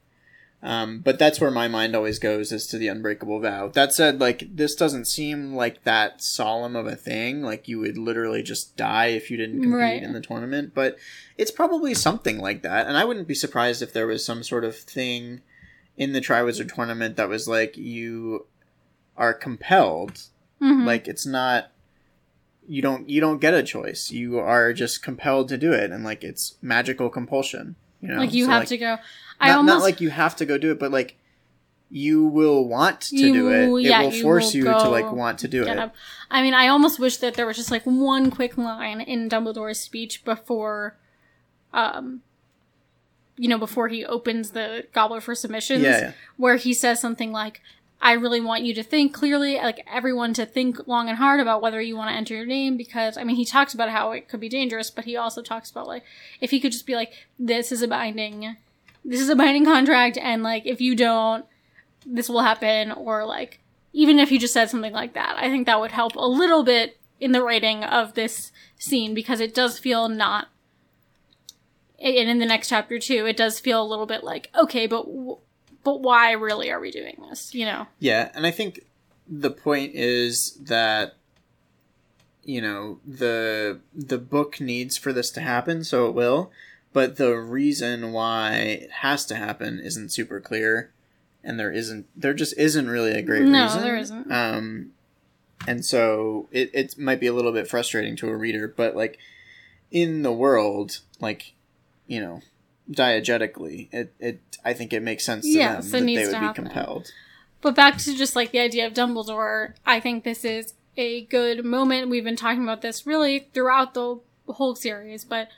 Um, 0.63 1.01
but 1.01 1.19
that's 1.21 1.41
where 1.41 1.53
my 1.53 1.67
mind 1.69 1.95
always 1.97 2.19
goes 2.19 2.51
is 2.53 2.67
to 2.67 2.79
the 2.79 2.89
unbreakable 2.89 3.41
vow. 3.41 3.69
That 3.69 3.95
said, 3.95 4.21
like 4.21 4.55
this 4.55 4.75
doesn't 4.75 5.07
seem 5.07 5.55
like 5.55 5.85
that 5.85 6.21
solemn 6.23 6.77
of 6.77 6.87
a 6.87 6.97
thing. 6.97 7.43
Like 7.43 7.69
you 7.69 7.79
would 7.79 7.97
literally 7.97 8.43
just 8.43 8.77
die 8.77 9.07
if 9.07 9.31
you 9.31 9.37
didn't 9.39 9.63
compete 9.63 9.79
Right. 9.81 10.03
in 10.03 10.13
the 10.13 10.21
tournament. 10.21 10.73
But 10.75 10.99
it's 11.39 11.53
probably 11.53 11.95
something 11.95 12.39
like 12.39 12.61
that, 12.63 12.87
and 12.87 12.97
I 12.99 13.05
wouldn't 13.07 13.29
be 13.29 13.35
surprised 13.35 13.81
if 13.81 13.93
there 13.95 14.07
was 14.07 14.23
some 14.25 14.43
sort 14.43 14.65
of 14.65 14.77
thing 14.77 15.41
in 15.97 16.13
the 16.13 16.21
Triwizard 16.21 16.75
tournament 16.75 17.17
that 17.17 17.29
was 17.31 17.49
like 17.49 17.77
you 17.79 18.47
are 19.17 19.33
compelled 19.35 20.23
Mhm. 20.61 20.85
like 20.85 21.09
it's 21.09 21.25
not 21.27 21.71
you 22.69 22.83
don't 22.83 23.09
you 23.09 23.21
don't 23.21 23.41
get 23.41 23.55
a 23.55 23.63
choice 23.63 24.11
you 24.11 24.39
are 24.39 24.73
just 24.73 25.03
compelled 25.03 25.49
to 25.49 25.57
do 25.57 25.73
it 25.73 25.91
and 25.91 26.05
like 26.05 26.23
it's 26.23 26.57
magical 26.61 27.09
compulsion 27.09 27.75
you 28.01 28.09
know 28.09 28.19
like 28.19 28.33
you 28.35 28.45
So, 28.45 28.51
have 28.51 28.61
like, 28.61 28.69
to 28.69 28.77
go. 28.79 28.91
not, 28.91 29.01
I 29.41 29.51
almost 29.53 29.75
not 29.77 29.83
like 29.83 30.01
you 30.01 30.11
have 30.11 30.37
to 30.37 30.45
go 30.47 30.59
do 30.59 30.71
it 30.73 30.79
but 30.79 30.91
like 30.93 31.17
you 31.91 32.23
will 32.25 32.69
want 32.69 33.01
to 33.01 33.17
You- 33.17 33.33
do 33.33 33.49
it 33.49 33.83
yeah, 33.83 34.03
it 34.03 34.05
will 34.07 34.13
you 34.15 34.23
force 34.23 34.53
will 34.53 34.59
you 34.59 34.65
to 34.65 34.89
like 34.91 35.11
want 35.11 35.39
to 35.39 35.49
do 35.49 35.63
it 35.63 35.79
up. 35.79 35.95
I 36.31 36.43
mean, 36.43 36.53
I 36.53 36.69
almost 36.69 36.99
wish 37.01 37.17
that 37.17 37.33
there 37.35 37.47
was 37.47 37.57
just 37.57 37.71
like 37.71 37.85
one 37.85 38.31
quick 38.31 38.59
line 38.59 39.01
in 39.01 39.31
Dumbledore's 39.31 39.81
speech 39.81 40.23
before, 40.23 40.99
um, 41.73 42.21
you 43.39 43.49
know, 43.49 43.57
before 43.57 43.89
he 43.89 44.05
opens 44.05 44.51
the 44.51 44.85
goblet 44.93 45.23
for 45.23 45.35
submissions, 45.35 45.83
Yeah, 45.83 45.99
yeah. 45.99 46.13
where 46.37 46.57
he 46.57 46.75
says 46.75 47.01
something 47.01 47.33
like, 47.33 47.63
"I 48.01 48.13
really 48.13 48.41
want 48.41 48.65
you 48.65 48.75
to 48.75 48.83
think 48.83 49.13
clearly, 49.13 49.57
like 49.57 49.85
everyone 49.91 50.33
to 50.35 50.47
think 50.47 50.87
long 50.87 51.09
and 51.09 51.19
hard 51.19 51.41
about 51.41 51.63
whether 51.63 51.81
you 51.81 51.97
want 51.97 52.11
to 52.11 52.17
enter 52.17 52.35
your 52.35 52.47
name." 52.47 52.77
Because 52.77 53.17
I 53.17 53.25
mean, 53.25 53.37
he 53.37 53.45
talks 53.45 53.75
about 53.75 53.91
how 53.91 54.13
it 54.13 54.29
could 54.29 54.41
be 54.41 54.49
dangerous, 54.49 54.91
but 54.91 55.05
he 55.05 55.17
also 55.17 55.43
talks 55.43 55.71
about 55.71 55.87
like 55.87 56.05
if 56.41 56.51
he 56.51 56.61
could 56.61 56.73
just 56.73 56.87
be 56.87 56.95
like, 56.95 57.13
"This 57.39 57.73
is 57.73 57.83
a 57.83 57.89
binding, 57.89 58.57
this 59.05 59.21
is 59.21 59.29
a 59.29 59.37
binding 59.37 59.65
contract," 59.65 60.19
and 60.19 60.43
like 60.43 60.67
if 60.67 60.81
you 60.81 60.95
don't 60.95 61.45
this 62.07 62.29
will 62.29 62.41
happen 62.41 62.93
or 62.93 63.25
like 63.25 63.61
even 63.93 64.19
if 64.19 64.31
you 64.31 64.39
just 64.39 64.55
said 64.55 64.71
something 64.71 64.93
like 64.93 65.15
that 65.15 65.37
i 65.37 65.49
think 65.49 65.67
that 65.67 65.81
would 65.81 65.93
help 65.93 66.15
a 66.17 66.27
little 66.27 66.65
bit 66.65 66.99
in 67.21 67.33
the 67.33 67.43
writing 67.43 67.85
of 67.85 68.15
this 68.15 68.53
scene 68.79 69.15
because 69.15 69.41
it 69.41 69.55
does 69.55 69.79
feel 69.79 70.09
not 70.09 70.49
and 71.99 72.29
in 72.29 72.39
the 72.39 72.47
next 72.47 72.69
chapter 72.69 72.99
too 72.99 73.27
it 73.27 73.37
does 73.37 73.61
feel 73.61 73.83
a 73.83 73.87
little 73.87 74.07
bit 74.07 74.25
like 74.25 74.51
okay 74.57 74.87
but 74.87 75.05
w- 75.05 75.39
but 75.85 76.01
why 76.01 76.33
really 76.33 76.71
are 76.71 76.81
we 76.81 76.91
doing 76.91 77.17
this 77.29 77.55
you 77.55 77.65
know 77.65 77.87
Yeah, 77.99 78.31
and 78.35 78.47
I 78.47 78.51
think 78.51 78.85
the 79.29 79.51
point 79.51 79.93
is 79.95 80.53
that 80.63 81.15
you 82.45 82.61
know 82.63 82.99
the 83.07 83.81
the 83.95 84.19
book 84.19 84.61
needs 84.61 84.97
for 84.97 85.13
this 85.13 85.31
to 85.33 85.41
happen, 85.41 85.85
so 85.85 86.07
it 86.09 86.15
will. 86.15 86.51
But 86.95 87.17
the 87.17 87.37
reason 87.37 88.13
why 88.13 88.55
it 88.55 88.91
has 89.03 89.27
to 89.27 89.35
happen 89.37 89.79
isn't 89.79 90.11
super 90.13 90.41
clear, 90.41 90.91
and 91.45 91.61
there 91.61 91.71
isn't 91.71 92.07
there 92.17 92.33
just 92.33 92.57
isn't 92.57 92.89
really 92.89 93.13
a 93.13 93.23
great 93.23 93.43
No, 93.43 93.65
reason. 93.65 93.83
there 93.83 93.97
isn't. 93.97 94.33
Um, 94.33 94.93
and 95.67 95.85
so 95.85 96.49
it 96.51 96.71
it 96.73 96.99
might 96.99 97.21
be 97.21 97.27
a 97.27 97.35
little 97.35 97.53
bit 97.53 97.69
frustrating 97.69 98.17
to 98.17 98.29
a 98.31 98.37
reader, 98.37 98.67
but 98.67 98.97
like 98.97 99.19
in 99.91 100.23
the 100.23 100.33
world, 100.33 101.01
like 101.21 101.53
you 102.07 102.21
know, 102.21 102.41
diegetically, 102.91 103.89
it 103.93 104.15
it 104.19 104.41
I 104.65 104.73
think 104.73 104.93
it 104.93 105.03
makes 105.03 105.25
sense 105.25 105.45
to 105.45 105.51
Yes, 105.51 105.91
them 105.91 106.07
that 106.07 106.15
they 106.15 106.27
would 106.27 106.33
be 106.33 106.37
happen. 106.47 106.65
compelled. 106.65 107.11
But 107.61 107.75
back 107.75 107.99
to 107.99 108.15
just 108.17 108.37
like 108.37 108.53
the 108.53 108.61
idea 108.61 108.87
of 108.87 108.95
Dumbledore, 108.95 109.75
I 109.85 109.99
think 110.01 110.25
this 110.25 110.45
is 110.45 110.75
a 110.97 111.25
good 111.25 111.65
moment. 111.65 112.09
We've 112.09 112.25
been 112.25 112.37
talking 112.37 112.63
about 112.63 112.83
this 112.83 113.07
really 113.07 113.49
throughout 113.53 113.95
the 113.95 114.21
whole 114.47 114.75
series, 114.75 115.25
but 115.25 115.49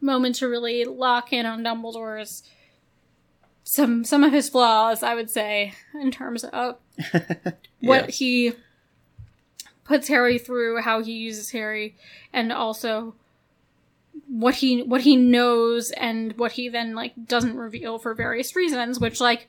moment 0.00 0.36
to 0.36 0.48
really 0.48 0.84
lock 0.84 1.32
in 1.32 1.44
on 1.46 1.62
Dumbledore's 1.64 2.44
some 3.64 4.04
some 4.04 4.24
of 4.24 4.32
his 4.32 4.48
flaws, 4.48 5.02
I 5.02 5.14
would 5.14 5.30
say, 5.30 5.74
in 6.00 6.10
terms 6.10 6.44
of 6.44 6.76
what 7.80 8.10
he 8.10 8.52
puts 9.84 10.08
Harry 10.08 10.38
through, 10.38 10.80
how 10.82 11.02
he 11.02 11.12
uses 11.12 11.50
Harry, 11.50 11.96
and 12.32 12.52
also 12.52 13.14
what 14.28 14.56
he 14.56 14.82
what 14.82 15.00
he 15.02 15.16
knows 15.16 15.90
and 15.92 16.36
what 16.36 16.52
he 16.52 16.68
then 16.68 16.94
like 16.94 17.12
doesn't 17.26 17.56
reveal 17.56 17.98
for 17.98 18.14
various 18.14 18.54
reasons, 18.54 19.00
which 19.00 19.20
like 19.20 19.48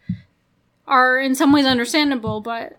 are 0.87 1.19
in 1.19 1.35
some 1.35 1.51
ways 1.51 1.65
understandable, 1.65 2.41
but 2.41 2.77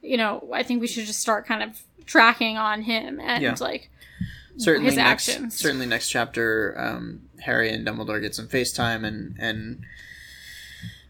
you 0.00 0.16
know, 0.16 0.48
I 0.52 0.62
think 0.62 0.80
we 0.80 0.86
should 0.86 1.06
just 1.06 1.20
start 1.20 1.46
kind 1.46 1.62
of 1.62 1.82
tracking 2.06 2.56
on 2.58 2.82
him 2.82 3.20
and 3.20 3.42
Yeah. 3.42 3.54
like 3.60 3.90
certainly 4.56 4.90
his 4.90 4.96
next, 4.96 5.28
actions. 5.28 5.58
Certainly 5.58 5.86
next 5.86 6.08
chapter, 6.10 6.74
um, 6.78 7.22
Harry 7.40 7.72
and 7.72 7.86
Dumbledore 7.86 8.20
get 8.20 8.34
some 8.34 8.48
FaceTime 8.48 9.04
and 9.06 9.36
and 9.38 9.84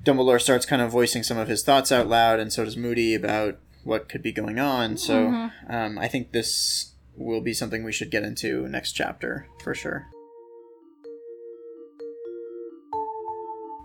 Dumbledore 0.04 0.40
starts 0.40 0.66
kind 0.66 0.82
of 0.82 0.90
voicing 0.90 1.22
some 1.22 1.38
of 1.38 1.46
his 1.48 1.62
thoughts 1.62 1.92
out 1.92 2.08
loud, 2.08 2.40
and 2.40 2.52
so 2.52 2.64
does 2.64 2.76
Moody 2.76 3.14
about 3.14 3.58
what 3.84 4.08
could 4.08 4.22
be 4.22 4.32
going 4.32 4.58
on. 4.58 4.96
So 4.96 5.26
Mm-hmm. 5.26 5.72
um, 5.72 5.98
I 5.98 6.08
think 6.08 6.32
this 6.32 6.92
will 7.16 7.40
be 7.40 7.52
something 7.54 7.84
we 7.84 7.92
should 7.92 8.10
get 8.10 8.22
into 8.24 8.66
next 8.68 8.92
chapter 8.92 9.46
for 9.62 9.74
sure. 9.74 10.06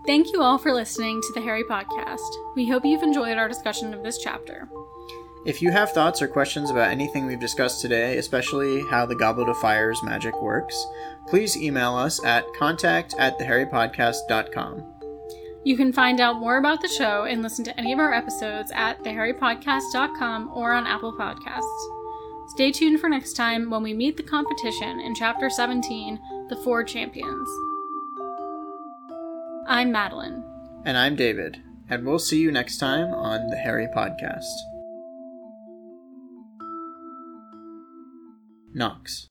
Thank 0.08 0.32
you 0.32 0.40
all 0.40 0.56
for 0.56 0.72
listening 0.72 1.20
to 1.20 1.32
the 1.34 1.42
Harry 1.42 1.64
podcast. 1.64 2.30
We 2.56 2.66
hope 2.66 2.86
you've 2.86 3.02
enjoyed 3.02 3.36
our 3.36 3.46
discussion 3.46 3.92
of 3.92 4.02
this 4.02 4.16
chapter. 4.16 4.66
If 5.44 5.60
you 5.60 5.70
have 5.70 5.92
thoughts 5.92 6.22
or 6.22 6.28
questions 6.28 6.70
about 6.70 6.90
anything 6.90 7.26
we've 7.26 7.38
discussed 7.38 7.82
today, 7.82 8.16
especially 8.16 8.80
how 8.88 9.04
the 9.04 9.14
Goblet 9.14 9.50
of 9.50 9.58
Fire's 9.58 10.02
magic 10.02 10.40
works, 10.40 10.82
please 11.28 11.58
email 11.58 11.94
us 11.94 12.24
at 12.24 12.46
contact 12.54 13.16
at 13.18 13.38
theharrypodcast.com. 13.38 14.82
You 15.64 15.76
can 15.76 15.92
find 15.92 16.22
out 16.22 16.40
more 16.40 16.56
about 16.56 16.80
the 16.80 16.88
show 16.88 17.24
and 17.24 17.42
listen 17.42 17.66
to 17.66 17.78
any 17.78 17.92
of 17.92 17.98
our 17.98 18.14
episodes 18.14 18.72
at 18.74 19.04
theharrypodcast.com 19.04 20.52
or 20.54 20.72
on 20.72 20.86
Apple 20.86 21.12
Podcasts. 21.12 22.48
Stay 22.48 22.72
tuned 22.72 22.98
for 22.98 23.10
next 23.10 23.34
time 23.34 23.68
when 23.68 23.82
we 23.82 23.92
meet 23.92 24.16
the 24.16 24.22
competition 24.22 25.00
in 25.00 25.14
Chapter 25.14 25.50
17 25.50 26.18
The 26.48 26.56
Four 26.56 26.82
Champions. 26.82 27.67
I'm 29.70 29.92
Madeline. 29.92 30.42
And 30.86 30.96
I'm 30.96 31.14
David, 31.14 31.62
and 31.90 32.06
we'll 32.06 32.18
see 32.18 32.40
you 32.40 32.50
next 32.50 32.78
time 32.78 33.12
on 33.12 33.48
the 33.48 33.56
Harry 33.56 33.86
Podcast. 33.86 34.46
Nox. 38.72 39.28